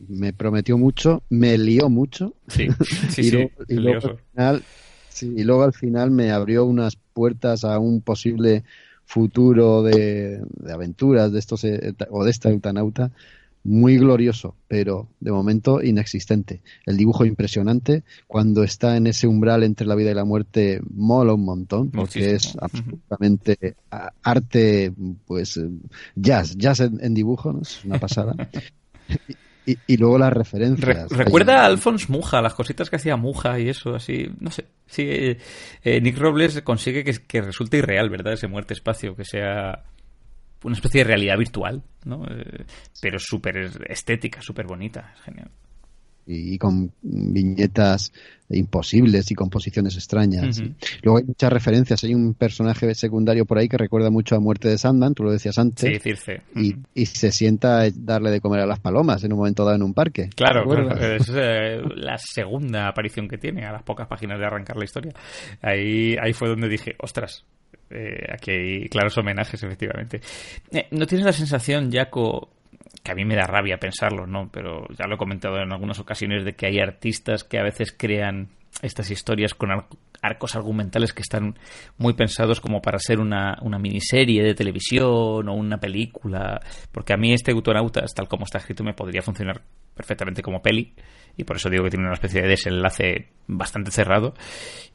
[0.07, 2.33] Me prometió mucho, me lió mucho.
[2.47, 2.67] Sí,
[3.09, 4.63] sí, y, sí, luego, y, luego al final,
[5.09, 8.63] sí, y luego al final me abrió unas puertas a un posible
[9.05, 13.11] futuro de, de aventuras de estos eh, o de esta eutanauta
[13.63, 16.61] muy glorioso, pero de momento inexistente.
[16.85, 21.33] El dibujo impresionante, cuando está en ese umbral entre la vida y la muerte, mola
[21.33, 22.35] un montón, porque Muchísimo.
[22.35, 24.11] es absolutamente uh -huh.
[24.21, 24.93] arte,
[25.25, 25.59] pues
[26.15, 27.61] jazz, jazz en, en dibujo, ¿no?
[27.61, 28.35] es una pasada.
[29.65, 31.09] Y, y, luego las referencias.
[31.09, 34.65] Re recuerda a Alphonse Muja, las cositas que hacía Muja y eso, así, no sé.
[34.85, 38.33] Sí, eh, Nick Robles consigue que, que, resulte irreal, ¿verdad?
[38.33, 39.83] Ese muerte espacio, que sea
[40.63, 42.25] una especie de realidad virtual, ¿no?
[42.29, 42.65] Eh,
[43.01, 45.49] pero súper estética, súper bonita, es genial
[46.25, 48.11] y, con viñetas
[48.49, 50.59] imposibles y composiciones extrañas.
[50.59, 50.75] Uh -huh.
[51.01, 52.03] Luego hay muchas referencias.
[52.03, 55.31] Hay un personaje secundario por ahí que recuerda mucho a Muerte de Sandman, tú lo
[55.31, 55.89] decías antes.
[55.89, 56.41] Sí, Circe.
[56.55, 56.83] Uh -huh.
[56.93, 59.75] y, y, se sienta a darle de comer a las palomas en un momento dado
[59.75, 60.29] en un parque.
[60.35, 61.15] Claro, claro.
[61.15, 65.13] es eh, la segunda aparición que tiene a las pocas páginas de arrancar la historia.
[65.61, 67.43] Ahí, ahí fue donde dije, ostras,
[67.89, 70.21] eh, aquí hay claros homenajes, efectivamente.
[70.71, 72.49] Eh, ¿No tienes la sensación, Jaco,
[73.03, 74.49] que a mí me da rabia pensarlo, ¿no?
[74.51, 77.93] Pero ya lo he comentado en algunas ocasiones de que hay artistas que a veces
[77.95, 78.49] crean
[78.81, 79.69] estas historias con
[80.21, 81.59] arcos argumentales que están
[81.97, 86.61] muy pensados como para ser una, una miniserie de televisión o una película.
[86.91, 89.61] Porque a mí este Autonautas, tal como está escrito, me podría funcionar
[89.93, 90.93] perfectamente como peli.
[91.35, 94.33] Y por eso digo que tiene una especie de desenlace bastante cerrado.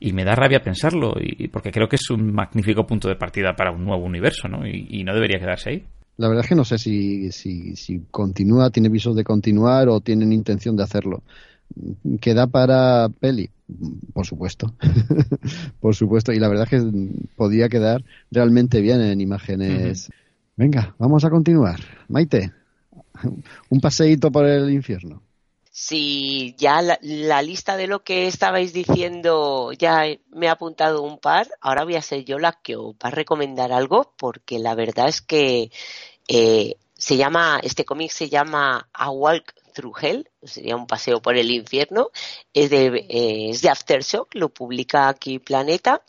[0.00, 3.54] Y me da rabia pensarlo, y porque creo que es un magnífico punto de partida
[3.54, 4.66] para un nuevo universo, ¿no?
[4.66, 5.84] Y, y no debería quedarse ahí.
[6.18, 10.00] La verdad es que no sé si, si, si continúa, tiene visos de continuar o
[10.00, 11.22] tienen intención de hacerlo.
[12.20, 13.50] que da para peli.
[14.12, 14.74] Por supuesto,
[15.80, 16.32] por supuesto.
[16.32, 16.90] Y la verdad es que
[17.36, 20.10] podía quedar realmente bien en imágenes.
[20.56, 21.78] Venga, vamos a continuar.
[22.08, 22.52] Maite,
[23.68, 25.22] un paseíto por el infierno.
[25.70, 31.46] Si ya la, lista de lo que estabais diciendo ya me ha apuntado un par,
[31.60, 35.06] ahora voy a ser yo la que os va a recomendar algo, porque la verdad
[35.06, 35.70] es que
[36.28, 41.36] eh, se llama, este cómic se llama A Walk Through Hell, sería un paseo por
[41.36, 42.10] el infierno,
[42.52, 46.02] es de, eh, es de Aftershock, lo publica aquí Planeta.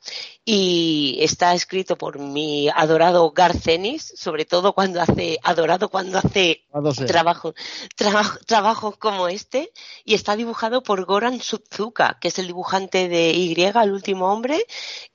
[0.43, 6.65] Y está escrito por mi adorado Garcenis, sobre todo cuando hace, adorado cuando hace
[7.05, 7.53] trabajo,
[7.95, 9.71] trabajo, trabajos como este,
[10.03, 14.65] y está dibujado por Goran Suzuka, que es el dibujante de Y, el último hombre,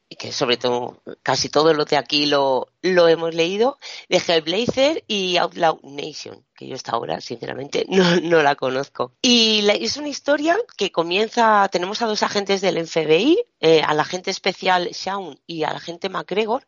[0.09, 3.79] que sobre todo casi todo lo de aquí lo, lo hemos leído,
[4.09, 9.13] de Hellblazer y Outlaw Nation, que yo esta ahora sinceramente no, no la conozco.
[9.23, 14.31] Y es una historia que comienza, tenemos a dos agentes del FBI, eh, al agente
[14.31, 16.67] especial Shaun y al agente McGregor,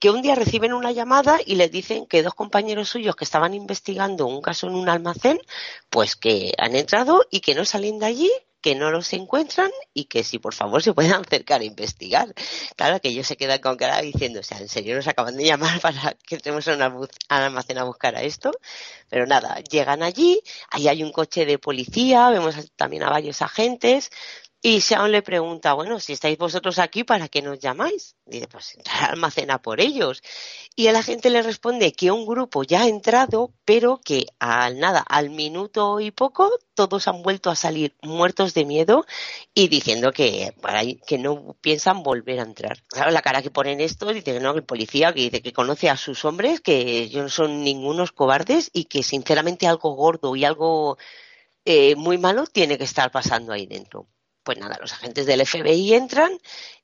[0.00, 3.54] que un día reciben una llamada y les dicen que dos compañeros suyos que estaban
[3.54, 5.40] investigando un caso en un almacén,
[5.88, 8.30] pues que han entrado y que no salen de allí
[8.62, 12.32] que no los encuentran y que si por favor se pueden acercar a investigar.
[12.76, 15.44] Claro que ellos se quedan con cara diciendo, o sea, en serio nos acaban de
[15.44, 18.52] llamar para que estemos en un almacén a buscar a esto.
[19.08, 20.40] Pero nada, llegan allí,
[20.70, 24.10] ahí hay un coche de policía, vemos también a varios agentes,
[24.64, 28.14] y Sean le pregunta, bueno, si estáis vosotros aquí, ¿para qué nos llamáis?
[28.24, 30.22] Dice, pues entrar al almacén a por ellos.
[30.76, 35.00] Y el agente le responde que un grupo ya ha entrado, pero que al nada,
[35.00, 39.04] al minuto y poco, todos han vuelto a salir muertos de miedo
[39.52, 40.54] y diciendo que,
[41.08, 42.84] que no piensan volver a entrar.
[42.86, 45.90] Claro, la cara que ponen esto, dice que no, el policía que dice que conoce
[45.90, 50.44] a sus hombres, que ellos no son ningunos cobardes y que sinceramente algo gordo y
[50.44, 50.98] algo
[51.64, 54.06] eh, muy malo tiene que estar pasando ahí dentro
[54.42, 56.38] pues nada, los agentes del FBI entran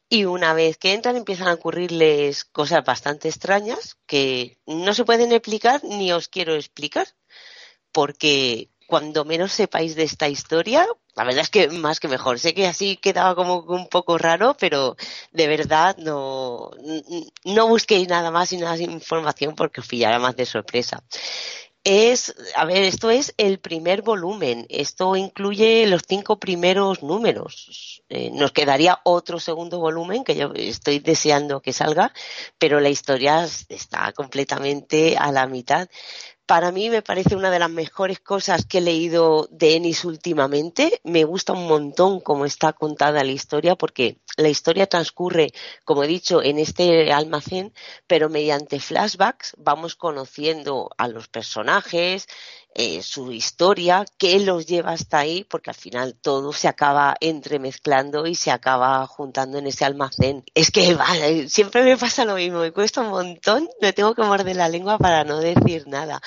[0.09, 5.33] y una vez que entran empiezan a ocurrirles cosas bastante extrañas que no se pueden
[5.33, 7.07] explicar ni os quiero explicar,
[7.93, 12.39] porque cuando menos sepáis de esta historia, la verdad es que más que mejor.
[12.39, 14.97] Sé que así quedaba como un poco raro, pero
[15.31, 16.71] de verdad no,
[17.45, 21.03] no busquéis nada más y nada de información porque os pillará más de sorpresa
[21.85, 24.67] es, a ver, esto es el primer volumen.
[24.69, 28.03] Esto incluye los cinco primeros números.
[28.09, 32.13] Eh, nos quedaría otro segundo volumen que yo estoy deseando que salga,
[32.59, 35.89] pero la historia está completamente a la mitad
[36.49, 40.99] para mí me parece una de las mejores cosas que he leído de Ennis últimamente.
[41.05, 45.53] Me gusta un montón cómo está contada la historia porque la historia transcurre,
[45.85, 47.75] como he dicho, en este almacén,
[48.07, 52.29] pero mediante flashbacks vamos conociendo a los personajes,
[52.81, 58.25] eh, su historia, qué los lleva hasta ahí, porque al final todo se acaba entremezclando
[58.25, 60.45] y se acaba juntando en ese almacén.
[60.55, 64.23] Es que vale, siempre me pasa lo mismo, me cuesta un montón, me tengo que
[64.23, 66.23] morder la lengua para no decir nada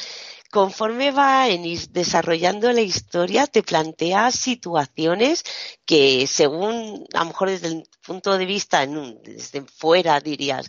[0.51, 1.47] conforme va
[1.91, 5.45] desarrollando la historia, te plantea situaciones
[5.85, 10.67] que según, a lo mejor desde el punto de vista, desde fuera dirías,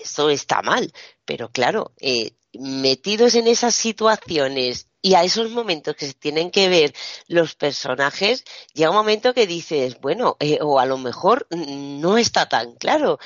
[0.00, 0.90] eso está mal.
[1.26, 6.68] Pero claro, eh, metidos en esas situaciones y a esos momentos que se tienen que
[6.68, 6.94] ver
[7.28, 8.44] los personajes,
[8.74, 13.18] llega un momento que dices, bueno, eh, o a lo mejor no está tan claro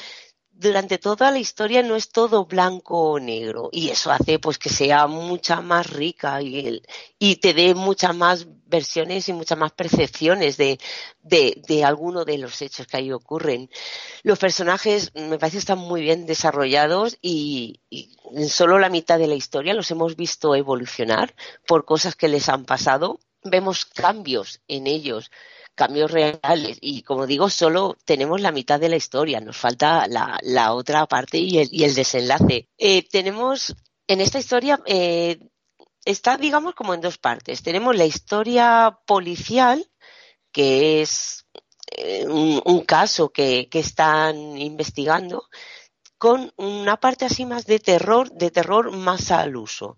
[0.55, 4.69] durante toda la historia no es todo blanco o negro y eso hace pues que
[4.69, 6.83] sea mucha más rica y,
[7.37, 12.97] te dé muchas más versiones y muchas más percepciones de alguno de los hechos que
[12.99, 13.71] ahí ocurren.
[14.23, 19.27] Los personajes me parece están muy bien desarrollados y, y en solo la mitad de
[19.27, 21.35] la historia los hemos visto evolucionar
[21.67, 23.21] por cosas que les han pasado.
[23.43, 25.31] Vemos cambios en ellos
[25.75, 26.79] cambios reales.
[26.81, 31.07] Y como digo, solo tenemos la mitad de la historia, nos falta la, la otra
[31.07, 32.69] parte y el, y el desenlace.
[32.79, 33.75] Eh, tenemos
[34.07, 35.39] en esta historia, eh,
[36.05, 37.63] está, digamos, como en dos partes.
[37.63, 39.91] Tenemos la historia policial,
[40.51, 41.47] que es
[41.97, 45.49] eh, un, caso que, que están investigando,
[46.19, 49.97] con una parte así más de terror, de terror más al uso.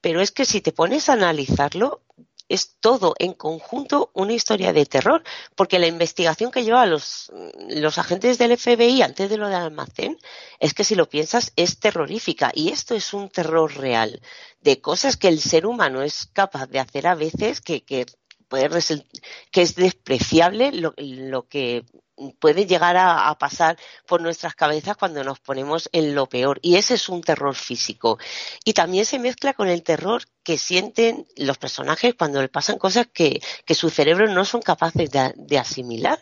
[0.00, 2.05] Pero es que si te pones a analizarlo,
[2.48, 5.22] es todo en conjunto una historia de terror,
[5.54, 7.32] porque la investigación que lleva los,
[7.68, 10.18] los agentes del FBI antes de lo del almacén
[10.60, 12.52] es que si lo piensas es terrorífica.
[12.54, 14.20] Y esto es un terror real
[14.60, 18.06] de cosas que el ser humano es capaz de hacer a veces que, que
[18.48, 18.68] puede
[19.50, 21.84] que es despreciable lo, lo que
[22.38, 23.76] puede llegar a, pasar
[24.06, 26.58] por nuestras cabezas cuando nos ponemos en lo peor.
[26.62, 28.18] Y ese es un terror físico.
[28.64, 33.06] Y también se mezcla con el terror que sienten los personajes cuando le pasan cosas
[33.12, 36.18] que, que su cerebro no son capaces de, asimilar,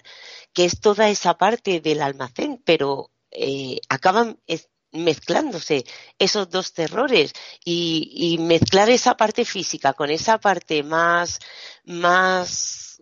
[0.52, 4.38] que es toda esa parte del almacén, pero eh, acaban
[4.94, 5.84] mezclándose
[6.18, 7.32] esos dos terrores
[7.64, 11.40] y, mezclar esa parte física con esa parte más,
[11.84, 12.98] más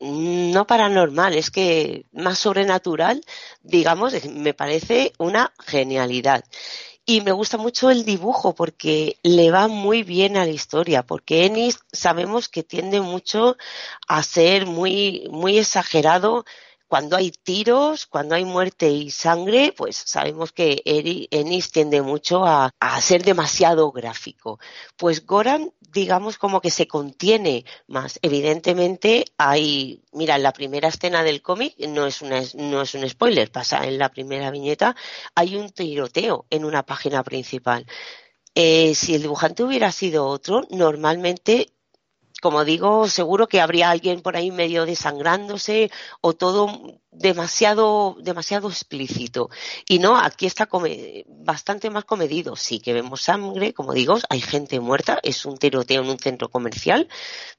[0.00, 3.22] mm, no paranormal, es que más sobrenatural,
[3.62, 6.44] digamos, me parece una genialidad.
[7.06, 11.44] Y me gusta mucho el dibujo porque le va muy bien a la historia, porque
[11.44, 13.56] Ennis sabemos que tiende mucho
[14.06, 16.44] a ser muy, muy exagerado
[16.90, 22.72] cuando hay tiros, cuando hay muerte y sangre, pues sabemos que Ennis tiende mucho a,
[23.00, 24.58] ser demasiado gráfico.
[24.96, 28.18] Pues Goran, digamos como que se contiene más.
[28.22, 33.52] Evidentemente hay, mira, en la primera escena del cómic, no es, no es un spoiler,
[33.52, 34.96] pasa en la primera viñeta,
[35.36, 37.86] hay un tiroteo en una página principal.
[38.56, 41.70] Eh, si el dibujante hubiera sido otro, normalmente
[42.40, 45.90] como digo, seguro que habría alguien por ahí medio desangrándose
[46.20, 49.50] o todo demasiado, demasiado explícito.
[49.88, 50.68] Y no, aquí está
[51.26, 52.56] bastante más comedido.
[52.56, 56.50] Sí que vemos sangre, como digo, hay gente muerta, es un tiroteo en un centro
[56.50, 57.08] comercial,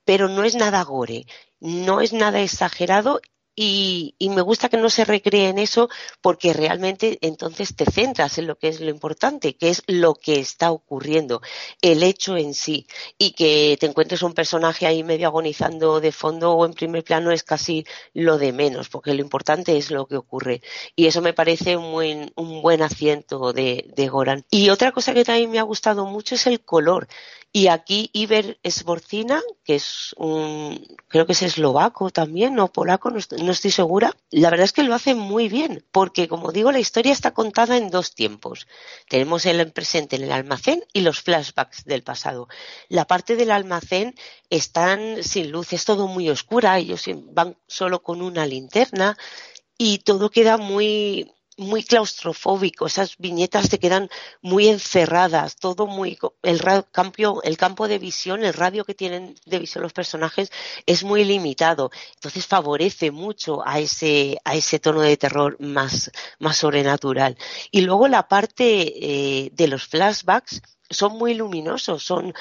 [0.06, 1.26] pero no es nada gore,
[1.60, 3.22] no es nada exagerado
[3.56, 5.90] y, me gusta que no se recree en eso
[6.22, 10.40] porque realmente entonces te centras en lo que es lo importante, que es lo que
[10.40, 11.42] está ocurriendo,
[11.82, 12.88] el hecho en sí.
[13.18, 17.32] Y que te encuentres un personaje ahí medio agonizando de fondo o en primer plano
[17.32, 20.62] es casi lo de menos, porque lo importante es lo que ocurre.
[20.96, 24.46] Y eso me parece un buen, un buen asiento de, de Goran.
[24.50, 27.08] Y otra cosa que también me ha gustado mucho es el color.
[27.54, 33.18] Y aquí Iber Sborcina, que es un, creo que es eslovaco también, o polaco, no
[33.50, 34.16] estoy, segura.
[34.30, 37.78] La verdad es que lo hace muy bien, porque como digo, la historia está contada
[37.78, 38.68] en dos tiempos.
[39.10, 42.48] Tenemos el presente en el almacén y los flashbacks del pasado.
[42.90, 44.16] La parte del almacén
[44.50, 49.18] están sin luz, es todo muy oscura, ellos van solo con una linterna
[49.78, 54.10] y todo queda muy, muy claustrofóbico, esas viñetas te quedan
[54.42, 56.62] muy encerradas, todo muy el
[56.92, 60.52] campo, el campo de visión, el radio que tienen de visión los personajes
[60.86, 66.58] es muy limitado, entonces favorece mucho a ese a ese tono de terror más más
[66.58, 67.38] sobrenatural.
[67.70, 72.34] Y luego la parte eh, de los flashbacks son muy luminosos, son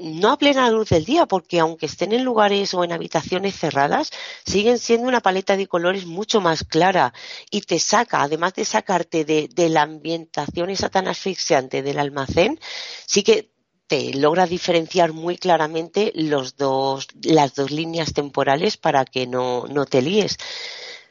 [0.00, 4.10] no a plena luz del día, porque aunque estén en lugares o en habitaciones cerradas,
[4.46, 7.12] siguen siendo una paleta de colores mucho más clara
[7.50, 12.58] y te saca, además de sacarte de, la ambientación esa tan asfixiante del almacén,
[13.06, 13.52] sí que
[13.86, 19.84] te logra diferenciar muy claramente los dos, las dos líneas temporales para que no, no
[19.84, 20.38] te líes.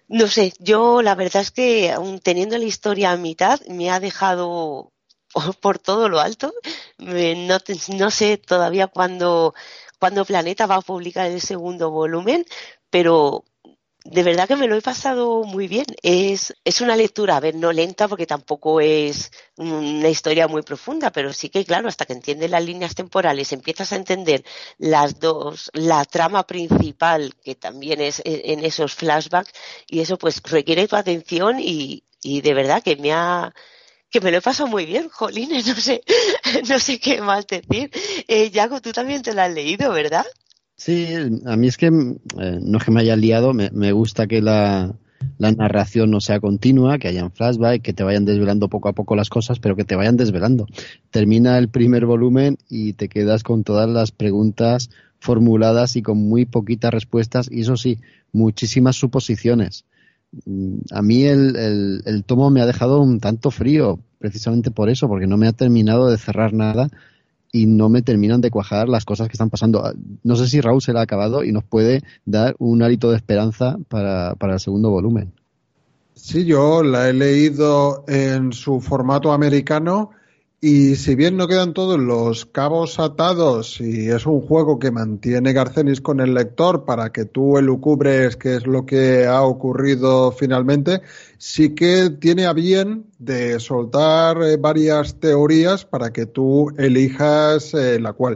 [0.07, 4.91] No sé, yo la verdad es que teniendo la historia a mitad me ha dejado
[5.61, 6.53] por todo lo alto.
[6.97, 7.57] No,
[7.89, 9.53] no sé todavía cuándo,
[9.99, 12.45] cuándo Planeta va a publicar el segundo volumen,
[12.89, 13.45] pero
[14.05, 15.85] de verdad que me lo he pasado muy bien.
[16.01, 21.11] Es, es una lectura, a ver, no lenta porque tampoco es una historia muy profunda,
[21.11, 24.43] pero sí que, claro, hasta que entiendes las líneas temporales, empiezas a entender
[24.77, 29.53] las dos, la trama principal, que también es en esos flashbacks,
[29.87, 33.53] y eso pues requiere tu atención y, y de verdad que me ha,
[34.09, 36.01] que me lo he pasado muy bien, jolines, no sé,
[36.69, 37.91] no sé qué más decir.
[38.27, 40.25] Eh, Yago, tú también te lo has leído, ¿verdad?
[40.75, 41.07] Sí,
[41.45, 44.41] a mí es que eh, no es que me haya liado, me, me gusta que
[44.41, 44.95] la,
[45.37, 49.17] la, narración no sea continua, que hayan flashback, que te vayan desvelando poco a poco
[49.17, 50.67] las cosas, pero que te vayan desvelando.
[51.11, 56.45] Termina el primer volumen y te quedas con todas las preguntas formuladas y con muy
[56.45, 57.99] poquitas respuestas, y eso sí,
[58.31, 59.83] muchísimas suposiciones.
[60.45, 65.07] Mm, a mí el, el, tomo me ha dejado un tanto frío, precisamente por eso,
[65.07, 66.89] porque no me ha terminado de cerrar nada
[67.51, 69.83] y no me terminan de cuajar las cosas que están pasando.
[69.83, 69.93] Ah,
[70.23, 73.17] no sé si Raúl se la ha acabado y nos puede dar un hálito de
[73.17, 75.33] esperanza para, para el segundo volumen.
[76.13, 80.11] Sí, yo la he leído en su formato americano
[80.61, 85.53] y si bien no quedan todos los cabos atados y es un juego que mantiene
[85.53, 91.01] Garcenis con el lector para que tú elucubres qué es lo que ha ocurrido finalmente,
[91.37, 97.97] sí que tiene a bien de soltar eh, varias teorías para que tú elijas eh,
[97.97, 98.35] la cual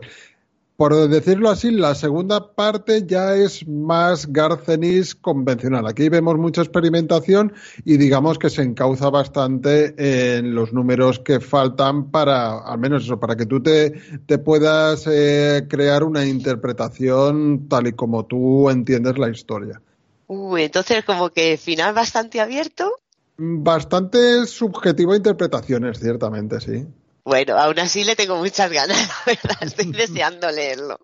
[0.75, 5.85] por decirlo así, la segunda parte ya es más Garcenis convencional.
[5.85, 7.53] Aquí vemos mucha experimentación
[7.85, 9.93] y digamos que se encauza bastante
[10.37, 13.91] en los números que faltan para, al menos eso, para que tú te,
[14.25, 19.79] te puedas eh, crear una interpretación tal y como tú entiendes la historia.
[20.27, 22.95] Uh, entonces como que final bastante abierto.
[23.37, 26.87] Bastante subjetivo a interpretaciones, ciertamente, sí.
[27.25, 30.99] Bueno, aún así le tengo muchas ganas, la verdad, estoy deseando leerlo.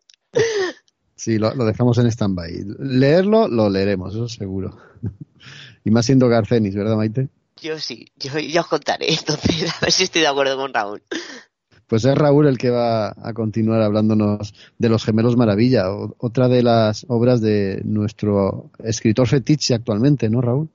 [1.16, 2.66] Sí, lo, dejamos en stand-by.
[2.80, 4.78] Leerlo, lo leeremos, eso seguro.
[5.84, 7.30] y más siendo Garcenis, ¿verdad, Maite?
[7.62, 11.04] Yo sí, yo, os contaré, entonces, a ver si estoy de acuerdo con Raúl.
[11.88, 15.86] Pues es Raúl el que va a continuar hablándonos de Los Gemelos Maravilla,
[16.20, 20.70] otra de las obras de nuestro escritor fetiche actualmente, ¿no, Raúl?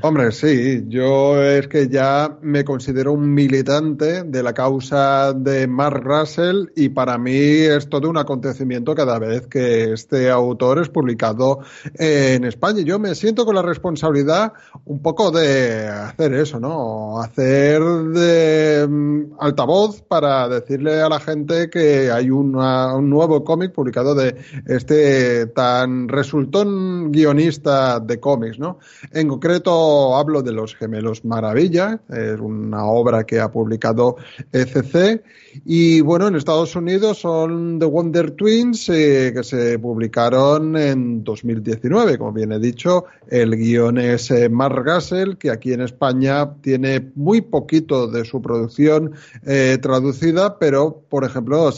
[0.00, 6.02] Hombre, sí, yo es que ya me considero un militante de la causa de Mark
[6.02, 11.60] Russell y para mí es todo un acontecimiento cada vez que este autor es publicado
[11.94, 12.80] en España.
[12.80, 14.54] Yo me siento con la responsabilidad
[14.86, 17.20] un poco de hacer eso, ¿no?
[17.20, 24.14] Hacer de mm, altavoz para decirle a la gente que hay un nuevo cómic publicado
[24.14, 24.36] de
[24.66, 28.78] este tan resultón guionista de cómics, ¿no?
[29.12, 29.81] En concreto
[30.16, 34.16] hablo de Los Gemelos Maravilla, es una obra que ha publicado
[34.52, 35.22] ECC.
[35.64, 42.18] Y bueno, en Estados Unidos son The Wonder Twins, eh, que se publicaron en 2019.
[42.18, 47.12] Como bien he dicho, el guion es eh, Mark Gassel, que aquí en España tiene
[47.14, 49.12] muy poquito de su producción
[49.44, 51.70] eh, traducida, pero por ejemplo,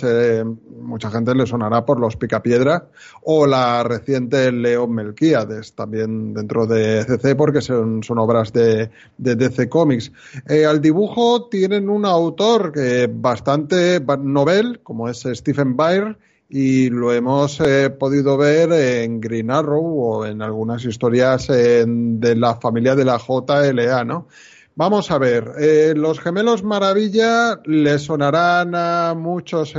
[0.81, 2.89] mucha gente le sonará por Los Picapiedra
[3.23, 9.69] o la reciente León Melquíades, también dentro de ECC, porque son son, obras de, DC
[9.69, 10.13] Comics.
[10.49, 16.17] Eh, al dibujo tienen un autor que bastante novel, como es Stephen Bayer,
[16.49, 22.57] y lo hemos eh, podido ver en Green Arrow o en algunas historias de la
[22.57, 24.29] familia de la JLA, ¿no?
[24.77, 29.73] Vamos a ver, eh, los gemelos maravilla le sonarán a muchos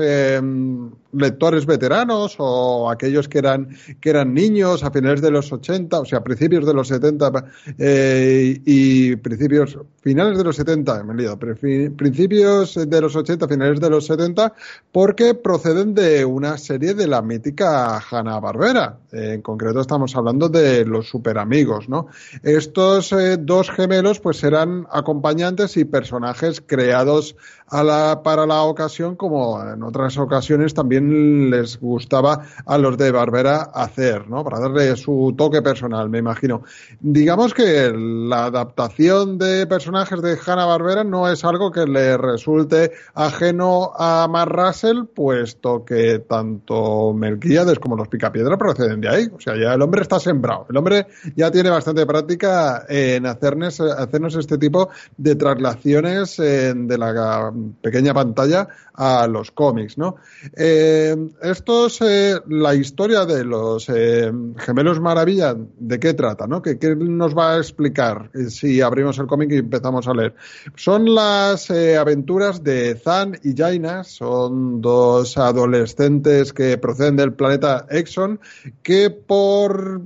[1.18, 3.70] lectores veteranos o aquellos que eran,
[4.00, 7.46] que eran niños a finales de los 80, o sea, principios de los 70
[7.78, 13.80] eh, y principios, finales de los 70, me he liado, principios de los 80, finales
[13.80, 14.54] de los 70,
[14.92, 18.98] porque proceden de una serie de la mítica Hanna-Barbera.
[19.12, 22.08] en concreto estamos hablando de los superamigos, ¿no?
[22.44, 27.36] Estos eh, dos gemelos pues eran acompañantes y personajes creados
[27.68, 31.05] a la, para la ocasión como en otras ocasiones también
[31.50, 34.44] les gustaba a los de Barbera hacer, ¿no?
[34.44, 36.64] Para darle su toque personal, me imagino.
[37.00, 42.92] Digamos que la adaptación de personajes de Hanna Barbera no es algo que le resulte
[43.14, 49.28] ajeno a Mark Russell, puesto que tanto Melquíades como los Picapiedra proceden de ahí.
[49.34, 50.66] O sea, ya el hombre está sembrado.
[50.70, 57.52] El hombre ya tiene bastante práctica en hacernos, hacernos este tipo de traslaciones de la
[57.82, 60.16] pequeña pantalla a los cómics, ¿no?
[60.56, 65.56] Eh, eh, esto es eh, la historia de los eh, gemelos maravilla.
[65.56, 66.48] ¿De qué trata?
[66.48, 66.62] ¿no?
[66.62, 70.36] ¿Qué, nos va a explicar si abrimos el cómic y empezamos a leer?
[70.76, 74.04] Son las aventuras de Zan y Jaina.
[74.04, 78.40] Son dos adolescentes que proceden del planeta Exxon
[78.84, 80.02] que por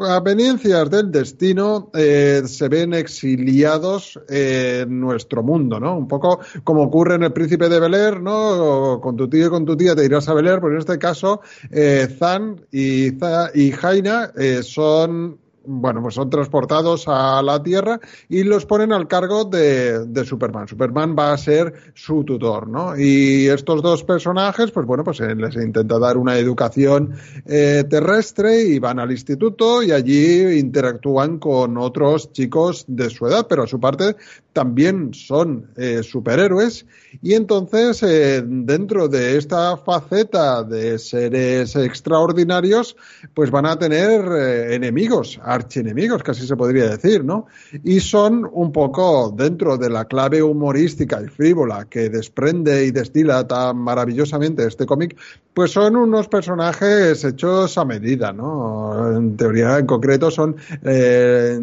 [0.00, 5.96] aveniencias del destino eh, se ven exiliados en nuestro mundo, ¿no?
[5.96, 9.00] Un poco como ocurre en El Príncipe de Bel ¿no?
[9.02, 11.40] Con tu tío y con tu tía te irás a Bel pero en este caso
[11.70, 13.08] eh, Zan y,
[13.54, 15.38] y Jaina eh, son
[15.68, 20.66] bueno, pues son transportados a la Tierra y los ponen al cargo de, Superman.
[20.66, 22.98] Superman va a ser su tutor, ¿no?
[22.98, 27.14] Y estos dos personajes, pues bueno, pues les intenta dar una educación
[27.44, 33.46] eh, terrestre y van al instituto y allí interactúan con otros chicos de su edad,
[33.46, 34.16] pero a su parte
[34.54, 36.86] también son eh, superhéroes
[37.22, 42.96] y entonces eh, dentro de esta faceta de seres extraordinarios,
[43.34, 47.46] pues van a tener enemigos, archienemigos, casi se podría decir, ¿no?
[47.84, 53.46] Y son un poco dentro de la clave humorística y frívola que desprende y destila
[53.46, 55.16] tan maravillosamente este cómic,
[55.58, 59.16] pues son unos personajes hechos a medida, ¿no?
[59.16, 60.54] En teoría, en concreto, son
[60.84, 61.58] eh,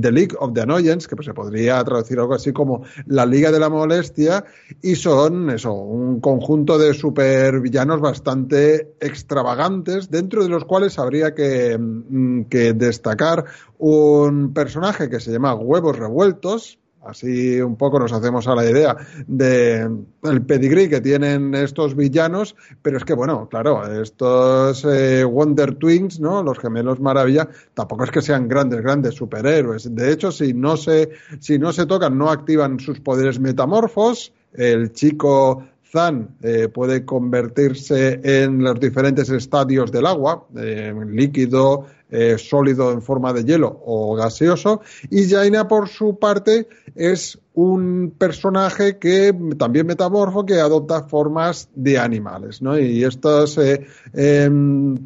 [0.00, 3.50] The League of the Annoyance, que pues, se podría traducir algo así como la Liga
[3.50, 4.44] de la Molestia,
[4.80, 11.76] y son eso, un conjunto de supervillanos bastante extravagantes, dentro de los cuales habría que,
[11.76, 13.15] mm, que destacar
[13.78, 18.96] un personaje que se llama Huevos Revueltos, Así un poco nos hacemos a la idea
[19.26, 19.88] de
[20.24, 26.18] el pedigrí que tienen estos villanos, pero es que bueno, claro, estos eh, Wonder Twins,
[26.18, 26.42] ¿no?
[26.42, 29.94] Los gemelos maravilla, tampoco es que sean grandes, grandes superhéroes.
[29.94, 34.32] De hecho, si no se, si no se tocan, no activan sus poderes metamorfos.
[34.52, 35.62] El chico
[35.92, 43.02] Zan eh, puede convertirse en los diferentes estadios del agua, en líquido, eh, sólido en
[43.02, 44.80] forma de hielo o gaseoso.
[45.10, 51.98] Y Jaina, por su parte, es un personaje que también metamorfo que adopta formas de
[51.98, 52.78] animales, ¿no?
[52.78, 54.96] Y estos eh, em,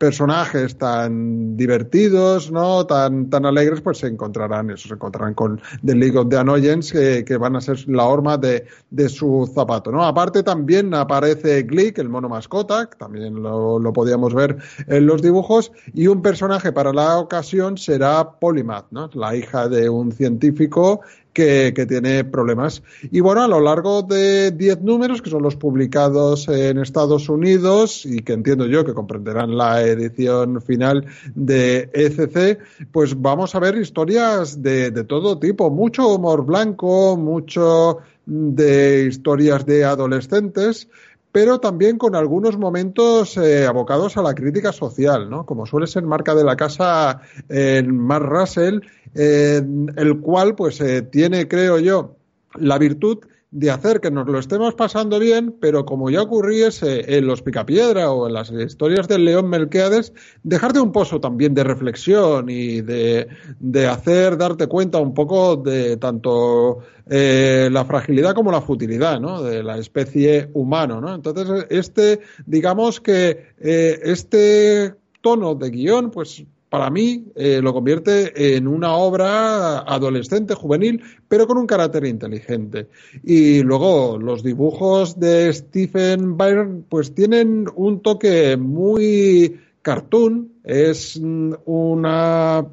[0.00, 2.86] personajes tan divertidos, ¿no?
[2.86, 7.22] Tan, tan alegres, pues se encontrarán, eso, se encontrarán con The League of the Annoyance,
[7.22, 8.66] que, van a ser la horma de,
[9.08, 10.02] su zapato, ¿no?
[10.02, 14.56] Aparte también aparece Glick, el mono mascota, que también lo, lo podíamos ver
[14.86, 19.10] en los dibujos, y un personaje para la ocasión será Polymath, ¿no?
[19.12, 21.02] La hija de un científico
[21.40, 22.82] que, tiene problemas.
[23.10, 28.04] Y bueno, a lo largo de 10 números, que son los publicados en Estados Unidos
[28.04, 32.58] y que entiendo yo que comprenderán la edición final de ECC,
[32.92, 39.66] pues vamos a ver historias de, de todo tipo, mucho humor blanco, mucho de historias
[39.66, 40.88] de adolescentes,
[41.32, 45.46] pero también con algunos momentos eh, abocados a la crítica social, ¿no?
[45.46, 48.80] Como suele ser marca de la casa en Mark Russell,
[49.14, 52.16] el cual, pues, eh, tiene, creo yo,
[52.54, 53.18] la virtud
[53.52, 58.12] de hacer que nos lo estemos pasando bien, pero como ya ocurriese en los Picapiedra
[58.12, 60.12] o en las historias del León Melqueades,
[60.42, 63.26] dejarte un pozo también de reflexión y de,
[63.58, 66.78] de hacer, darte cuenta un poco de tanto
[67.08, 69.42] eh, la fragilidad como la futilidad, ¿no?
[69.42, 71.12] De la especie humano, ¿no?
[71.12, 78.56] Entonces, este, digamos que eh, este tono de guion, pues para mí eh, lo convierte
[78.56, 82.86] en una obra adolescente, juvenil, pero con un carácter inteligente.
[83.24, 91.20] Y luego los dibujos de Stephen Byron pues tienen un toque muy cartoon, es
[91.64, 92.64] una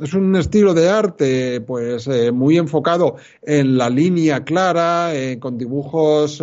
[0.00, 5.58] es un estilo de arte pues eh, muy enfocado en la línea clara, eh, con
[5.58, 6.40] dibujos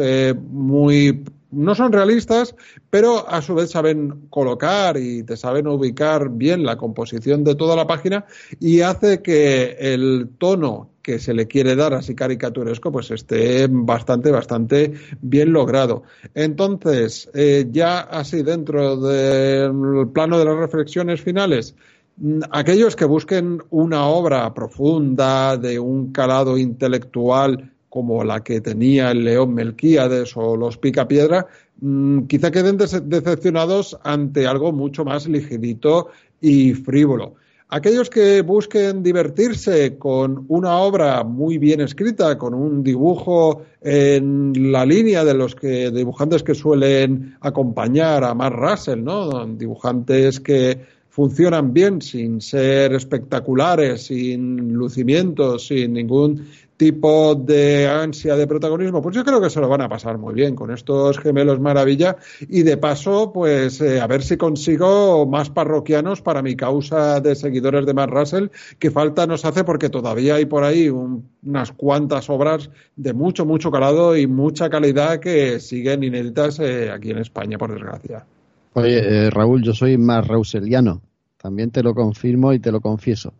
[0.51, 1.23] muy
[1.55, 2.55] no son realistas,
[2.89, 7.75] pero a su vez saben colocar y te saben ubicar bien la composición de toda
[7.75, 8.25] la página
[8.59, 14.31] y hace que el tono que se le quiere dar así caricaturesco pues esté bastante,
[14.31, 16.01] bastante bien logrado.
[16.33, 21.75] Entonces, eh, ya así dentro del plano de las reflexiones finales,
[22.17, 29.11] mm, aquellos que busquen una obra profunda de un calado intelectual como la que tenía
[29.11, 31.47] el León Melquíades o los Picapiedra,
[31.79, 36.09] mm, quizá queden decepcionados ante algo mucho más ligerito
[36.41, 37.35] y frívolo.
[37.69, 44.85] Aquellos que busquen divertirse con una obra muy bien escrita, con un dibujo en la
[44.85, 49.47] línea de los que, dibujantes que suelen acompañar a Mark Russell, ¿no?
[49.47, 50.81] Dibujantes que
[51.15, 56.45] funcionan bien sin ser espectaculares, sin lucimientos, sin ningún
[56.77, 60.33] tipo de ansia de protagonismo, pues yo creo que se lo van a pasar muy
[60.33, 65.49] bien con estos gemelos maravilla y de paso, pues eh, a ver si consigo más
[65.49, 68.47] parroquianos para mi causa de seguidores de Matt Russell,
[68.77, 73.71] que falta nos hace porque todavía hay por ahí unas cuantas obras de mucho, mucho
[73.71, 78.25] calado y mucha calidad que siguen inéditas eh, aquí en España, por desgracia.
[78.73, 81.01] Oye, eh, Raúl, yo soy más Russelliano,
[81.37, 83.33] también te lo confirmo y te lo confieso.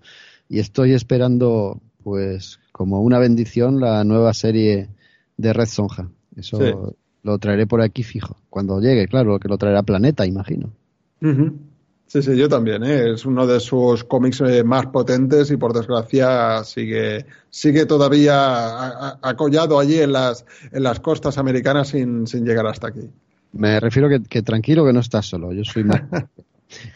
[0.48, 4.90] Y estoy esperando pues como una bendición la nueva serie
[5.38, 6.10] de Red Sonja.
[6.36, 6.94] Eso
[7.24, 8.36] lo traeré por aquí fijo.
[8.50, 10.74] Cuando llegue, claro, que lo traerá Planeta, imagino.
[11.22, 12.84] Sí, sí, yo también.
[12.84, 13.14] ¿eh?
[13.14, 19.80] Es uno de sus cómics eh, más potentes y por desgracia sigue, sigue todavía acollado
[19.80, 23.10] allí en las, en las costas americanas sin, sin llegar hasta aquí.
[23.54, 25.54] Me refiero que, que tranquilo que no estás solo.
[25.54, 26.02] Yo soy más.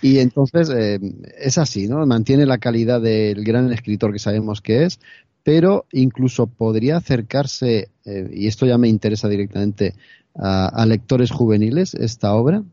[0.01, 0.99] Y entonces eh,
[1.37, 2.05] es así, ¿no?
[2.05, 4.99] Mantiene la calidad del gran escritor que sabemos que es,
[5.43, 9.95] pero incluso podría acercarse, eh, y esto ya me interesa directamente,
[10.35, 12.63] a, lectores juveniles esta obra.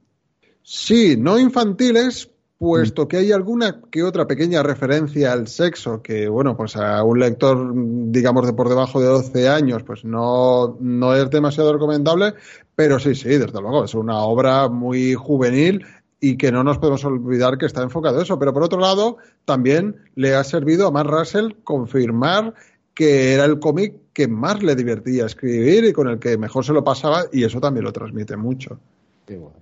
[0.62, 3.09] Sí, no infantiles, puesto mm.
[3.09, 7.72] que hay alguna que otra pequeña referencia al sexo que, bueno, pues a un lector,
[8.10, 12.34] digamos, de por debajo de 12 años, pues no, no es demasiado recomendable,
[12.74, 15.84] pero sí, sí, desde luego, es una obra muy juvenil
[16.31, 18.39] y que no nos podemos olvidar que está enfocado eso.
[18.39, 22.55] Pero por otro lado, también le ha servido a Matt Russell confirmar
[22.94, 26.73] que era el cómic que más le divertía escribir y con el que mejor se
[26.73, 28.81] lo pasaba y eso también lo transmite mucho.
[29.27, 29.59] Qué bueno.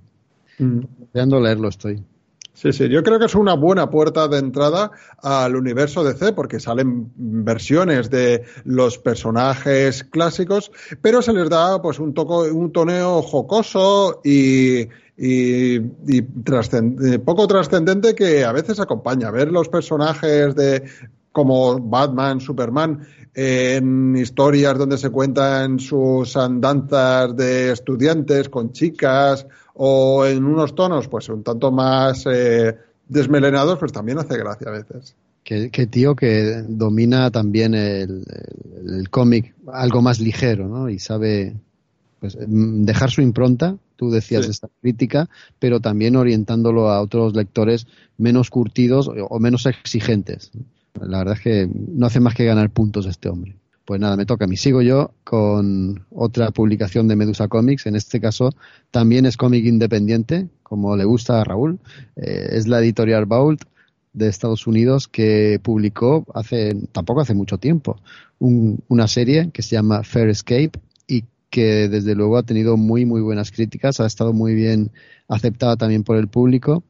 [0.59, 1.43] Mm.
[1.43, 2.03] leerlo estoy.
[2.55, 6.33] Sí, sí, yo creo que es una buena puerta de entrada al universo de C
[6.33, 10.71] porque salen versiones de los personajes clásicos,
[11.03, 16.23] pero se les da pues un toco, un toneo jocoso y, y, y
[17.25, 19.31] poco trascendente que a veces acompaña.
[19.31, 20.85] Ver los personajes de
[21.33, 30.25] como Batman, Superman, en historias donde se cuentan sus andanzas de estudiantes con chicas o
[30.25, 32.77] en unos tonos pues un tanto más eh,
[33.09, 35.17] desmelenados, pues también hace gracia a veces.
[35.43, 38.25] Que, tío que domina también el,
[39.11, 40.89] cómic algo más ligero, ¿no?
[40.89, 41.55] Y sabe
[42.21, 48.51] pues, dejar su impronta, tú decías esta crítica, pero también orientándolo a otros lectores menos
[48.51, 50.51] curtidos o menos exigentes.
[51.01, 53.57] La verdad es que no hace más que ganar puntos este hombre.
[53.85, 54.57] Pues nada, me toca a mí.
[54.57, 57.87] Sigo yo con otra publicación de Medusa Comics.
[57.87, 58.51] En este caso
[58.91, 61.79] también es cómic independiente, como le gusta a Raúl.
[62.17, 63.63] Eh, es la editorial Vault
[64.15, 68.01] de Estados Unidos que publicó hace tampoco hace mucho tiempo
[68.39, 70.73] una serie que se llama Fair Escape
[71.55, 74.91] que desde luego ha tenido muy muy buenas críticas, ha estado muy bien
[75.29, 76.83] aceptada también por el público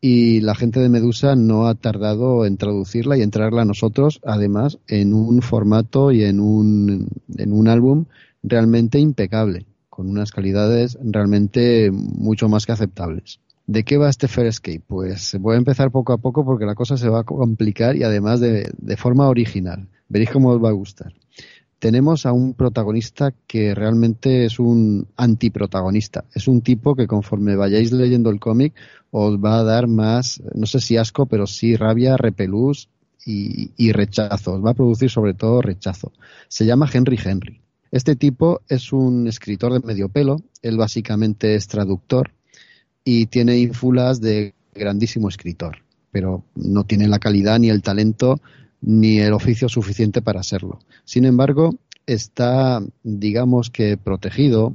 [0.00, 4.78] y la gente de Medusa no ha tardado en traducirla y entrarla a nosotros, además,
[4.86, 8.04] en un formato y en un, en un álbum
[8.44, 13.40] realmente impecable, con unas calidades realmente mucho más que aceptables.
[13.66, 14.82] ¿De qué va este Fair Escape?
[14.86, 18.04] Pues voy a empezar poco a poco porque la cosa se va a complicar y
[18.04, 19.88] además de, de forma original.
[20.08, 21.12] Veréis cómo os va a gustar
[21.84, 26.24] tenemos a un protagonista que realmente es un antiprotagonista.
[26.32, 28.72] Es un tipo que conforme vayáis leyendo el cómic
[29.10, 32.88] os va a dar más, no sé si asco, pero sí rabia, repelús
[33.26, 34.54] y, rechazo.
[34.54, 36.10] Os va a producir sobre todo rechazo.
[36.48, 37.60] Se llama Henry Henry.
[37.90, 40.40] Este tipo es un escritor de medio pelo.
[40.62, 42.30] Él básicamente es traductor
[43.04, 48.40] y tiene ínfulas de grandísimo escritor, pero no tiene la calidad ni el talento
[48.86, 50.78] ni el oficio suficiente para serlo.
[51.04, 54.74] Sin embargo, está, digamos que, protegido,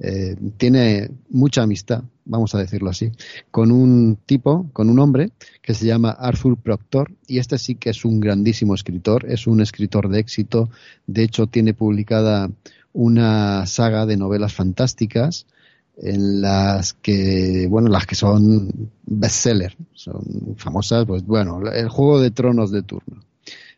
[0.00, 3.12] eh, tiene mucha amistad, vamos a decirlo así,
[3.50, 5.30] con un tipo, con un hombre
[5.62, 9.60] que se llama Arthur Proctor, y este sí que es un grandísimo escritor, es un
[9.60, 10.68] escritor de éxito,
[11.06, 12.50] de hecho tiene publicada
[12.92, 15.46] una saga de novelas fantásticas,
[16.00, 22.30] en las que, bueno, las que son bestseller, son famosas, pues bueno, el Juego de
[22.30, 23.27] Tronos de turno.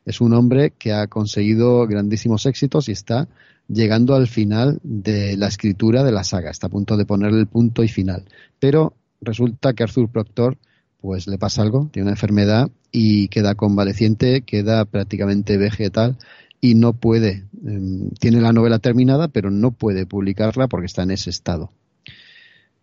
[0.05, 3.29] Es un hombre que ha conseguido grandísimos éxitos y está
[3.69, 7.47] llegando al final de la escritura de la saga, está a punto de ponerle el
[7.47, 8.25] punto y final.
[8.59, 10.59] Pero resulta que Arthur Proctor
[11.01, 16.19] pues le pasa algo, tiene una enfermedad y queda convaleciente, queda prácticamente vegetal
[16.61, 21.13] y no puede, em, tiene la novela terminada, pero no puede publicarla porque está en
[21.13, 21.73] ese estado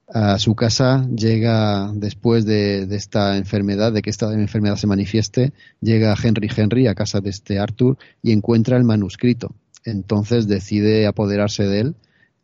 [0.07, 5.51] a su casa llega después de, esta enfermedad, de que esta enfermedad se manifieste,
[5.81, 9.53] llega Henry Henry a casa de este Arthur y encuentra el manuscrito.
[9.83, 11.95] Entonces decide apoderarse de él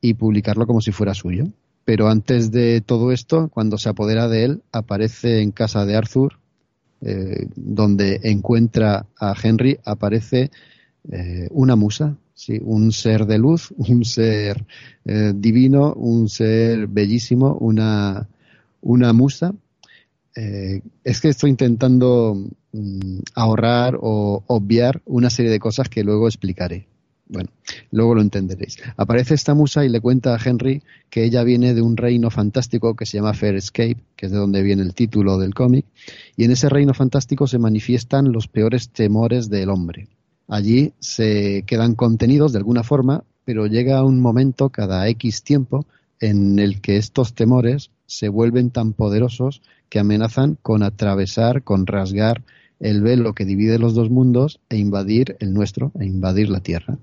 [0.01, 1.45] y publicarlo como si fuera suyo.
[1.85, 6.39] Pero antes de todo esto, cuando se apodera de él, aparece en casa de Arthur,
[7.01, 10.51] eh, donde encuentra a Henry, aparece
[11.11, 14.65] eh, una musa, Sí, un ser de luz, un ser
[15.05, 18.27] eh, divino, un ser bellísimo, una,
[18.81, 19.53] una musa.
[20.35, 22.35] Eh, es que estoy intentando
[22.71, 26.87] mm, ahorrar o obviar una serie de cosas que luego explicaré.
[27.27, 27.49] Bueno,
[27.91, 28.77] luego lo entenderéis.
[28.97, 32.95] Aparece esta musa y le cuenta a Henry que ella viene de un reino fantástico
[32.95, 35.85] que se llama Fair Escape, que es de donde viene el título del cómic,
[36.35, 40.09] y en ese reino fantástico se manifiestan los peores temores del hombre
[40.47, 45.85] allí se quedan contenidos de alguna forma, pero llega un momento cada X tiempo
[46.19, 52.43] en el que estos temores se vuelven tan poderosos que amenazan con atravesar, con rasgar
[52.79, 56.97] el velo que divide los dos mundos e invadir el nuestro, e invadir la Tierra.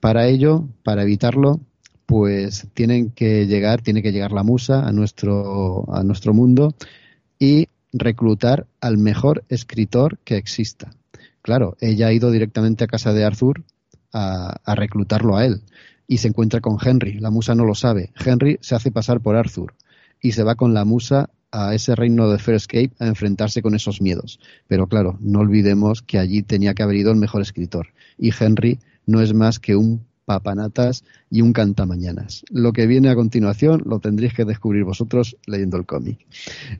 [0.00, 1.60] Para ello, para evitarlo,
[2.06, 6.74] pues tienen que llegar, tiene que llegar la musa a nuestro, a nuestro mundo
[7.38, 10.90] y reclutar al mejor escritor que exista.
[11.46, 13.62] Claro, ella ha ido directamente a casa de Arthur
[14.12, 15.62] a, reclutarlo a él
[16.08, 17.20] y se encuentra con Henry.
[17.20, 18.10] La musa no lo sabe.
[18.16, 19.72] Henry se hace pasar por Arthur
[20.20, 24.00] y se va con la musa a ese reino de Escape a enfrentarse con esos
[24.00, 24.40] miedos.
[24.66, 27.90] Pero claro, no olvidemos que allí tenía que haber ido el mejor escritor.
[28.18, 32.42] Y Henry no es más que un papanatas y un cantamañanas.
[32.50, 36.26] Lo que viene a continuación lo tendréis que descubrir vosotros leyendo el cómic.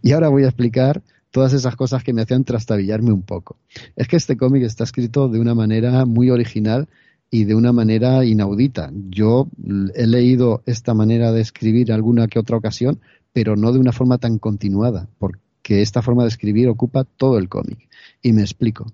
[0.03, 1.03] Y ahora voy a explicar
[1.37, 3.59] todas esas cosas que me hacían trastabillarme un poco.
[3.95, 6.89] Es que este cómic está escrito de una manera muy original
[7.31, 8.91] y de una manera inaudita.
[9.11, 9.47] Yo
[9.95, 13.01] he leído esta manera de escribir alguna que otra ocasión,
[13.35, 17.51] pero no de una forma tan continuada, porque esta forma de escribir ocupa todo el
[17.51, 17.87] cómic.
[18.23, 18.87] Y me explico.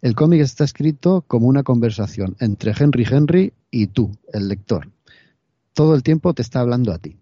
[0.00, 4.88] El cómic está escrito como una conversación entre Henry Henry y tú, el lector.
[5.72, 7.19] Todo el tiempo te está hablando a ti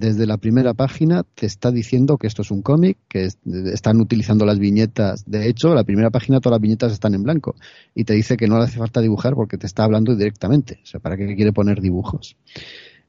[0.00, 3.28] desde la primera página te está diciendo que esto es un cómic, que
[3.72, 5.24] están utilizando las viñetas.
[5.26, 7.54] De hecho, la primera página todas las viñetas están en blanco
[7.94, 10.80] y te dice que no le hace falta dibujar porque te está hablando directamente.
[11.02, 12.36] ¿para qué quiere poner dibujos?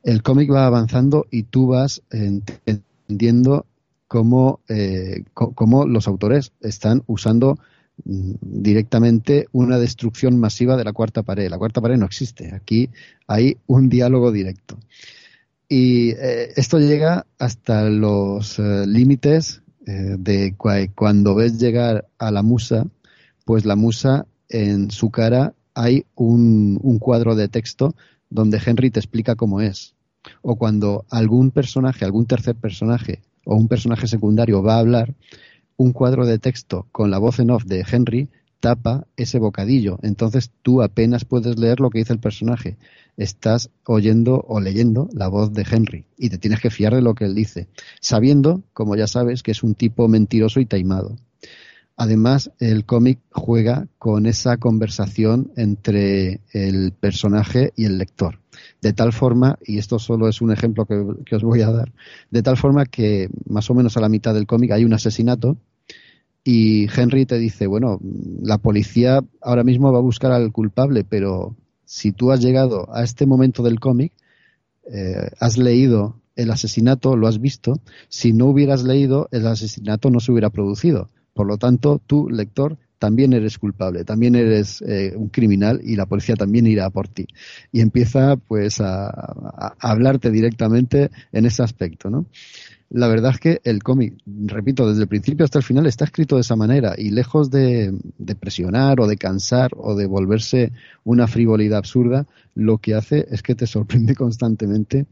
[0.04, 3.66] El cómic va avanzando y tú vas entendiendo
[4.08, 7.58] cómo, eh, cómo los autores están usando
[8.04, 11.50] mm, directamente una destrucción masiva de la cuarta pared.
[11.50, 12.54] La cuarta pared no existe.
[12.54, 12.90] Aquí
[13.28, 14.78] hay un diálogo directo.
[15.74, 20.54] Y eh, esto llega hasta los eh, límites eh, de
[20.94, 22.88] cuando ves llegar a la musa,
[23.46, 27.96] pues la musa en su cara hay un, un cuadro de texto
[28.30, 29.96] donde Henry te explica cómo es.
[30.42, 35.16] O cuando algún personaje, algún tercer personaje o un personaje secundario va a hablar,
[35.78, 38.28] un cuadro de texto con la voz en off de Henry
[38.62, 40.00] tapa ese bocadillo.
[40.02, 42.78] Entonces tú apenas puedes leer lo que dice el personaje.
[43.18, 47.14] Estás oyendo o leyendo la voz de Henry y te tienes que fiar de lo
[47.14, 47.68] que él dice,
[48.00, 51.18] sabiendo, como ya sabes, que es un tipo mentiroso y taimado.
[51.98, 58.40] Además, el cómic juega con esa conversación entre el personaje y el lector.
[58.82, 61.92] De tal forma, y esto solo es un ejemplo que, que os voy a dar,
[62.32, 65.58] de tal forma que más o menos a la mitad del cómic hay un asesinato
[66.44, 68.00] y Henry te dice, bueno,
[68.42, 71.56] la policía ahora mismo va a buscar al culpable, pero
[71.86, 74.14] si tú has llegado a este momento del cómic,
[74.92, 80.20] eh, has leído el asesinato, lo has visto, si no hubieras leído, el asesinato no
[80.20, 81.10] se hubiera producido.
[81.34, 86.06] Por lo tanto, tú, lector, también eres culpable, también eres eh, un criminal y la
[86.06, 87.26] policía también irá por ti.
[87.72, 92.26] Y empieza pues a, a, hablarte directamente en ese aspecto, ¿no?
[92.94, 96.36] La verdad es que el cómic, repito, desde el principio hasta el final está escrito
[96.36, 97.94] de esa manera y lejos de,
[98.38, 100.74] presionar o de cansar o de volverse
[101.06, 105.06] una frivolidad absurda, lo que hace es que te sorprende constantemente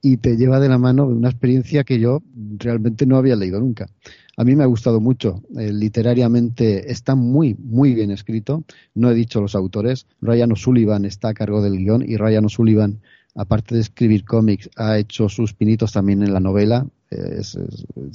[0.00, 2.22] y te lleva de la mano de una experiencia que yo
[2.58, 3.88] realmente no había leído nunca.
[4.36, 5.42] A mí me ha gustado mucho.
[5.58, 8.62] Eh, literariamente está muy, muy bien escrito.
[8.94, 10.06] No he dicho los autores.
[10.20, 13.00] Ryan O'Sullivan está a cargo del guion y Ryan O'Sullivan
[13.36, 16.86] aparte de escribir cómics, ha hecho sus pinitos también en la novela.
[17.10, 17.56] Es,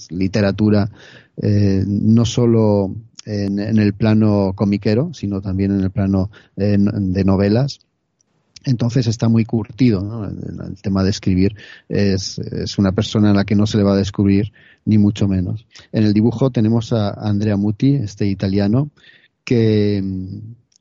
[0.10, 0.90] literatura
[1.42, 2.94] eh, no solo
[3.26, 7.80] en, el plano comiquero, sino también en el plano de novelas.
[8.64, 11.56] Entonces está muy curtido el, tema de escribir.
[11.88, 12.40] Es,
[12.78, 14.52] una persona a la que no se le va a descubrir,
[14.86, 15.66] ni mucho menos.
[15.92, 18.92] En el dibujo tenemos a Andrea Muti, este italiano,
[19.44, 20.04] que,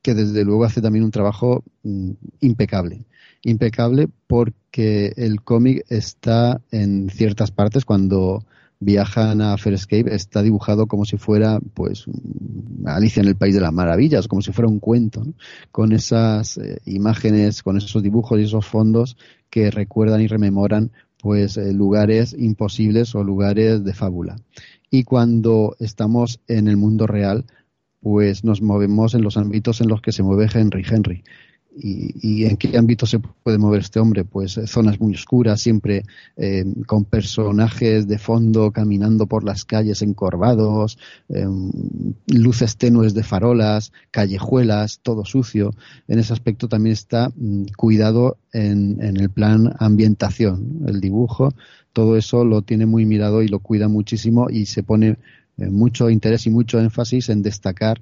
[0.02, 2.10] que desde luego hace también un trabajo mm,
[2.40, 3.06] impecable
[3.42, 8.44] impecable porque el cómic está en ciertas partes cuando
[8.80, 12.06] viajan a Farscape está dibujado como si fuera pues
[12.86, 15.22] Alicia en el País de las Maravillas, como si fuera un cuento,
[15.70, 19.18] con esas eh, imágenes, con esos dibujos y esos fondos
[19.50, 24.36] que recuerdan y rememoran pues eh, lugares imposibles o lugares de fábula.
[24.90, 27.44] Y cuando estamos en el mundo real,
[28.00, 31.22] pues nos movemos en los ámbitos en los que se mueve Henry Henry.
[31.72, 34.24] ¿Y, en qué ámbito se puede mover este hombre?
[34.24, 36.04] Pues eh, zonas muy oscuras, siempre
[36.36, 40.98] eh, con personajes de fondo caminando por las calles encorvados,
[41.28, 41.46] eh,
[42.26, 45.72] luces tenues de farolas, callejuelas, todo sucio.
[46.08, 51.54] En ese aspecto también está mm, cuidado en, en, el plan ambientación, el dibujo,
[51.92, 55.18] todo eso lo tiene muy mirado y lo cuida muchísimo y se pone
[55.56, 58.00] mucho interés y mucho énfasis en destacar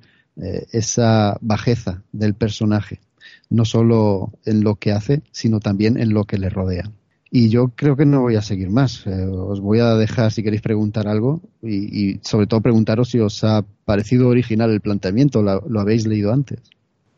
[0.71, 3.01] esa bajeza del personaje
[3.51, 6.91] no solo en lo que hace, sino también en lo que le rodea.
[7.31, 9.07] Y yo creo que no voy a seguir más.
[9.07, 13.45] Eh, os voy a dejar si queréis preguntar algo y, sobre todo preguntaros si os
[13.45, 16.61] ha parecido original el planteamiento, lo, habéis leído antes.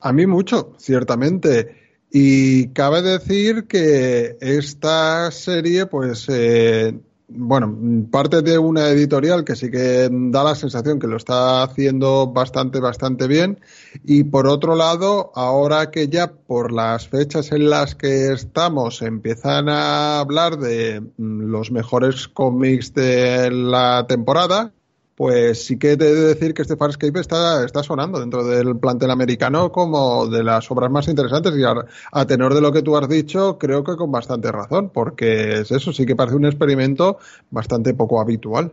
[0.01, 1.77] A mí mucho, ciertamente.
[2.11, 6.99] Y cabe decir que esta serie, pues, eh,
[7.33, 12.27] bueno, parte de una editorial que sí que da la sensación que lo está haciendo
[12.27, 13.61] bastante, bastante bien.
[14.05, 19.69] Y por otro lado, ahora que ya por las fechas en las que estamos empiezan
[19.69, 24.73] a hablar de mm, los mejores cómics de la temporada,
[25.21, 29.11] pues sí que he de decir que este Farscape está, está sonando dentro del plantel
[29.11, 33.07] americano como de las obras más interesantes y a, tenor de lo que tú has
[33.07, 37.19] dicho, creo que con bastante razón, porque es eso, sí que parece un experimento
[37.51, 38.73] bastante poco habitual.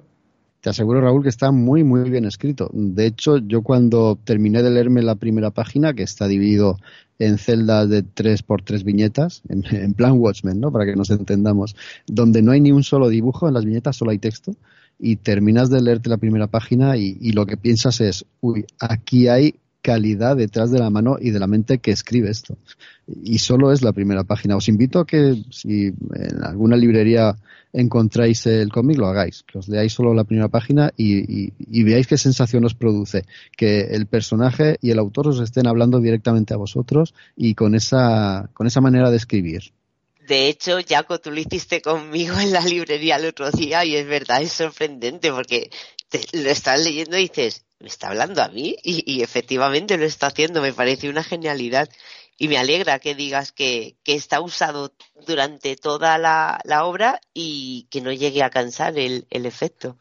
[0.61, 2.69] Te aseguro, Raúl, que está muy, muy bien escrito.
[2.71, 6.77] De hecho, yo cuando terminé de leerme la primera página, que está dividido
[7.19, 10.71] en celdas de tres por tres viñetas, en, en plan Watchmen, ¿no?
[10.71, 11.75] Para que nos entendamos,
[12.05, 14.55] donde no hay ni un solo dibujo, en las viñetas solo hay texto
[14.99, 19.55] y terminas de leerte la primera página y, lo que piensas es, uy, aquí hay
[19.81, 22.57] calidad detrás de la mano y de la mente que escribe esto.
[23.23, 24.57] Y solo es la primera página.
[24.57, 27.37] Os invito a que si en alguna librería
[27.71, 32.17] encontráis el cómic, lo hagáis, que os leáis solo la primera página y, veáis qué
[32.17, 33.23] sensación os produce,
[33.55, 38.49] que el personaje y el autor os estén hablando directamente a vosotros y con esa,
[38.53, 39.76] con esa manera de escribir.
[40.27, 44.05] De hecho, Jaco, tú lo hiciste conmigo en la librería el otro día y es
[44.05, 45.69] verdad, es sorprendente porque
[46.09, 48.75] te, lo estás leyendo y dices, ¿me está hablando a mí?
[48.83, 51.87] Y, efectivamente lo está haciendo, me parece una genialidad.
[52.37, 54.93] Y me alegra que digas que, está usado
[55.25, 59.97] durante toda la, obra y que no llegue a cansar el, efecto.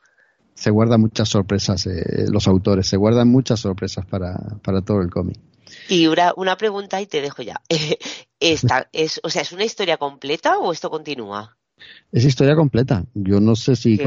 [0.54, 5.10] Se guardan muchas sorpresas eh, los autores, se guardan muchas sorpresas para, para todo el
[5.10, 5.38] cómic.
[5.88, 7.60] Y una, una pregunta y te dejo ya.
[8.40, 11.56] Esta, es, o sea, ¿es una historia completa o esto continúa?
[12.12, 13.04] Es historia completa.
[13.14, 13.98] Yo no sé si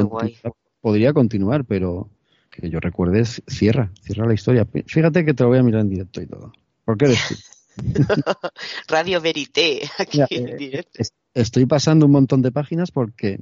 [0.81, 2.09] podría continuar, pero
[2.49, 4.67] que yo recuerde cierra, cierra la historia.
[4.85, 6.51] Fíjate que te lo voy a mirar en directo y todo.
[6.85, 7.19] ¿Por qué eres
[8.87, 11.03] Radio Verité, aquí en eh, directo.
[11.33, 13.39] Estoy pasando un montón de páginas porque,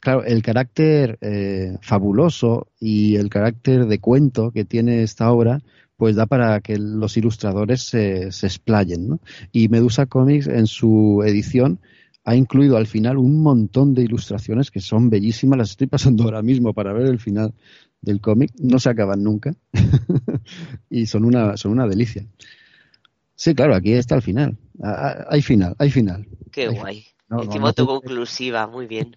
[0.00, 5.62] claro, el carácter eh, fabuloso y el carácter de cuento que tiene esta obra
[6.02, 9.08] pues da para que los ilustradores se, se explayen.
[9.08, 9.20] ¿no?
[9.52, 11.78] Y Medusa Comics en su edición
[12.24, 15.58] ha incluido al final un montón de ilustraciones que son bellísimas.
[15.58, 17.54] Las estoy pasando ahora mismo para ver el final
[18.00, 18.50] del cómic.
[18.58, 19.54] No se acaban nunca
[20.90, 22.26] y son una, son una delicia.
[23.36, 24.58] Sí, claro, aquí está el final.
[25.28, 26.26] Hay final, hay final.
[26.50, 27.04] Qué guay.
[27.28, 29.16] No, conclusiva, muy bien.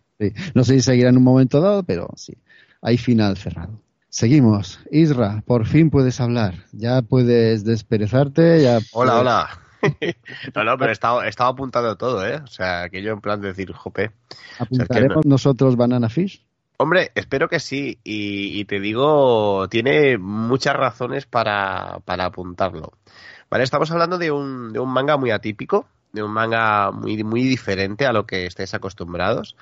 [0.53, 2.37] No sé si seguirá en un momento dado, pero sí,
[2.79, 3.81] hay final cerrado.
[4.15, 4.79] Seguimos.
[4.91, 6.53] Isra, por fin puedes hablar.
[6.71, 8.63] Ya puedes desperezarte.
[8.63, 9.49] Ya Hola, hola.
[10.55, 12.37] no, no, pero he estado, apuntando todo, ¿eh?
[12.41, 14.11] O sea, que yo en plan de decir, jope.
[14.57, 16.45] ¿Apuntaremos nosotros Banana Fish?
[16.77, 17.99] Hombre, espero que sí.
[18.05, 22.93] Y, te digo, tiene muchas razones para, para apuntarlo.
[23.49, 27.43] Vale, estamos hablando de un, de un manga muy atípico, de un manga muy, muy
[27.43, 29.57] diferente a lo que estéis acostumbrados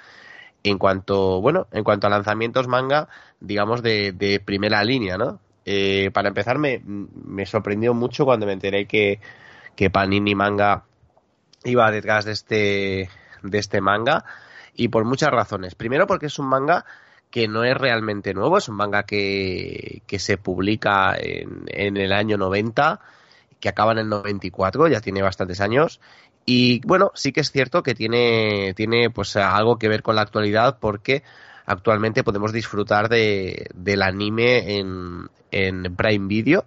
[0.64, 3.10] en cuanto, bueno, en cuanto a lanzamientos manga,
[3.40, 5.40] digamos, de, primera línea, ¿no?
[5.66, 9.20] Eh, para empezar, me, me, sorprendió mucho cuando me enteré que,
[9.76, 10.84] que Panini Manga
[11.64, 13.10] iba detrás de este,
[13.44, 14.26] de este manga
[14.74, 15.76] y por muchas razones.
[15.76, 16.86] Primero porque es un manga
[17.30, 22.12] que no es realmente nuevo, es un manga que, que se publica en, en el
[22.12, 23.00] año 90,
[23.60, 26.00] que acaba en el 94, ya tiene bastantes años,
[26.46, 30.22] y bueno, sí que es cierto que tiene, tiene pues algo que ver con la
[30.22, 31.24] actualidad porque
[31.66, 36.66] actualmente podemos disfrutar de, del anime en, en Prime Video.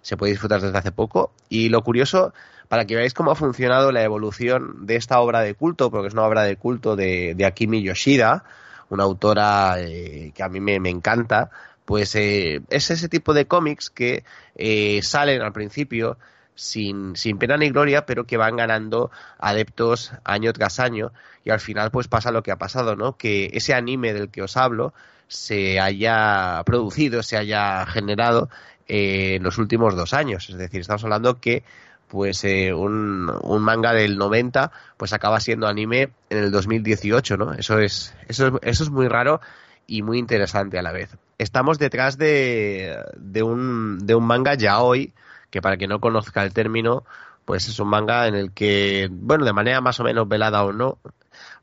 [0.00, 1.32] Se puede disfrutar desde hace poco.
[1.50, 2.32] Y lo curioso,
[2.68, 6.14] para que veáis cómo ha funcionado la evolución de esta obra de culto, porque es
[6.14, 8.44] una obra de culto de, de Akimi Yoshida,
[8.88, 11.50] una autora eh, que a mí me, encanta,
[11.84, 14.24] pues eh, es ese tipo de cómics que
[14.54, 16.16] eh, salen al principio
[16.58, 21.12] sin, sin pena ni gloria, pero que van ganando adeptos año tras año
[21.44, 23.16] y al final pues pasa lo que ha pasado, ¿no?
[23.16, 24.92] Que ese anime del que os hablo
[25.28, 28.50] se haya producido, se haya generado
[28.88, 30.50] eh, en los últimos dos años.
[30.50, 31.62] Es decir, estamos hablando que
[32.08, 37.52] pues eh, un, un, manga del 90 pues acaba siendo anime en el 2018, ¿no?
[37.52, 39.40] Eso es, eso, eso es muy raro
[39.86, 41.16] y muy interesante a la vez.
[41.38, 45.12] Estamos detrás de, de, un, de un manga ya hoy
[45.50, 47.04] que para quien no conozca el término,
[47.44, 50.72] pues es un manga en el que, bueno, de manera más o menos velada o
[50.72, 50.98] no,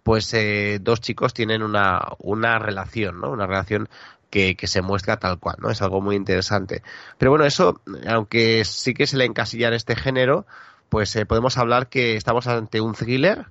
[0.04, 3.32] pues eh, dos chicos tienen una, una relación, ¿no?
[3.32, 3.90] Una relación
[4.30, 5.70] que, que, se muestra tal cual, ¿no?
[5.70, 6.82] Es algo muy interesante.
[7.18, 10.46] Pero bueno, eso, aunque sí que se le encasilla en este género,
[10.90, 13.48] pues eh, podemos hablar que estamos ante un thriller,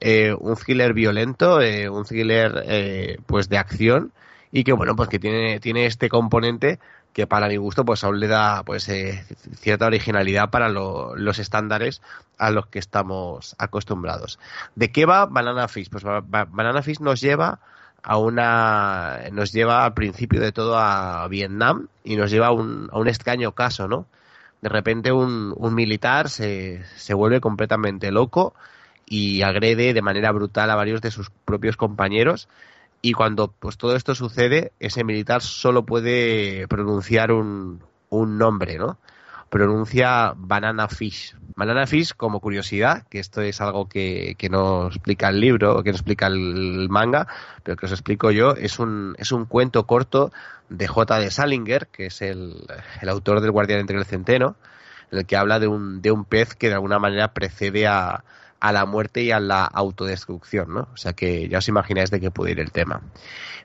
[0.00, 1.58] eh, un thriller violento,
[1.90, 4.12] un thriller pues de acción
[4.52, 6.78] y que bueno, pues que tiene, tiene este componente
[7.14, 9.24] que para mi gusto pues aún le da pues eh,
[9.56, 12.02] cierta originalidad para los estándares
[12.38, 14.38] a los que estamos acostumbrados.
[14.74, 15.90] ¿De qué va Banana Fish?
[15.90, 17.60] Pues Banana Fish nos lleva
[18.02, 22.88] a una nos lleva al principio de todo a Vietnam y nos lleva a un,
[22.92, 24.06] a un extraño caso, ¿no?
[24.60, 28.54] De repente un, un militar se, se vuelve completamente loco
[29.06, 32.48] y agrede de manera brutal a varios de sus propios compañeros
[33.02, 38.98] y cuando pues todo esto sucede, ese militar solo puede pronunciar un, un nombre, ¿no?
[39.50, 41.34] Pronuncia Banana Fish.
[41.56, 45.90] Banana Fish, como curiosidad, que esto es algo que, que no explica el libro, que
[45.90, 47.26] no explica el manga,
[47.64, 50.32] pero que os explico yo, es un, es un cuento corto
[50.68, 51.18] de J.
[51.18, 52.64] de Salinger, que es el,
[53.02, 54.54] el autor del Guardián entre el Centeno,
[55.10, 58.24] en el que habla de un, de un pez que de alguna manera precede a,
[58.62, 60.88] a la muerte y a la autodestrucción, ¿no?
[60.92, 63.02] O sea que ya os imagináis de qué puede ir el tema.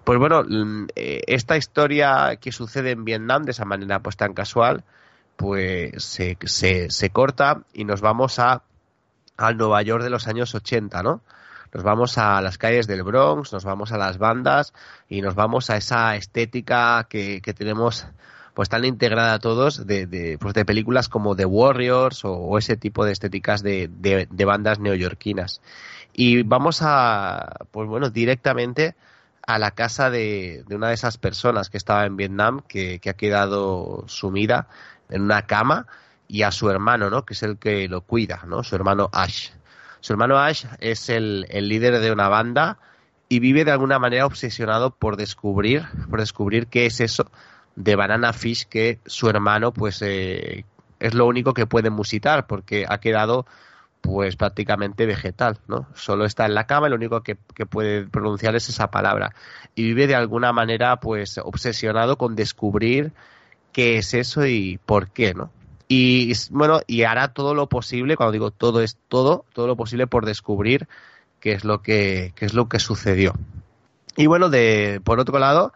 [0.03, 4.33] Pues bueno, mm, eh, esta historia que sucede en Vietnam de esa manera pues tan
[4.33, 4.83] casual,
[5.35, 6.35] pues se,
[6.89, 8.63] se, corta y nos vamos a
[9.37, 11.21] al Nueva York de los años 80, ¿no?
[11.71, 14.73] Nos vamos a las calles del Bronx, nos vamos a las bandas
[15.07, 18.07] y nos vamos a esa estética que, que tenemos
[18.57, 23.05] pues tan integrada todos de, de, pues de películas como The Warriors o, ese tipo
[23.05, 25.61] de estéticas de, de, bandas neoyorquinas.
[26.11, 28.95] Y vamos a, pues bueno, directamente
[29.45, 34.05] a la casa de, una de esas personas que estaba en Vietnam, que, ha quedado
[34.07, 34.67] sumida
[35.11, 35.85] en una cama,
[36.27, 37.25] y a su hermano, ¿no?
[37.25, 38.63] Que es el que lo cuida, ¿no?
[38.63, 39.51] Su hermano Ash.
[39.99, 42.79] Su hermano Ash es el, el líder de una banda
[43.29, 47.29] y vive de alguna manera obsesionado por descubrir, por descubrir qué es eso
[47.77, 50.65] de Banana Fish que su hermano, pues, eh,
[50.99, 53.45] es lo único que puede musitar, porque ha quedado
[54.01, 55.87] pues prácticamente vegetal, ¿no?
[55.93, 59.33] Solo está en la cama y lo único que, puede pronunciar es esa palabra.
[59.75, 63.11] Y vive de alguna manera, pues, obsesionado con descubrir
[63.73, 65.51] qué es eso y por qué, ¿no?
[65.87, 70.07] Y bueno, y hará todo lo posible, cuando digo todo es todo, todo lo posible
[70.07, 70.87] por descubrir
[71.39, 73.33] qué es lo que, qué es lo que sucedió.
[74.15, 75.73] Y bueno, de, por otro lado,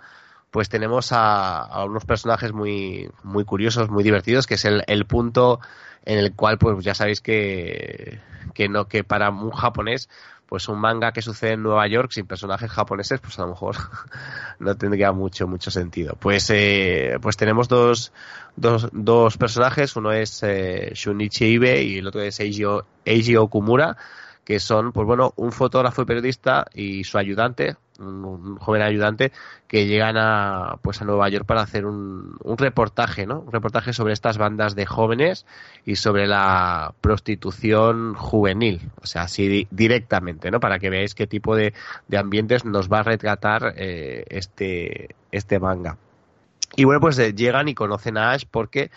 [0.52, 5.60] pues tenemos a, unos personajes muy, muy curiosos, muy divertidos, que es el, el punto
[6.06, 8.20] en el cual pues ya sabéis que,
[8.54, 10.10] que no que para un japonés
[10.48, 13.78] pues un manga que sucede en Nueva York sin personajes japoneses pues a lo mejor
[14.60, 16.18] no tendría mucho mucho sentido.
[16.20, 18.12] Pues eh, pues tenemos dos,
[18.58, 19.96] dos, dos personajes.
[19.96, 22.66] Uno es eh, Shunichi Ibe y el otro es Eiji,
[23.06, 23.96] Eiji Okumura
[24.44, 29.32] que son, pues bueno, un fotógrafo y periodista y su ayudante, un, joven ayudante,
[29.68, 33.40] que llegan a, pues a Nueva York para hacer un, un, reportaje, ¿no?
[33.40, 35.46] Un reportaje sobre estas bandas de jóvenes
[35.86, 40.60] y sobre la prostitución juvenil, o sea, así directamente, ¿no?
[40.60, 41.74] Para que veáis qué tipo de,
[42.08, 45.98] de ambientes nos va a retratar eh, este, este manga.
[46.76, 48.92] Y bueno, pues eh, llegan y conocen a Ash porque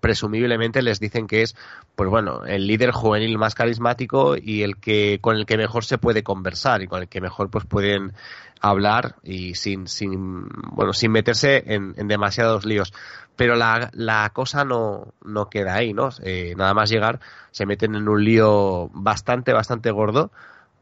[0.00, 1.56] presumiblemente les dicen que es,
[1.94, 5.98] pues bueno, el líder juvenil más carismático y el que con el que mejor se
[5.98, 8.12] puede conversar y con el que mejor pues pueden
[8.60, 12.92] hablar y sin, sin bueno, sin meterse en, demasiados líos.
[13.36, 16.08] Pero la, la cosa no, no queda ahí, ¿no?
[16.22, 17.20] Eh, nada más llegar
[17.50, 20.32] se meten en un lío bastante, bastante gordo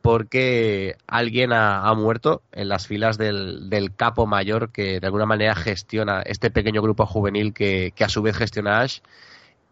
[0.06, 6.22] porque alguien ha, muerto en las filas del, capo mayor que de alguna manera gestiona
[6.22, 9.00] este pequeño grupo juvenil que, a su vez gestiona Ash.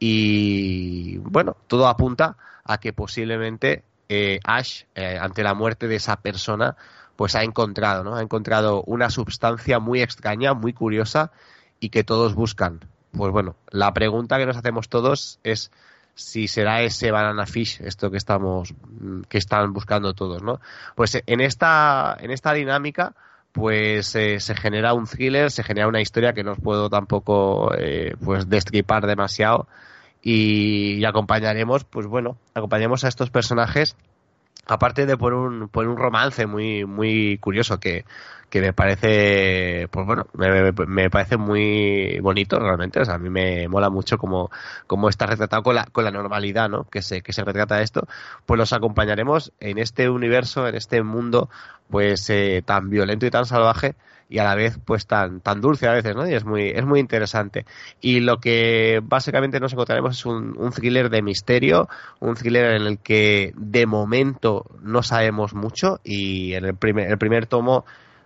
[0.01, 6.17] Y bueno, todo apunta a que posiblemente eh, Ash, eh, ante la muerte de esa
[6.17, 6.77] persona,
[7.15, 8.17] pues ha encontrado, ¿no?
[8.17, 11.31] Ha encontrado una sustancia muy extraña, muy curiosa
[11.79, 12.81] y que todos buscan.
[13.13, 15.71] Pues bueno, la pregunta que nos hacemos todos es
[16.15, 18.75] si será ese banana fish esto que estamos
[19.29, 20.61] que están buscando todos no
[20.95, 23.15] pues en esta en esta dinámica
[23.53, 27.73] pues eh, se genera un thriller se genera una historia que no os puedo tampoco
[27.77, 29.69] eh, pues destripar demasiado
[30.23, 33.97] y, acompañaremos pues bueno acompañaremos a estos personajes
[34.67, 38.05] aparte de por un por un romance muy muy curioso que
[38.55, 43.01] que me parece, pues bueno, me, parece muy bonito realmente.
[43.01, 44.49] O sea, a mí me mola mucho como,
[44.87, 46.85] como está retratado con la, con la normalidad, ¿no?
[46.85, 48.07] Que se, que se retrata esto.
[48.47, 51.51] Pues los acompañaremos en este universo, en este mundo,
[51.91, 53.97] pues eh, tan violento y tan salvaje
[54.29, 56.85] y a la vez pues tan tan dulce a veces no y es muy es
[56.85, 57.67] muy interesante
[58.01, 61.89] y lo que básicamente nos encontraremos es un, un thriller de misterio
[62.21, 67.19] un thriller en el que de momento no sabemos mucho y en el primer el
[67.19, 67.85] primer tomo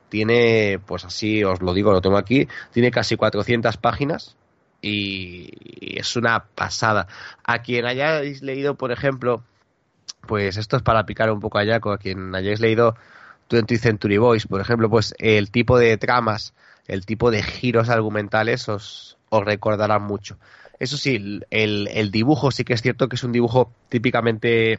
[0.08, 4.36] tiene, pues así os lo digo, lo tengo aquí, tiene casi 400 páginas
[4.80, 5.50] y
[5.98, 7.06] es una pasada.
[7.44, 9.42] A quien hayáis leído, por ejemplo,
[10.26, 12.96] pues esto es para picar un poco a Jaco, a quien hayáis leído
[13.50, 16.54] 20 Century Boys, por ejemplo, pues el tipo de tramas,
[16.86, 20.38] el tipo de giros argumentales os, os recordarán mucho.
[20.78, 24.78] Eso sí, el, el dibujo sí que es cierto que es un dibujo típicamente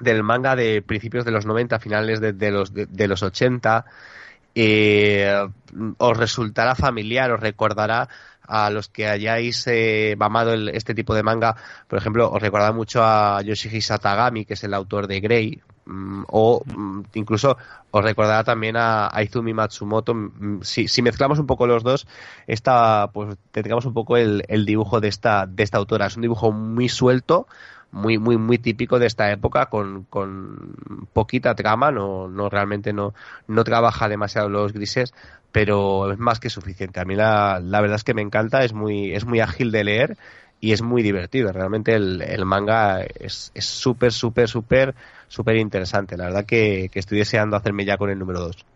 [0.00, 3.84] del manga de principios de los 90, finales de, los, de, los 80,
[4.54, 5.48] eh,
[5.98, 8.08] os resultará familiar, os recordará
[8.42, 11.56] a los que hayáis eh, mamado este tipo de manga,
[11.88, 16.62] por ejemplo, os recordará mucho a Yoshihisa Tagami, que es el autor de Grey, o
[16.64, 17.56] mm, incluso
[17.90, 20.14] os recordará también a, Izumi Matsumoto.
[20.14, 22.06] Mm, si, si, mezclamos un poco los dos,
[22.46, 26.06] esta, pues tendríamos un poco el, dibujo de esta, de esta autora.
[26.06, 27.46] Es un dibujo muy suelto,
[27.92, 33.14] muy, muy, muy típico de esta época, con, con poquita trama, no, no realmente no,
[33.46, 35.14] no trabaja demasiado los grises,
[35.52, 37.00] pero es más que suficiente.
[37.00, 39.84] A mí la, la verdad es que me encanta, es muy, es muy ágil de
[39.84, 40.16] leer
[40.60, 41.52] y es muy divertido.
[41.52, 44.94] Realmente el, manga es súper, súper, súper,
[45.28, 46.16] súper interesante.
[46.16, 48.66] La verdad que, que, estoy deseando hacerme ya con el número 2.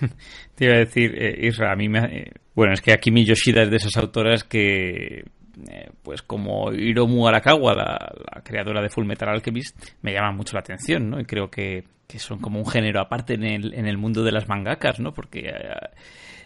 [0.54, 1.98] Te iba a decir, eh, Isra, a mí me...
[2.04, 5.24] Eh, bueno, es que Akimi Yoshida es de esas autoras que
[5.68, 10.54] eh, pues como Hiromu Arakawa, la, la, creadora de Full Metal Alchemist, me llama mucho
[10.54, 11.20] la atención, ¿no?
[11.20, 14.32] Y creo que, que son como un género aparte en el, en el mundo de
[14.32, 15.12] las mangakas, ¿no?
[15.12, 15.74] Porque eh,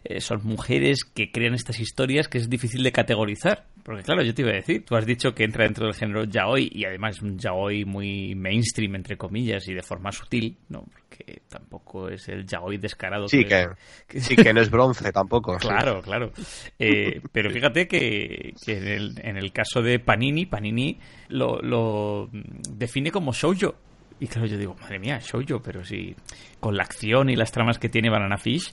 [0.04, 3.64] eh, son mujeres que crean estas historias que es difícil de categorizar.
[3.82, 6.24] Porque claro, yo te iba a decir, tú has dicho que entra dentro del género
[6.24, 10.84] yaoi y además es un yaoi muy mainstream, entre comillas, y de forma sutil, ¿no?
[10.84, 13.28] Porque tampoco es el yaoi descarado.
[13.28, 13.66] Sí, que,
[14.06, 15.56] que, sí, que no es bronce tampoco.
[15.56, 16.04] claro, sí.
[16.04, 16.32] claro.
[16.78, 20.98] Eh, pero fíjate que, que en, el, en, el, caso de Panini, Panini
[21.28, 23.74] lo, lo define como shoujo.
[24.20, 26.14] Y claro, yo digo, madre mía, shoujo, pero si
[26.60, 28.72] con la acción y las tramas que tiene Banana Fish,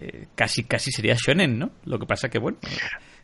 [0.00, 1.70] eh, casi casi sería shonen, ¿no?
[1.84, 2.58] Lo que pasa que, bueno,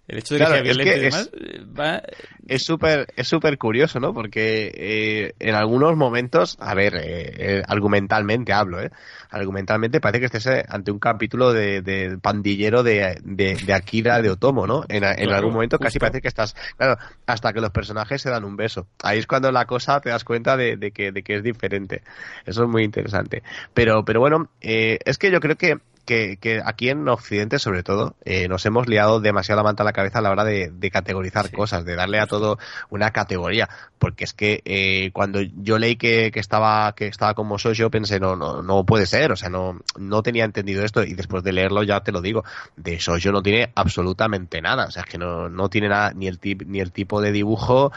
[0.06, 2.02] el hecho de claro, que sea violento es que y demás es, va...
[2.46, 4.12] Es súper es súper curioso, ¿no?
[4.12, 8.90] Porque eh, en algunos momentos, a ver, eh, argumentalmente hablo, ¿eh?
[9.30, 14.20] Argumentalmente parece que estés eh, ante un capítulo de, de pandillero de, de, de, Akira
[14.20, 14.84] de Otomo, ¿no?
[14.88, 15.84] En, en Claro, algún momento justo.
[15.86, 18.86] casi parece que estás, claro, hasta que los personajes se dan un beso.
[19.02, 22.02] Ahí es cuando la cosa te das cuenta de, de que, de que es diferente.
[22.44, 23.42] Eso es muy interesante.
[23.72, 27.82] Pero, pero bueno, eh, es que yo creo que que, que, aquí en Occidente, sobre
[27.82, 30.70] todo, eh, nos hemos liado demasiado la manta a la cabeza a la hora de,
[30.70, 31.52] de categorizar Sí.
[31.56, 32.58] cosas, de darle a todo
[32.90, 33.68] una categoría.
[33.98, 37.90] Porque es que eh, cuando yo leí que, que estaba que estaba como soy, yo
[37.90, 41.02] pensé, no, no, no puede ser, o sea, no, no tenía entendido esto.
[41.02, 42.44] Y después de leerlo, ya te lo digo,
[42.76, 44.86] de Soyo no tiene absolutamente nada.
[44.86, 47.32] O sea, es que no, no tiene nada, ni el, tip, ni el tipo de
[47.32, 47.92] dibujo,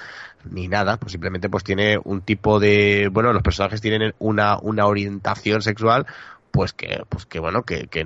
[0.49, 4.85] ni nada, pues simplemente pues tiene un tipo de, bueno, los personajes tienen una, una
[4.85, 6.05] orientación sexual
[6.51, 8.05] pues que pues que bueno que, que,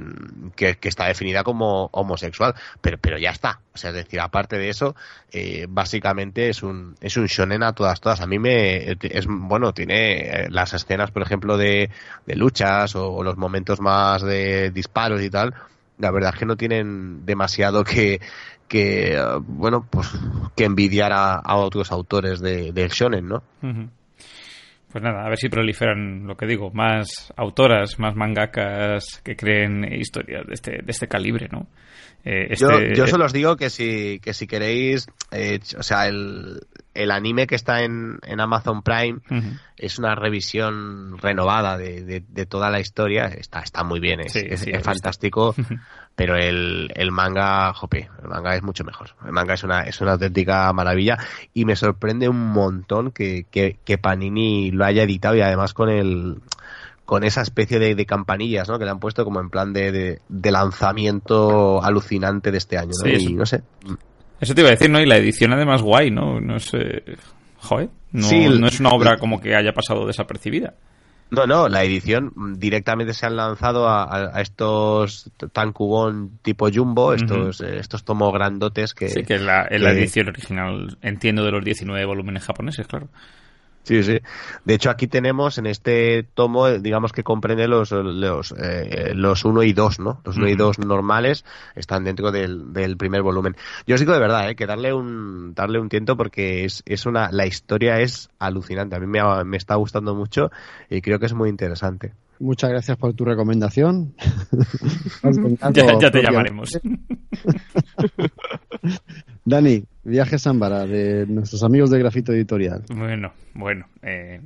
[0.55, 3.61] que, está definida como homosexual pero pero ya está.
[3.73, 4.95] O sea es decir aparte de eso
[5.31, 8.22] eh, básicamente es un es un shonen a todas todas.
[8.22, 11.89] A mí me es bueno tiene eh, las escenas por ejemplo de,
[12.26, 15.53] de luchas o, los momentos más de disparos y tal
[15.97, 18.19] la verdad es que no tienen demasiado que
[18.68, 20.09] que eh, bueno pues
[20.55, 23.43] que envidiar a, a otros autores de, del shonen no.
[24.91, 29.85] Pues nada, a ver si proliferan, lo que digo, más autoras, más mangakas que creen
[29.93, 31.68] historias de este, de este calibre, ¿no?
[32.26, 36.07] Eh, este, Yo, yo solo os digo que si, que si queréis, eh, o sea,
[36.07, 36.61] el,
[36.93, 39.19] el anime que está en, en Amazon Prime
[39.77, 43.26] es una revisión renovada de, de, de toda la historia.
[43.27, 45.55] Está, está muy bien, es, Sí, es- sí, fantástico,
[46.15, 49.11] pero el, el manga, jope, el manga es mucho mejor.
[49.26, 51.18] El manga es una, es una auténtica maravilla
[51.53, 55.89] y me sorprende un montón que, que, que Panini lo haya editado y además con
[55.89, 56.41] el
[57.05, 58.80] con esa especie de, de campanillas ¿no?
[58.80, 62.91] que le han puesto como en plan de, de, de lanzamiento alucinante de este año.
[63.03, 63.09] ¿no?
[63.18, 63.63] Sí, y no sé,
[64.41, 64.99] Eso te iba a decir, ¿no?
[64.99, 66.41] Y la edición además guay, ¿no?
[66.41, 66.69] No es...
[66.73, 67.15] eh,
[67.59, 70.73] Joder, no, Sí, el- no es una obra como que haya pasado desapercibida.
[71.30, 77.61] No, no, la edición mm, directamente se han lanzado a, estos tankubon tipo jumbo, estos,
[77.61, 79.07] eh, estos tomos grandotes que...
[79.09, 82.85] Sí, que en la, en la que- edición original, entiendo, de los 19 volúmenes japoneses,
[82.88, 83.07] claro.
[83.83, 84.19] Sí, sí.
[84.63, 89.43] De hecho, aquí tenemos en este tomo, eh, digamos que comprende los los, eh, los
[89.43, 90.21] 1 y 2, ¿no?
[90.23, 90.55] Los 1 y.
[90.55, 91.43] 2 normales
[91.75, 93.55] están dentro del, del primer volumen.
[93.87, 94.55] Yo os digo de verdad, ¿eh?
[94.55, 98.95] que darle un darle un tiento porque es, es una la historia es alucinante.
[98.95, 100.51] A mí me, ha- me está gustando mucho
[100.89, 102.13] y creo que es muy interesante.
[102.41, 104.13] Muchas gracias por tu recomendación.
[105.73, 106.80] Ya, ya te llamaremos.
[109.45, 112.84] Dani, Viaje Zambara, de nuestros amigos de Grafito Editorial.
[112.93, 113.85] Bueno, bueno.
[114.01, 114.41] eh,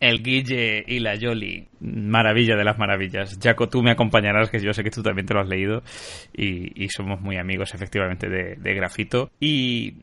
[0.00, 3.38] el Guille y la Yoli, maravilla de las maravillas.
[3.42, 5.82] Jaco, tú me acompañarás, que yo sé que tú también te lo has leído.
[6.34, 9.30] Y, y somos muy amigos, efectivamente, de, de Grafito.
[9.40, 9.94] Y.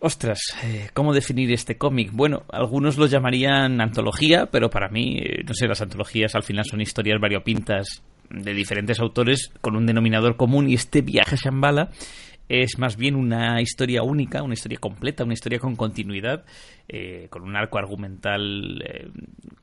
[0.00, 2.10] Ostras, eh, ¿cómo definir este cómic?
[2.12, 6.64] Bueno, algunos lo llamarían antología, pero para mí, eh, no sé, las antologías al final
[6.66, 11.90] son historias variopintas de diferentes autores con un denominador común y este viaje a Shambhala
[12.48, 16.44] es más bien una historia única, una historia completa, una historia con continuidad,
[16.88, 19.10] eh, con un arco argumental eh,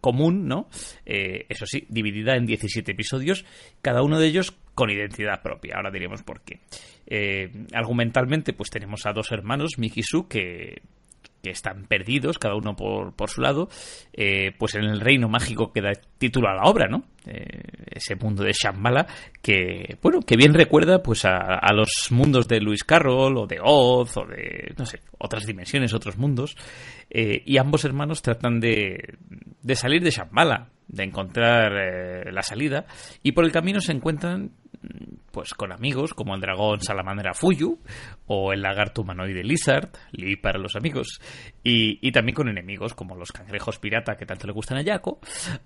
[0.02, 0.68] común, ¿no?
[1.06, 3.46] Eh, eso sí, dividida en 17 episodios,
[3.82, 5.76] cada uno de ellos con identidad propia.
[5.78, 6.60] Ahora diremos por qué.
[7.08, 10.82] Eh, argumentalmente, pues tenemos a dos hermanos, Miki y Su, que
[11.46, 13.70] que están perdidos, cada uno por, por su lado,
[14.14, 17.04] eh, pues en el reino mágico que da título a la obra, ¿no?
[17.28, 17.62] Eh,
[17.92, 19.06] ese mundo de Shambhala,
[19.44, 23.60] que, bueno, que bien recuerda pues a, a los mundos de Lewis Carroll, o de
[23.62, 26.58] Oz, o de, no sé, otras dimensiones, otros mundos,
[27.12, 29.18] eh, y ambos hermanos tratan de,
[29.62, 32.86] de salir de Shambhala, de encontrar la salida,
[33.22, 34.52] y por el camino se encuentran
[35.32, 37.80] pues con amigos como el dragón salamandra Fuyu
[38.28, 41.20] o el lagarto humanoide Lizard, Lee para los amigos,
[41.64, 45.20] y, también con enemigos como los cangrejos pirata que tanto le gustan a Yaco,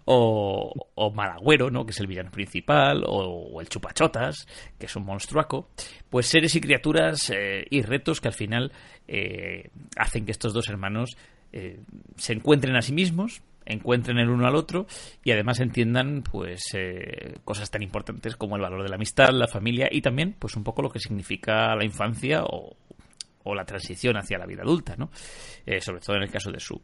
[0.06, 1.86] o, o Malagüero, ¿no?
[1.86, 4.48] que es el villano principal, o, el Chupachotas,
[4.78, 5.70] que es un monstruaco,
[6.10, 8.72] pues seres y criaturas eh, y retos que al final
[9.08, 11.18] eh, hacen que estos dos hermanos
[11.52, 11.80] eh,
[12.16, 14.88] se encuentren a sí mismos, encuentren el uno al otro
[15.24, 19.48] y además entiendan pues eh, cosas tan importantes como el valor de la amistad, la
[19.48, 22.76] familia y también pues un poco lo que significa la infancia o,
[23.56, 25.10] la transición hacia la vida adulta, ¿no?
[25.66, 26.80] Eh, sobre todo en el caso de Su.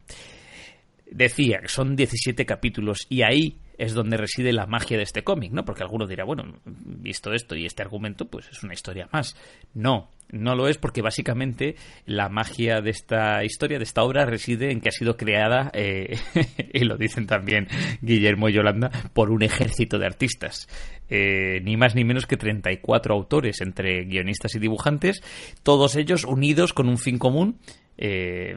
[1.08, 5.52] Decía que son 17 capítulos y ahí es donde reside la magia de este cómic,
[5.52, 5.64] ¿no?
[5.64, 9.36] Porque alguno dirá, bueno, visto esto y este argumento, pues es una historia más.
[9.74, 14.72] No, no lo es porque básicamente la magia de esta historia, de esta obra, reside
[14.72, 16.18] en que ha sido creada, eh,
[16.72, 17.68] y lo dicen también
[18.00, 20.68] Guillermo y Yolanda, por un ejército de artistas.
[21.08, 25.22] Eh, ni más ni menos que 34 autores, entre guionistas y dibujantes,
[25.62, 27.58] todos ellos unidos con un fin común.
[27.98, 28.56] Eh,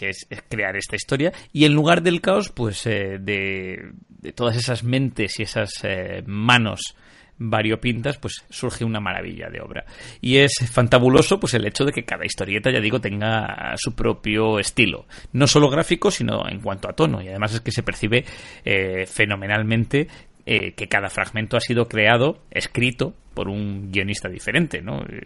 [0.00, 4.82] que es, crear esta historia, y en lugar del caos, pues de, de, todas esas
[4.82, 5.82] mentes y esas
[6.24, 6.96] manos
[7.40, 9.84] variopintas, pues surge una maravilla de obra.
[10.20, 14.58] Y es fantabuloso pues el hecho de que cada historieta, ya digo, tenga su propio
[14.58, 15.06] estilo.
[15.32, 17.22] No solo gráfico, sino en cuanto a tono.
[17.22, 18.24] Y además es que se percibe
[18.64, 20.06] eh, fenomenalmente
[20.44, 25.00] eh, que cada fragmento ha sido creado, escrito por un guionista diferente, ¿no?
[25.02, 25.20] Eh,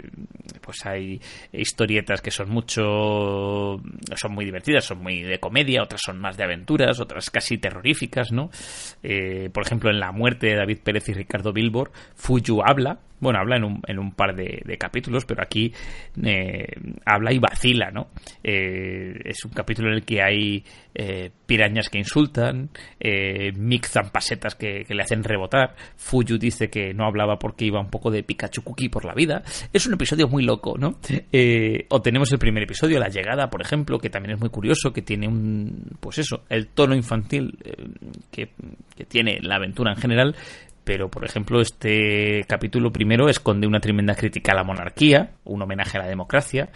[0.60, 1.20] pues hay
[1.52, 3.80] historietas que son mucho,
[4.14, 8.32] son muy divertidas, son muy de comedia, otras son más de aventuras, otras casi terroríficas,
[8.32, 8.50] ¿no?
[9.02, 13.38] Eh, por ejemplo, en La muerte de David Pérez y Ricardo Bilbor, Fuyu habla, bueno,
[13.38, 15.72] habla en un, en un par de, capítulos, pero aquí
[16.22, 16.66] eh,
[17.06, 18.08] habla y vacila, ¿no?
[18.42, 20.64] es un capítulo en el que hay
[21.46, 22.68] pirañas que insultan,
[23.00, 27.90] Mick zampasetas que, que le hacen rebotar, Fuyu dice que no hablaba porque iba un
[27.94, 29.44] poco de Pikachu Cookie por la vida.
[29.72, 30.98] Es un episodio muy loco, ¿no?
[31.30, 34.92] Eh, o tenemos el primer episodio, La Llegada, por ejemplo, que también es muy curioso,
[34.92, 37.76] que tiene un, pues eso, el tono infantil eh,
[38.32, 38.50] que,
[38.96, 40.34] que tiene la aventura en general,
[40.82, 45.96] pero por ejemplo este capítulo primero esconde una tremenda crítica a la monarquía, un homenaje
[45.96, 46.70] a la democracia,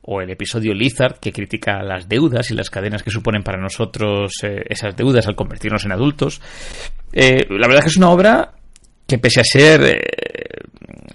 [0.00, 4.32] o el episodio Lizard que critica las deudas y las cadenas que suponen para nosotros
[4.42, 6.40] eh, esas deudas al convertirnos en adultos.
[7.12, 8.54] la verdad es que es una obra
[9.12, 10.00] que pese a ser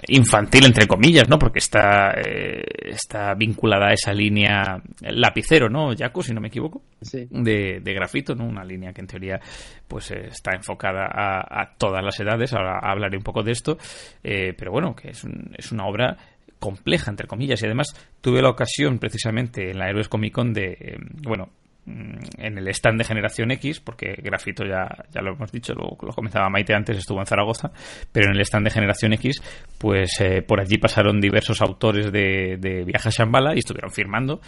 [0.08, 1.40] infantil, entre comillas, ¿no?
[1.40, 6.84] Porque está, eh, está vinculada a esa línea lapicero, ¿no, Jaco, si no me equivoco?
[7.02, 7.28] Sí.
[7.32, 8.46] De, de, grafito, ¿no?
[8.46, 9.40] Una línea que en teoría
[9.88, 12.54] pues está enfocada a, todas las edades.
[12.54, 13.80] Ahora hablaré un poco de esto.
[14.24, 15.26] Eh, pero bueno, que es,
[15.58, 16.18] es una obra
[16.60, 17.88] compleja, entre comillas, y además
[18.22, 21.50] tuve la ocasión precisamente en la Héroes Comic Con de, eh, bueno,
[21.88, 26.14] en el stand de Generación X, porque Grafito ya, ya lo hemos dicho, lo, lo
[26.14, 27.72] comenzaba Maite antes, estuvo en Zaragoza,
[28.12, 29.42] pero en el stand de Generación X,
[29.78, 34.42] pues eh, por allí pasaron diversos autores de, de Viaje a Shambhala y estuvieron firmando.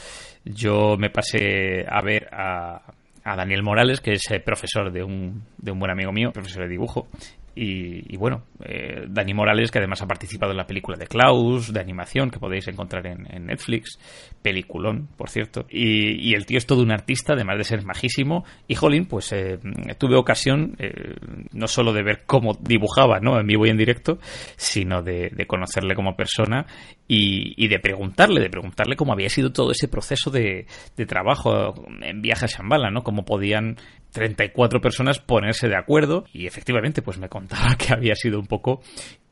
[0.44, 2.82] Yo me pasé a ver a,
[3.24, 6.64] a Daniel Morales, que es eh, profesor de un, de un buen amigo mío, profesor
[6.64, 7.08] de dibujo,
[7.56, 11.80] y, bueno, eh, Dani Morales, que además ha participado en la película de Klaus, de
[11.80, 14.00] animación, que podéis encontrar en, Netflix,
[14.42, 15.66] peliculón, por cierto.
[15.70, 18.46] Y, el tío es todo un artista, además de ser majísimo.
[18.68, 19.60] Y Jolín, pues eh,
[19.98, 21.16] tuve ocasión eh,
[21.52, 23.40] no solo de ver cómo dibujaba, ¿no?
[23.40, 24.20] En vivo y en directo,
[24.56, 26.66] sino de, conocerle como persona
[27.08, 32.22] y, de preguntarle, de preguntarle cómo había sido todo ese proceso de, de trabajo en
[32.22, 33.04] viaje a Shambhala, ¿no?
[33.04, 33.78] Cómo podían
[34.12, 38.82] 34 personas ponerse de acuerdo y efectivamente pues me contaba que había sido un poco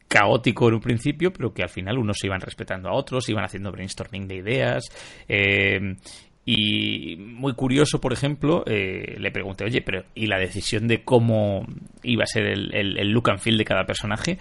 [0.08, 3.44] caótico en un principio, pero que al final unos se iban respetando a otros, iban
[3.44, 4.86] haciendo brainstorming de ideas.
[5.28, 5.96] Eh,
[6.50, 11.66] y muy curioso, por ejemplo, eh, le pregunté, oye, pero ¿y la decisión de cómo
[12.04, 14.40] iba a ser el, look and feel de cada personaje?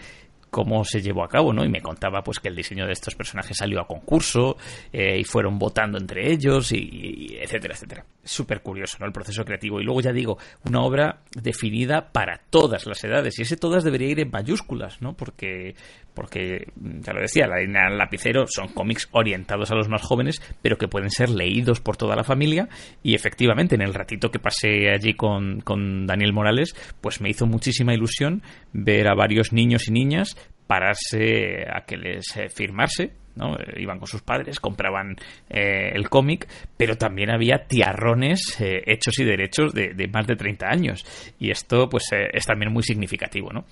[0.48, 1.64] cómo se llevó a cabo, ¿no?
[1.64, 4.56] Y me contaba pues que el diseño de estos personajes salió a concurso
[4.90, 8.06] eh, y fueron votando entre ellos y, etcétera, etcétera.
[8.26, 9.06] Súper curioso, ¿no?
[9.06, 9.80] El proceso creativo.
[9.80, 13.38] Y luego ya digo, una obra definida para todas las edades.
[13.38, 15.16] Y ese todas debería ir en mayúsculas, ¿no?
[15.16, 15.76] Porque,
[16.12, 20.76] porque ya lo decía, la línea lapicero son cómics orientados a los más jóvenes, pero
[20.76, 22.68] que pueden ser leídos por toda la familia.
[23.04, 27.46] Y efectivamente, en el ratito que pasé allí con, con Daniel Morales, pues me hizo
[27.46, 28.42] muchísima ilusión
[28.72, 30.36] ver a varios niños y niñas
[30.66, 33.56] pararse a que les eh, firmarse, ¿no?
[33.56, 35.16] Eh, iban con sus padres, compraban
[35.48, 41.34] eh, el cómic, pero también había tiarrones hechos y derechos de, más de 30 años.
[41.38, 43.64] Y esto, pues, es también muy significativo, ¿no?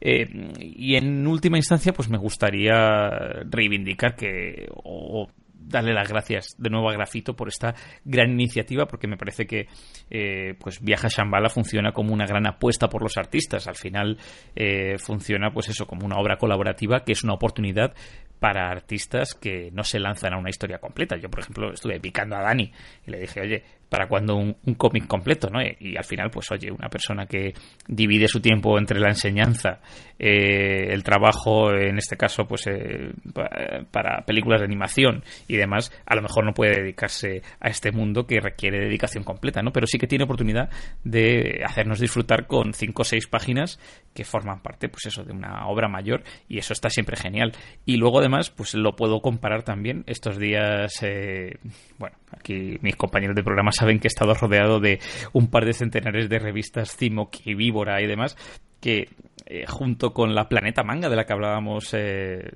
[0.00, 3.18] y en última instancia, pues me gustaría
[3.50, 4.68] reivindicar que,
[5.58, 7.74] darle las gracias de nuevo a Grafito por esta
[8.04, 9.68] gran iniciativa, porque me parece que
[10.10, 13.66] eh, pues Viaja Shambhala funciona como una gran apuesta por los artistas.
[13.66, 14.18] Al final
[14.54, 17.94] eh, funciona, pues eso, como una obra colaborativa que es una oportunidad
[18.38, 21.16] para artistas que no se lanzan a una historia completa.
[21.16, 22.70] Yo, por ejemplo, estuve picando a Dani
[23.06, 25.60] y le dije, oye, para cuando un, cómic completo, ¿no?
[25.62, 27.54] Y, al final, pues oye, una persona que
[27.86, 29.80] divide su tiempo entre la enseñanza,
[30.18, 33.12] eh, el trabajo, en este caso, pues eh,
[33.90, 38.26] para películas de animación y demás, a lo mejor no puede dedicarse a este mundo
[38.26, 39.72] que requiere dedicación completa, ¿no?
[39.72, 40.70] Pero sí que tiene oportunidad
[41.04, 43.78] de hacernos disfrutar con cinco o seis páginas
[44.14, 47.52] que forman parte, pues eso, de una obra mayor y eso está siempre genial.
[47.84, 51.58] Y luego, además, pues lo puedo comparar también estos días, eh,
[51.98, 55.00] bueno, aquí mis compañeros de programa saben que he estado rodeado de
[55.32, 58.36] un par de centenares de revistas Cimoc y y demás
[58.80, 59.08] que
[59.46, 62.50] eh, junto con la Planeta Manga de la que hablábamos eh,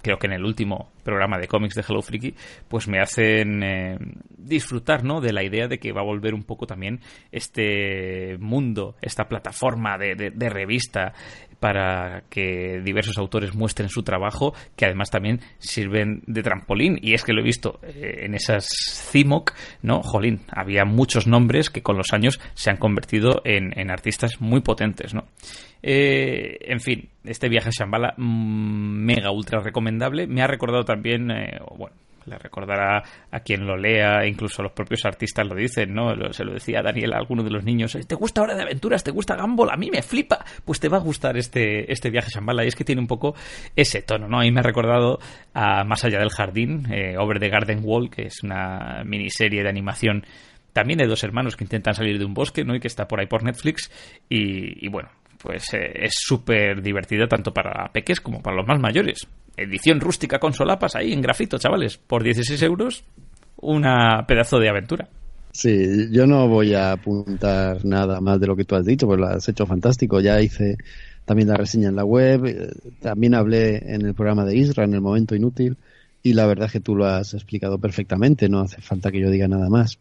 [0.00, 2.34] creo que en el último programa de cómics de Hello Freaky
[2.68, 3.96] pues me hacen eh,
[4.36, 5.20] disfrutar ¿no?
[5.20, 7.00] de la idea de que va a volver un poco también
[7.30, 11.12] este mundo esta plataforma de, revista
[11.60, 16.98] para que diversos autores muestren su trabajo, que además también sirven de trampolín.
[17.00, 18.68] Y es que lo he visto eh, en esas
[19.10, 20.02] CIMOC, ¿no?
[20.02, 24.60] Jolín, había muchos nombres que con los años se han convertido en, en artistas muy
[24.60, 25.24] potentes, ¿no?
[25.88, 30.26] Eh, en fin, este viaje a Shambhala, mm, mega ultra recomendable.
[30.26, 31.94] Me ha recordado también, eh, bueno,
[32.26, 36.32] le recordará a quien lo lea, incluso los propios artistas lo dicen, ¿no?
[36.32, 39.04] Se lo decía Daniel a alguno de los niños, ¿te gusta Hora de Aventuras?
[39.04, 39.70] ¿Te gusta Gumball?
[39.70, 40.44] A mí me flipa.
[40.64, 43.06] Pues te va a gustar este, este viaje a Shambhala y es que tiene un
[43.06, 43.34] poco
[43.74, 44.40] ese tono, ¿no?
[44.40, 45.18] A mí me ha recordado
[45.54, 49.68] a Más allá del jardín, eh, Over the Garden Wall, que es una miniserie de
[49.68, 50.24] animación
[50.72, 52.74] también de dos hermanos que intentan salir de un bosque, ¿no?
[52.74, 53.90] Y que está por ahí por Netflix
[54.28, 55.08] y, bueno,
[55.38, 60.38] pues eh, es súper divertida tanto para peques como para los más mayores edición rústica
[60.38, 63.04] con solapas ahí en grafito, chavales, por 16 euros,
[63.56, 65.08] una pedazo de aventura.
[65.52, 69.18] Sí, yo no voy a apuntar nada más de lo que tú has dicho, pues
[69.18, 70.20] lo has hecho fantástico.
[70.20, 70.76] Ya hice
[71.24, 74.92] también la reseña en la web, eh, también hablé en el programa de Isra, en
[74.92, 75.76] el momento inútil,
[76.22, 79.30] y la verdad es que tú lo has explicado perfectamente, no hace falta que yo
[79.30, 79.98] diga nada más.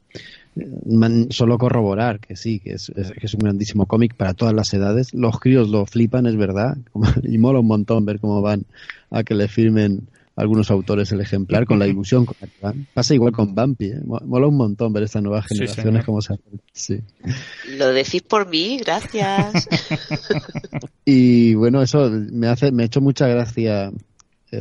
[1.30, 5.14] Solo corroborar que sí, que es, que es un grandísimo cómic para todas las edades.
[5.14, 6.77] Los críos lo flipan, es verdad,
[7.23, 8.65] y mola un montón ver cómo van
[9.10, 12.88] a que le firmen algunos autores el ejemplar con la ilusión con la que van.
[12.94, 14.02] Pasa igual con Bumpy, ¿eh?
[14.03, 16.38] mola un montón ver estas nuevas generaciones cómo se
[16.73, 17.02] sí.
[17.77, 19.68] Lo decís por mí, gracias.
[21.06, 23.91] y bueno, eso me hace me ha hecho mucha gracia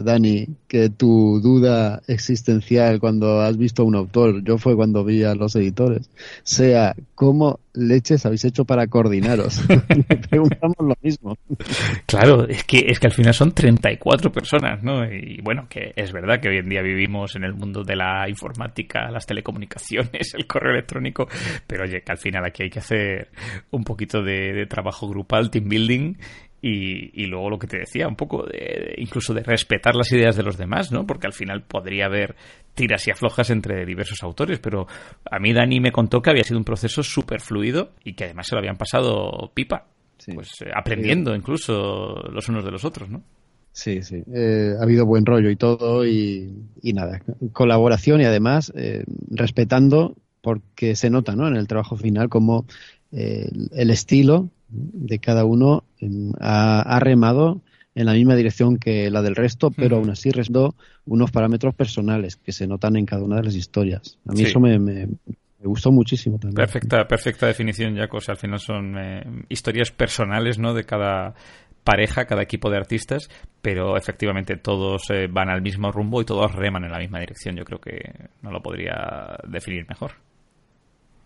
[0.02, 5.24] Dani, que tu duda existencial cuando has visto a un autor, yo fue cuando vi
[5.24, 6.10] a los editores,
[6.42, 9.62] sea cómo leches habéis hecho para coordinaros.
[10.30, 11.36] preguntamos lo mismo.
[12.06, 15.04] Claro, es que, es que al final son 34 personas, ¿no?
[15.04, 18.28] Y bueno, que es verdad que hoy en día vivimos en el mundo de la
[18.28, 21.28] informática, las telecomunicaciones, el correo electrónico,
[21.66, 23.28] pero oye, que al final aquí hay que hacer
[23.70, 26.14] un poquito de, de trabajo grupal, team building
[26.66, 30.43] y, luego lo que te decía, un poco de, incluso de respetar las ideas de
[30.43, 31.07] los demás, ¿no?
[31.07, 32.36] Porque al final podría haber
[32.74, 34.86] tiras y aflojas entre diversos autores, pero
[35.31, 38.47] a mí Dani me contó que había sido un proceso súper fluido y que además
[38.47, 39.89] se lo habían pasado pipa,
[40.35, 43.23] pues eh, aprendiendo incluso los unos de los otros, ¿no?
[43.73, 44.23] Sí, sí.
[44.32, 46.51] Eh, ha habido buen rollo y todo y,
[46.82, 47.20] nada,
[47.53, 51.47] colaboración y además eh, respetando porque se nota ¿no?
[51.47, 52.65] en el trabajo final como
[53.12, 57.61] el estilo de cada uno em, ha, remado
[57.95, 60.74] en la misma dirección que la del resto, pero aún así restó
[61.07, 64.19] unos parámetros personales que se notan en cada una de las historias.
[64.28, 65.09] A mí eso me,
[65.62, 66.57] gustó muchísimo también.
[66.57, 68.19] Perfecta, perfecta definición, Jaco.
[68.27, 70.74] al final son eh, historias personales, ¿no?
[70.74, 71.35] De cada
[71.85, 73.28] pareja, cada equipo de artistas,
[73.62, 77.57] pero efectivamente todos eh, van al mismo rumbo y todos reman en la misma dirección.
[77.57, 80.12] Yo creo que no lo podría definir mejor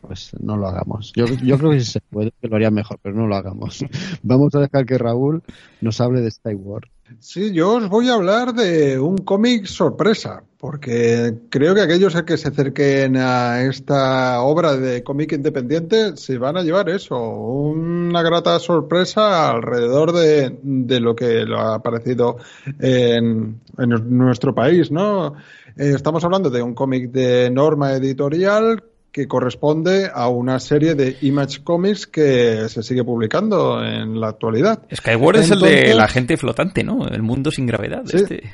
[0.00, 1.12] pues no lo hagamos.
[1.14, 3.84] Yo, yo creo que si se puede, lo haría mejor, pero no lo hagamos.
[4.22, 5.42] Vamos a dejar que Raúl
[5.80, 6.88] nos hable de Star Wars.
[7.20, 12.36] Sí, yo os voy a hablar de un cómic sorpresa, porque creo que aquellos que
[12.36, 18.58] se acerquen a esta obra de cómic independiente se van a llevar eso, una grata
[18.58, 22.36] sorpresa alrededor de, de lo que lo ha aparecido
[22.78, 25.34] en, en nuestro país, ¿no?
[25.76, 28.82] Eh, estamos hablando de un cómic de norma editorial
[29.18, 34.82] que corresponde a una serie de Image Comics que se sigue publicando en la actualidad.
[34.94, 37.08] Skyward es el de la gente flotante, ¿no?
[37.08, 38.04] El mundo sin gravedad.
[38.06, 38.52] Sí, este.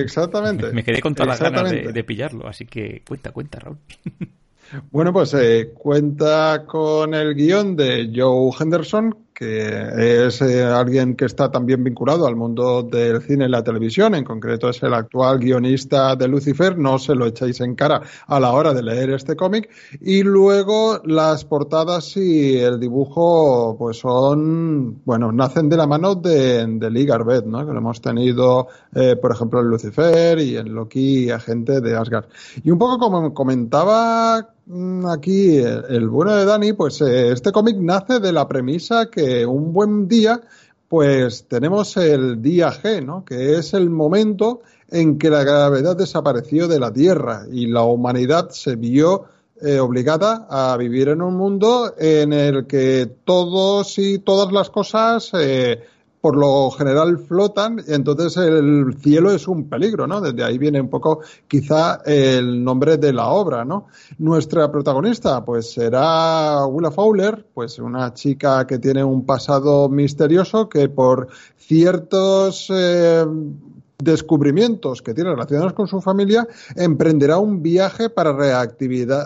[0.00, 0.70] exactamente.
[0.70, 3.78] Me, quedé con todas las ganas de, pillarlo, así que cuenta, cuenta, Raúl.
[4.90, 11.24] Bueno, pues eh, cuenta con el guion de Joe Henderson, que es eh, alguien que
[11.24, 15.40] está también vinculado al mundo del cine y la televisión, en concreto es el actual
[15.40, 19.34] guionista de Lucifer, no se lo echáis en cara a la hora de leer este
[19.34, 19.68] cómic,
[20.00, 26.66] y luego las portadas y el dibujo pues son, bueno, nacen de la mano de,
[26.66, 27.66] de Lee Garbett, ¿no?
[27.66, 32.26] que lo hemos tenido, eh, por ejemplo, en Lucifer y en Loki, agente de Asgard.
[32.62, 34.54] Y un poco como comentaba
[35.12, 39.72] aquí el, bueno de Dani, pues eh, este cómic nace de la premisa que un
[39.72, 40.40] buen día,
[40.88, 43.24] pues tenemos el día G, ¿no?
[43.24, 48.50] Que es el momento en que la gravedad desapareció de la Tierra y la humanidad
[48.50, 49.24] se vio
[49.60, 55.30] eh, obligada a vivir en un mundo en el que todos y todas las cosas
[55.34, 55.80] eh,
[56.24, 60.22] por lo general flotan, entonces el cielo es un peligro, ¿no?
[60.22, 63.88] Desde ahí viene un poco quizá el nombre de la obra, ¿no?
[64.16, 70.88] Nuestra protagonista, pues será Willa Fowler, pues una chica que tiene un pasado misterioso que
[70.88, 71.28] por
[71.58, 73.26] ciertos eh,
[73.98, 78.34] descubrimientos que tiene relacionados con su familia, emprenderá un viaje para,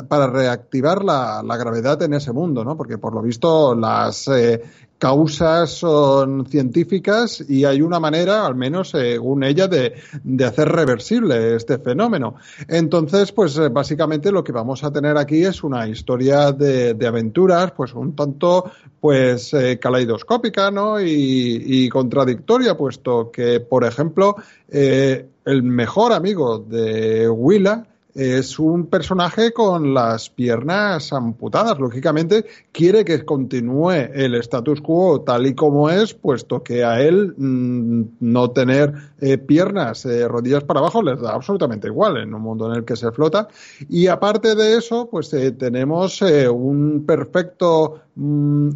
[0.09, 2.77] para reactivar la, gravedad en ese mundo, ¿no?
[2.77, 4.63] Porque por lo visto las eh,
[4.99, 9.95] causas son científicas y hay una manera, al menos según ella, de,
[10.25, 12.35] de hacer reversible este fenómeno.
[12.67, 17.07] Entonces, pues eh, básicamente lo que vamos a tener aquí es una historia de, de
[17.07, 18.71] aventuras, pues un tanto,
[19.01, 21.01] pues eh, caleidoscópica, ¿no?
[21.01, 24.37] Y, contradictoria, puesto que, por ejemplo,
[24.69, 31.79] eh, el mejor amigo de Willa es un personaje con las piernas amputadas.
[31.79, 37.35] Lógicamente, quiere que continúe el status quo tal y como es, puesto que a él
[37.37, 42.43] mm, no tener eh, piernas, eh, rodillas para abajo, les da absolutamente igual en un
[42.43, 43.49] mundo en el que se flota.
[43.89, 48.01] Y aparte de eso, pues eh, tenemos un perfecto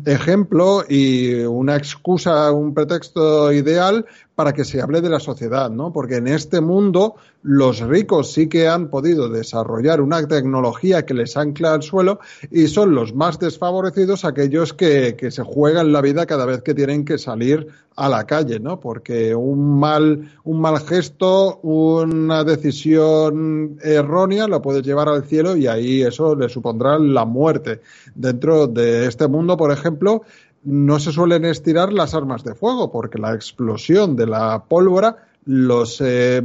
[0.05, 4.06] ejemplo y una excusa, un pretexto ideal
[4.36, 5.93] para que se hable de la sociedad, ¿no?
[5.93, 11.36] Porque en este mundo los ricos sí que han podido desarrollar una tecnología que les
[11.36, 12.20] ancla al suelo
[12.52, 16.74] y son los más desfavorecidos aquellos que, que se juegan la vida cada vez que
[16.74, 17.66] tienen que salir
[17.97, 18.81] a la calle, ¿no?
[18.81, 25.66] Porque un mal, un mal gesto, una decisión errónea lo puede llevar al cielo y
[25.66, 27.81] ahí eso le supondrá la muerte.
[28.14, 30.23] Dentro de este mundo, por ejemplo,
[30.64, 36.01] no se suelen estirar las armas de fuego porque la explosión de la pólvora los
[36.01, 36.40] eh,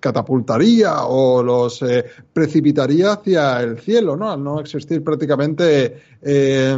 [0.00, 4.30] catapultaría o los eh, precipitaría hacia el cielo, ¿no?
[4.30, 6.76] Al no existir prácticamente eh,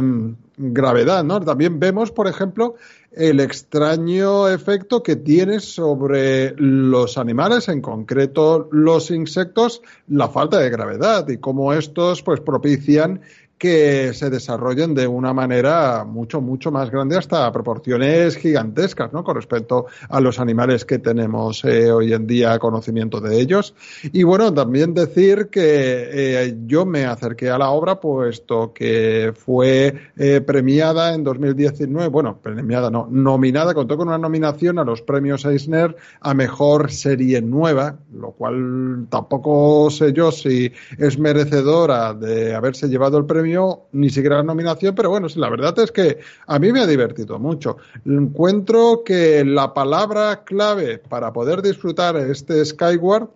[0.57, 1.25] gravedad.
[1.25, 2.75] También vemos, por ejemplo,
[3.17, 10.69] el extraño efecto que tiene sobre los animales, en concreto los insectos, la falta de
[10.69, 13.21] gravedad y cómo estos pues propician
[13.57, 19.23] que se desarrollen de una manera mucho, mucho más grande hasta proporciones gigantescas, ¿no?
[19.23, 23.73] Con respecto a los animales que tenemos eh, hoy en día conocimiento de ellos.
[24.03, 30.11] Y bueno, también decir que eh, yo me acerqué a la obra puesto que fue
[30.17, 35.45] eh, premiada en 2019, bueno, premiada no, nominada, contó con una nominación a los premios
[35.45, 42.87] Eisner a mejor serie nueva, lo cual tampoco sé yo si es merecedora de haberse
[42.87, 43.46] llevado el premio
[43.91, 46.87] ni siquiera la nominación, pero bueno, sí, la verdad es que a mí me ha
[46.87, 47.77] divertido mucho.
[48.05, 53.29] Encuentro que la palabra clave para poder disfrutar este Skyward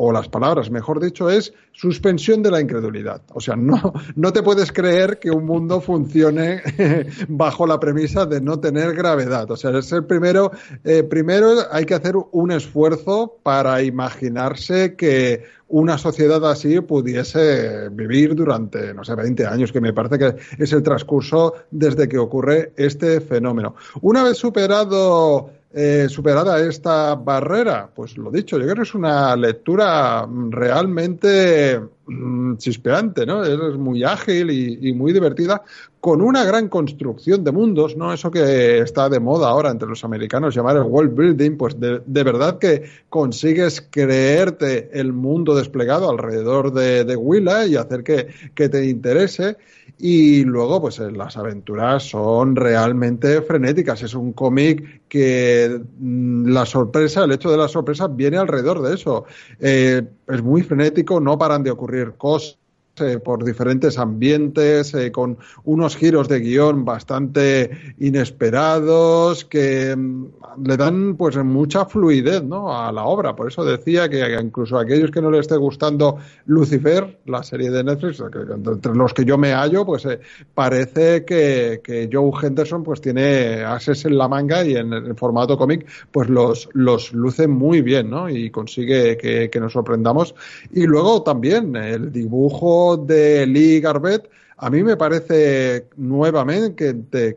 [0.00, 3.20] o las palabras, mejor dicho, es suspensión de la incredulidad.
[3.34, 6.62] O sea, no, no te puedes creer que un mundo funcione
[7.28, 9.50] bajo la premisa de no tener gravedad.
[9.50, 10.52] O sea, es el primero,
[10.84, 18.36] eh, primero hay que hacer un esfuerzo para imaginarse que una sociedad así pudiese vivir
[18.36, 22.72] durante, no sé, 20 años, que me parece que es el transcurso desde que ocurre
[22.76, 23.74] este fenómeno.
[24.00, 27.90] Una vez superado eh, superada esta barrera?
[27.94, 33.44] Pues lo dicho, yo creo que es una lectura realmente mm, chispeante, ¿no?
[33.44, 35.62] Es muy ágil y, muy divertida,
[36.00, 38.14] con una gran construcción de mundos, ¿no?
[38.14, 42.00] Eso que está de moda ahora entre los americanos, llamar el world building, pues de,
[42.22, 48.70] verdad que consigues creerte el mundo desplegado alrededor de, de Willa y hacer que, que
[48.70, 49.58] te interese.
[49.98, 54.02] Y luego, pues eh, las aventuras son realmente frenéticas.
[54.02, 58.94] Es un cómic que mm, la sorpresa, el hecho de la sorpresa viene alrededor de
[58.94, 59.24] eso.
[59.58, 62.58] Eh, es muy frenético, no paran de ocurrir cosas
[63.00, 70.26] eh, por diferentes ambientes, eh, con unos giros de guion bastante inesperados que mm,
[70.64, 72.76] le dan pues mucha fluidez ¿no?
[72.76, 73.34] a la obra.
[73.36, 77.70] Por eso decía que incluso a aquellos que no les esté gustando Lucifer, la serie
[77.70, 80.20] de Netflix, entre los que yo me hallo, pues eh,
[80.54, 85.58] parece que, que, Joe Henderson pues tiene ases en la manga y en el formato
[85.58, 88.28] cómic pues los, los luce muy bien ¿no?
[88.28, 90.34] y consigue que, que nos sorprendamos.
[90.72, 94.28] Y luego también el dibujo de Lee Garbett
[94.60, 96.74] a mí me parece nuevamente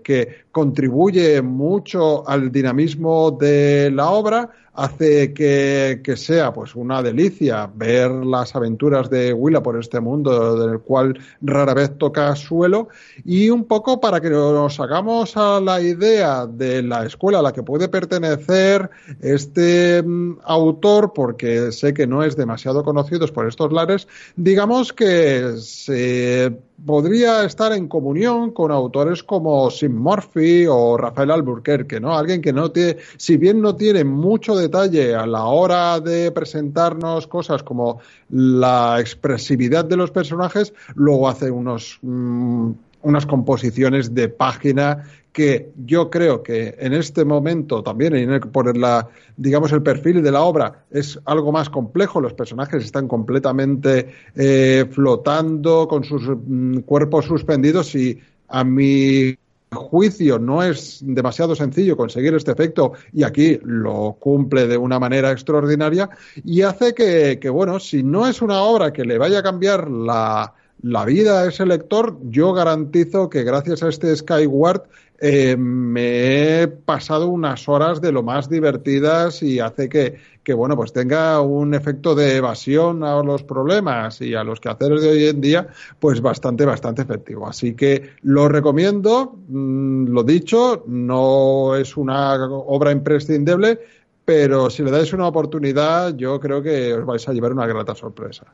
[0.04, 8.12] que, contribuye mucho al dinamismo de la obra hace que, sea pues una delicia ver
[8.12, 12.90] las aventuras de Willa por este mundo del cual rara vez toca suelo.
[13.24, 17.54] Y un poco para que nos hagamos a la idea de la escuela a la
[17.54, 18.90] que puede pertenecer
[19.22, 25.54] este mm, autor porque sé que no es demasiado conocido por estos lares digamos que
[25.58, 32.18] se podría estar en comunión con autores como Sim Murphy o Rafael Alburquerque, ¿no?
[32.18, 37.28] Alguien que no tiene, si bien no tiene mucho detalle a la hora de presentarnos
[37.28, 42.72] cosas como la expresividad de los personajes, luego hace unos, mm,
[43.04, 49.72] unas composiciones de página que yo creo que en este momento también por la digamos
[49.72, 52.20] el perfil de la obra es algo más complejo.
[52.20, 58.20] Los personajes están completamente eh, flotando con sus mm, cuerpos suspendidos y
[58.50, 59.38] a mi
[59.74, 65.32] juicio no es demasiado sencillo conseguir este efecto y aquí lo cumple de una manera
[65.32, 66.10] extraordinaria
[66.44, 69.90] y hace que, que bueno, si no es una obra que le vaya a cambiar
[69.90, 74.84] la, la vida a ese lector, yo garantizo que gracias a este Skyward
[75.24, 80.76] eh, me he pasado unas horas de lo más divertidas y hace que, que, bueno,
[80.76, 85.26] pues tenga un efecto de evasión a los problemas y a los quehaceres de hoy
[85.28, 85.68] en día,
[86.00, 87.48] pues bastante, bastante efectivo.
[87.48, 93.80] Así que lo recomiendo, mm, lo dicho, no es una obra imprescindible,
[94.26, 97.94] pero si le dais una oportunidad, yo creo que os vais a llevar una grata
[97.94, 98.48] sorpresa.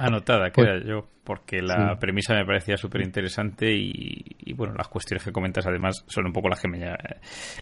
[0.00, 5.22] Anotada queda pues, yo, porque la premisa me parecía súper interesante y, bueno, las cuestiones
[5.22, 6.80] que comentas además son un poco las que me...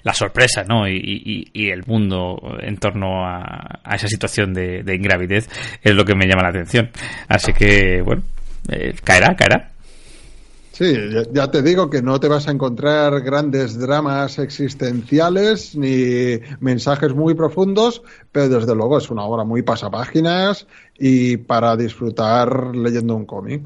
[0.05, 0.89] La sorpresa, ¿no?
[0.89, 5.49] Y, el mundo en torno a, esa situación de, ingravidez
[5.83, 6.91] es lo que me llama la atención.
[7.27, 8.23] Así que, bueno,
[8.71, 9.73] eh, caerá, caerá.
[10.79, 10.95] Sí,
[11.33, 17.35] ya te digo que no te vas a encontrar grandes dramas existenciales ni mensajes muy
[17.35, 18.01] profundos,
[18.31, 23.63] pero desde luego es una obra muy pasapáginas y para disfrutar leyendo un cómic.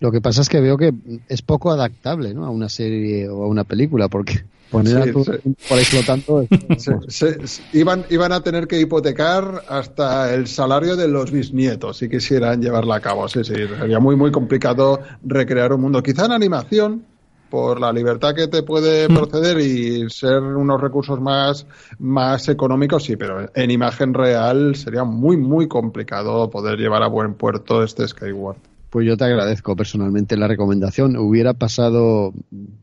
[0.00, 0.92] Lo que pasa es que veo que
[1.28, 2.44] es poco adaptable ¿no?
[2.44, 4.42] a una serie o a una película, porque
[4.72, 6.44] poner a tu, por ahí flotando.
[7.72, 12.96] iban, iban a tener que hipotecar hasta el salario de los bisnietos si quisieran llevarla
[12.96, 13.28] a cabo.
[13.28, 16.02] Sí, sí, sería muy, muy complicado recrear un mundo.
[16.02, 17.04] Quizá en animación,
[17.52, 19.14] por la libertad que te puede mm.
[19.14, 21.66] proceder y ser unos recursos más,
[21.98, 27.34] más económicos, sí, pero en imagen real sería muy, muy complicado poder llevar a buen
[27.34, 28.71] puerto este Skyward.
[28.92, 31.16] Pues yo te agradezco personalmente la recomendación.
[31.16, 32.34] Hubiera pasado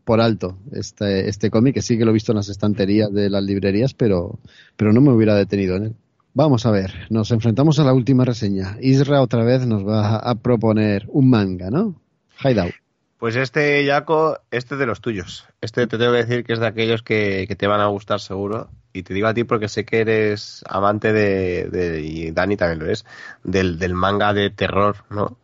[0.06, 3.30] por alto este, este cómic, que sí que lo he visto en las estanterías de
[3.30, 4.40] las librerías, pero,
[4.76, 5.96] pero no me hubiera detenido en él.
[6.34, 8.76] Vamos a ver, nos enfrentamos a la última reseña.
[8.82, 12.02] Isra otra vez nos va a proponer un manga, ¿no?
[12.44, 12.74] Hideout.
[13.20, 15.46] Pues este, Jaco, este es de los tuyos.
[15.62, 18.72] Este te tengo que decir que es de aquellos que, te van a gustar seguro.
[18.94, 22.90] Y te digo a ti porque sé que eres amante de, y Dani también lo
[22.90, 23.06] es,
[23.44, 25.38] del, del manga de terror, ¿no?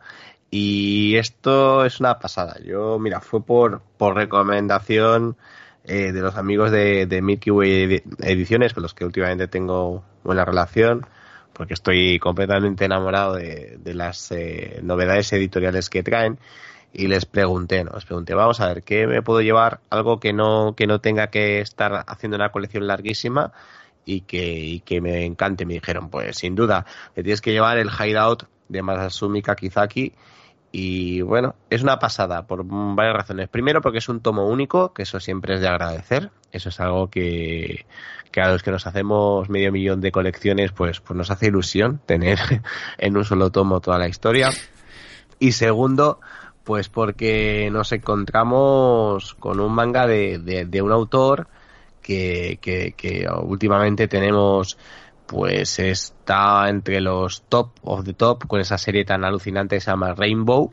[0.58, 2.56] Y esto es una pasada.
[2.64, 5.36] Yo, mira, fue por, por recomendación
[5.84, 10.46] eh, de los amigos de, de, Milky Way Ediciones, con los que últimamente tengo buena
[10.46, 11.06] relación,
[11.52, 16.40] porque estoy completamente enamorado de, las eh, novedades editoriales que traen.
[16.94, 17.92] Y les pregunté, ¿no?
[17.96, 19.82] Les pregunté, vamos a ver, ¿qué me puedo llevar?
[19.90, 23.52] Algo que no, que no tenga que estar haciendo una colección larguísima
[24.06, 25.66] y que, que me encante.
[25.66, 30.14] Me dijeron, pues sin duda, te tienes que llevar el Hideout de Masasumi Kakizaki
[30.78, 33.48] y bueno, es una pasada por varias razones.
[33.48, 36.32] Primero, porque es un tomo único, que eso siempre es de agradecer.
[36.52, 37.86] Eso es algo que,
[38.36, 42.38] a los que nos hacemos medio millón de colecciones, pues, pues nos hace ilusión tener
[42.98, 44.50] en un solo tomo toda la historia.
[45.40, 46.20] Y segundo,
[46.66, 51.48] pues porque nos encontramos con un manga de, de, un autor
[52.02, 54.78] que, que, que últimamente tenemos
[55.28, 59.92] pues está entre los top of the top con esa serie tan alucinante que se
[59.92, 60.72] llama Rainbow.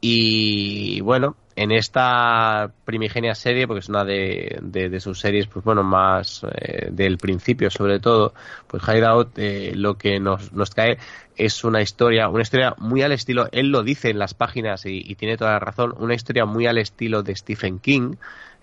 [0.00, 5.82] Y bueno, en esta primigenia serie, porque es una de, de, sus series, pues bueno,
[5.82, 8.34] más eh, del principio sobre todo,
[8.66, 10.98] pues Hideout eh, lo que nos, nos trae
[11.34, 15.14] es una historia, una historia muy al estilo, él lo dice en las páginas y,
[15.16, 18.16] tiene toda la razón, una historia muy al estilo de Stephen King.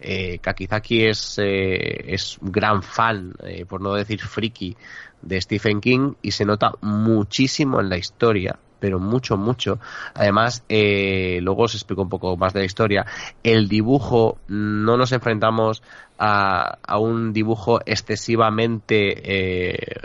[0.04, 3.34] Eh, Kakizaki es, eh, es un gran fan,
[3.68, 4.76] por no decir friki,
[5.22, 9.80] de Stephen King y se nota muchísimo en la historia pero mucho, mucho.
[10.14, 13.06] Además, eh, luego os explico un poco más de la historia.
[13.42, 15.82] El dibujo, no nos enfrentamos
[16.20, 20.02] a, un dibujo excesivamente eh,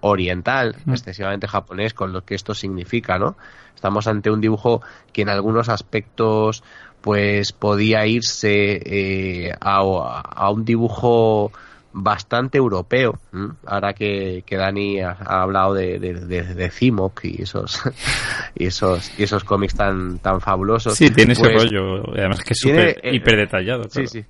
[0.00, 0.90] oriental, mm.
[0.90, 3.38] excesivamente japonés, con lo que esto significa, ¿no?
[3.74, 6.62] Estamos ante un dibujo que en algunos aspectos
[7.06, 11.52] pues podía irse eh, a, a un dibujo
[11.92, 13.20] bastante europeo.
[13.64, 17.80] Ahora que, que, Dani ha, hablado de, de, de, Cimoc y esos
[18.56, 20.96] y esos y esos cómics tan tan fabulosos.
[20.96, 23.84] Sí, tiene ese pues rollo, además que es súper eh, hiper detallado.
[23.88, 24.24] Sí, sí.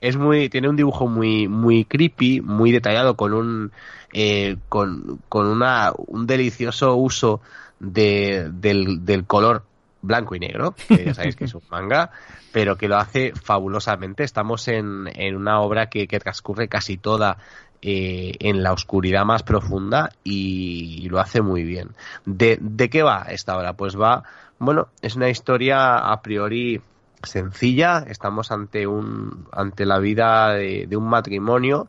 [0.00, 3.70] Es muy tiene un dibujo muy muy creepy, muy detallado con un
[4.14, 7.42] eh, con, con una un delicioso uso
[7.80, 9.62] de, del, del color
[10.04, 12.10] blanco y negro, que ya sabéis que es un manga,
[12.52, 14.24] pero que lo hace fabulosamente.
[14.24, 17.38] Estamos en, en una obra que, que, transcurre casi toda
[17.82, 21.90] eh, en la oscuridad más profunda y, lo hace muy bien.
[22.24, 23.74] ¿De, ¿De qué va esta obra?
[23.74, 24.24] Pues va,
[24.58, 26.80] bueno, es una historia a priori
[27.22, 28.04] sencilla.
[28.08, 31.88] Estamos ante un ante la vida de, de un matrimonio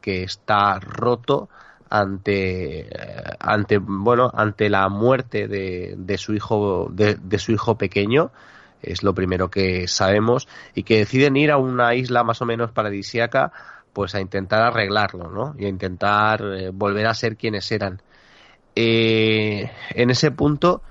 [0.00, 1.48] que está roto
[1.88, 2.88] ante
[3.38, 8.32] ante bueno ante la muerte de, de su hijo de, su hijo pequeño
[8.82, 12.72] es lo primero que sabemos y que deciden ir a una isla más o menos
[12.72, 13.52] paradisiaca
[13.92, 18.02] pues a intentar arreglarlo no y a intentar eh, volver a ser quienes eran.
[18.74, 20.82] Eh, en ese punto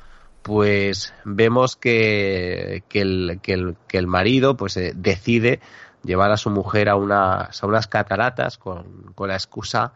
[0.41, 5.59] pues vemos que, que, el, que, el, que el marido pues eh, decide
[6.03, 9.93] llevar a su mujer a unas, a unas cataratas con, con la excusa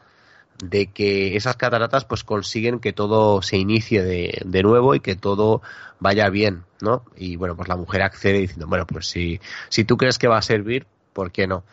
[0.64, 5.16] de que esas cataratas pues consiguen que todo se inicie de, de, nuevo y que
[5.16, 5.62] todo
[6.00, 7.04] vaya bien, ¿no?
[7.16, 9.40] Y bueno, pues la mujer accede diciendo, bueno, pues si,
[9.70, 11.64] si tú crees que va a servir, ¿por qué no?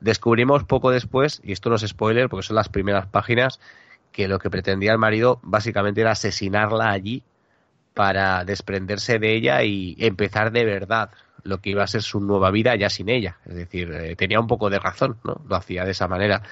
[0.00, 3.60] Descubrimos poco después, y esto no es spoiler porque son las primeras páginas,
[4.12, 7.22] que lo que pretendía el marido básicamente era asesinarla allí
[7.94, 11.10] para desprenderse de ella y empezar de verdad
[11.44, 13.38] lo que iba a ser su nueva vida ya sin ella.
[13.44, 15.42] Es decir, eh, tenía un poco de razón, ¿no?
[15.46, 16.42] Lo hacía de esa manera.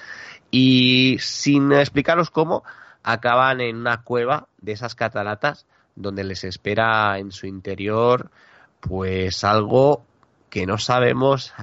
[0.55, 2.63] Y sin explicaros cómo,
[3.01, 5.65] acaban en una cueva de esas cataratas
[5.95, 8.29] donde les espera en su interior
[8.79, 10.05] pues algo
[10.51, 11.55] que no sabemos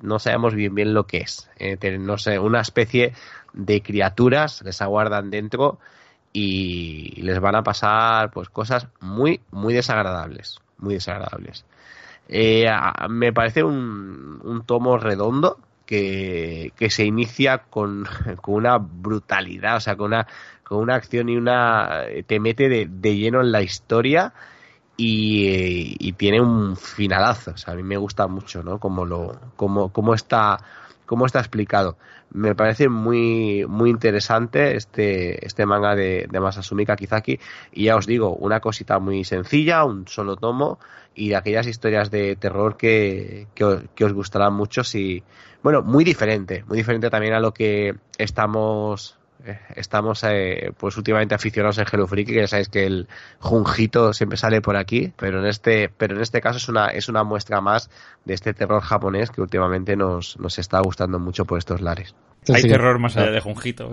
[0.00, 1.50] no sabemos bien bien lo que es.
[1.58, 3.12] Eh, no sé una especie
[3.52, 5.78] de criaturas les aguardan dentro
[6.32, 11.66] y les van a pasar pues cosas muy muy desagradables muy desagradables.
[12.28, 12.66] Eh,
[13.10, 15.58] me parece un, un tomo redondo
[15.88, 18.06] que, que se inicia con,
[18.42, 20.26] con, una brutalidad, o sea, con una,
[20.62, 22.02] con una acción y una...
[22.26, 24.34] te mete de, de lleno en la historia
[24.98, 28.78] y, y, tiene un finalazo, o sea, a mí me gusta mucho, ¿no?
[28.78, 30.58] Como, lo, como, como está
[31.08, 31.96] cómo está explicado.
[32.30, 37.40] Me parece muy, muy interesante este, este manga de, de Masasumi Kakizaki.
[37.72, 40.78] Y ya os digo, una cosita muy sencilla, un solo tomo,
[41.14, 45.24] y de aquellas historias de terror que, que, que os gustarán mucho si,
[45.62, 49.17] bueno, muy diferente, muy diferente también a lo que estamos
[49.76, 53.08] estamos eh, pues últimamente aficionados en Hello Freaky, que ya sabéis que el
[53.38, 57.08] Junjito siempre sale por aquí, pero en este, pero en este caso es una, es
[57.08, 57.90] una muestra más
[58.24, 62.14] de este terror japonés que últimamente nos, nos está gustando mucho por estos lares.
[62.52, 63.92] Hay terror más allá de Junjito.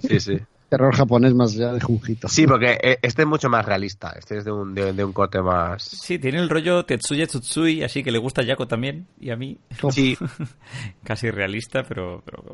[0.00, 2.28] Sí, sí terror japonés más allá de Junjito.
[2.28, 4.14] Sí, porque eh, este es mucho más realista.
[4.18, 5.82] Este es de un, de, un corte más.
[5.82, 9.36] Sí, tiene el rollo Tetsuya Tsutsui, así que le gusta a Yako también y a
[9.36, 9.58] mí.
[9.90, 10.16] Sí.
[11.04, 12.44] Casi realista, pero, pero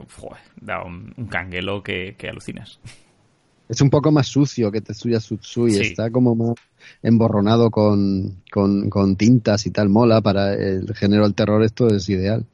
[0.61, 2.79] da un, un canguelo que, que, alucinas.
[3.69, 5.73] Es un poco más sucio que Tetsuya Tsutsui.
[5.73, 5.81] Sí.
[5.81, 6.55] Está como más
[7.03, 9.89] emborronado con, con, con tintas y tal.
[9.89, 11.63] Mola para el género del terror.
[11.65, 12.47] Esto es ideal.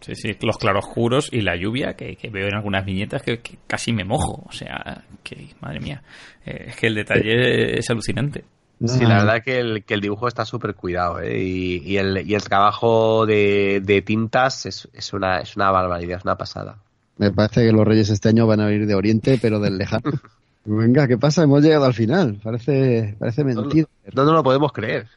[0.00, 3.58] Sí, sí, los claroscuros y la lluvia que, que veo en algunas viñetas que, que,
[3.66, 4.44] casi me mojo.
[4.48, 6.02] O sea, que madre mía,
[6.46, 8.44] eh, es que el detalle es alucinante.
[8.84, 11.42] Sí, la verdad que el, que el dibujo está súper cuidado ¿eh?
[11.42, 16.18] y, y, el, y el trabajo de, de tintas es, es, una, es una barbaridad,
[16.18, 16.78] es una pasada.
[17.16, 20.04] Me parece que los reyes este año van a venir de Oriente, pero del lejano.
[20.64, 21.42] Venga, ¿qué pasa?
[21.42, 22.38] Hemos llegado al final.
[22.42, 23.88] Parece, parece mentira.
[24.12, 25.08] No, no, no lo podemos creer.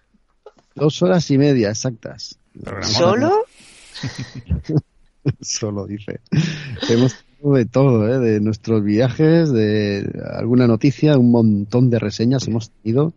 [0.74, 2.40] Dos horas y media exactas.
[2.82, 3.46] ¿Solo?
[5.42, 6.20] Solo dice.
[6.90, 8.20] Hemos de todo, ¿eh?
[8.20, 13.14] de nuestros viajes, de alguna noticia, un montón de reseñas hemos tenido.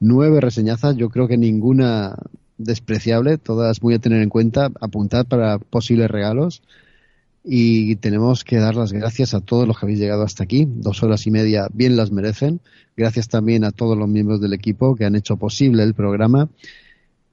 [0.00, 2.14] Nueve reseñazas, yo creo que ninguna
[2.56, 6.62] despreciable, todas muy a tener en cuenta, apuntar para posibles regalos.
[7.44, 10.68] Y tenemos que dar las gracias a todos los que habéis llegado hasta aquí.
[10.68, 12.60] Dos horas y media bien las merecen.
[12.96, 16.48] Gracias también a todos los miembros del equipo que han hecho posible el programa.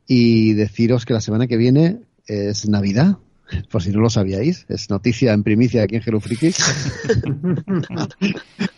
[0.08, 3.18] Y deciros que la semana que viene es Navidad,
[3.72, 6.58] por si no lo sabíais, es noticia en primicia aquí en Hello Frikis.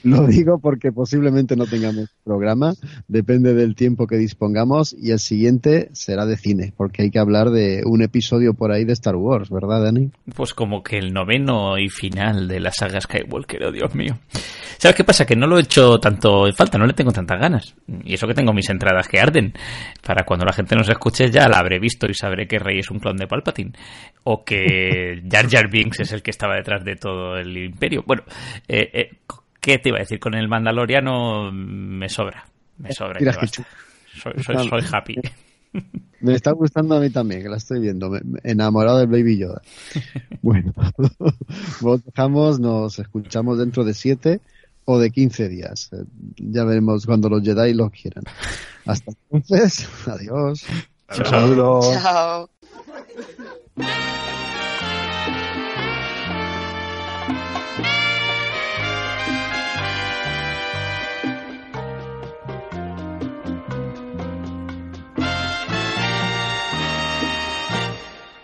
[0.04, 2.74] lo digo porque posiblemente no tengamos programa,
[3.08, 7.50] depende del tiempo que dispongamos y el siguiente será de cine, porque hay que hablar
[7.50, 10.12] de un episodio por ahí de Star Wars, ¿verdad, Dani?
[10.36, 14.18] Pues como que el noveno y final de la saga Skywalker, oh Dios mío.
[14.78, 15.26] ¿Sabes qué pasa?
[15.26, 17.76] Que no lo he hecho tanto en falta, no le tengo tantas ganas.
[18.04, 19.54] Y eso que tengo mis entradas que arden.
[20.06, 22.92] Para cuando la gente nos escuche ya la habré visto y sabré que Rey es
[22.92, 23.72] un clon de Palpatine.
[24.24, 24.57] O que
[25.30, 28.04] Jar Jar Binks es el que estaba detrás de todo el imperio.
[28.06, 28.24] Bueno,
[28.68, 29.10] eh, eh,
[29.60, 30.20] ¿qué te iba a decir?
[30.20, 32.46] Con el Mandaloriano me sobra.
[32.78, 33.20] Me sobra.
[33.20, 33.64] Mira, que soy,
[34.44, 35.16] soy, soy happy.
[36.22, 38.10] Me está gustando a mí también, que la estoy viendo.
[38.10, 39.62] Me- me- enamorado del Baby Yoda.
[40.42, 40.74] Bueno,
[41.82, 44.40] vos dejamos, nos escuchamos dentro de siete
[44.86, 45.90] o de 15 días.
[45.94, 46.04] Eh,
[46.38, 48.24] Ya veremos cuando los Jedi lo quieran.
[48.86, 50.66] Hasta entonces, adiós.
[51.10, 51.92] Saludos.
[52.02, 52.50] Chao.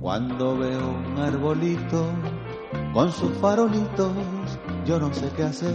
[0.00, 2.10] cuando veo un arbolito
[2.92, 4.12] con sus farolitos,
[4.84, 5.74] yo no sé qué hacer.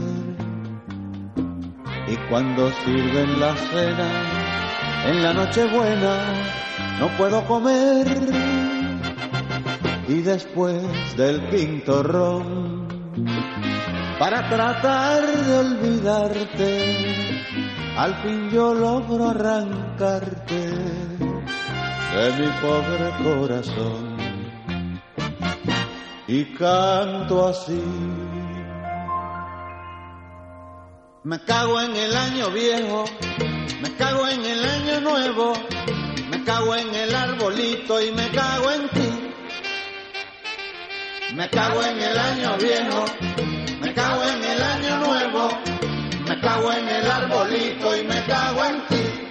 [2.08, 4.10] Y cuando sirven la cena
[5.06, 6.18] en la noche buena,
[7.00, 8.08] no puedo comer.
[10.08, 10.84] Y después
[11.16, 12.88] del quinto ron,
[14.18, 16.96] para tratar de olvidarte,
[17.98, 21.31] al fin yo logro arrancarte
[22.16, 24.18] de mi pobre corazón
[26.28, 27.82] y canto así.
[31.24, 33.06] Me cago en el año viejo,
[33.82, 35.54] me cago en el año nuevo,
[36.30, 39.34] me cago en el arbolito y me cago en ti.
[41.36, 43.06] Me cago en el año viejo,
[43.80, 45.50] me cago en el año nuevo,
[46.28, 49.31] me cago en el arbolito y me cago en ti.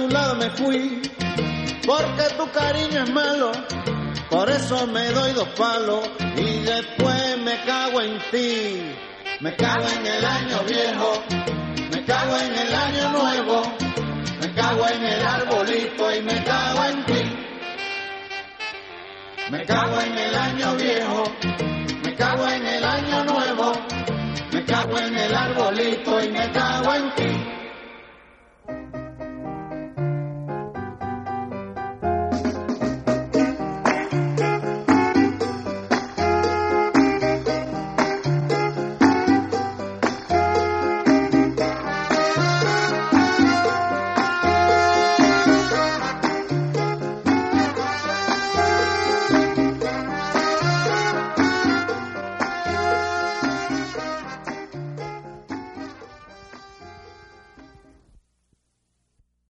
[0.00, 1.02] Tu lado me fui,
[1.86, 3.52] porque tu cariño es malo,
[4.30, 8.82] por eso me doy dos palos y después me cago en ti.
[9.40, 11.22] Me cago en el año viejo,
[11.92, 13.62] me cago en el año nuevo,
[14.40, 17.22] me cago en el arbolito y me cago en ti.
[19.50, 21.24] Me cago en el año viejo,
[22.04, 23.72] me cago en el año nuevo,
[24.52, 27.39] Me cago en el arbolito y me cago en ti.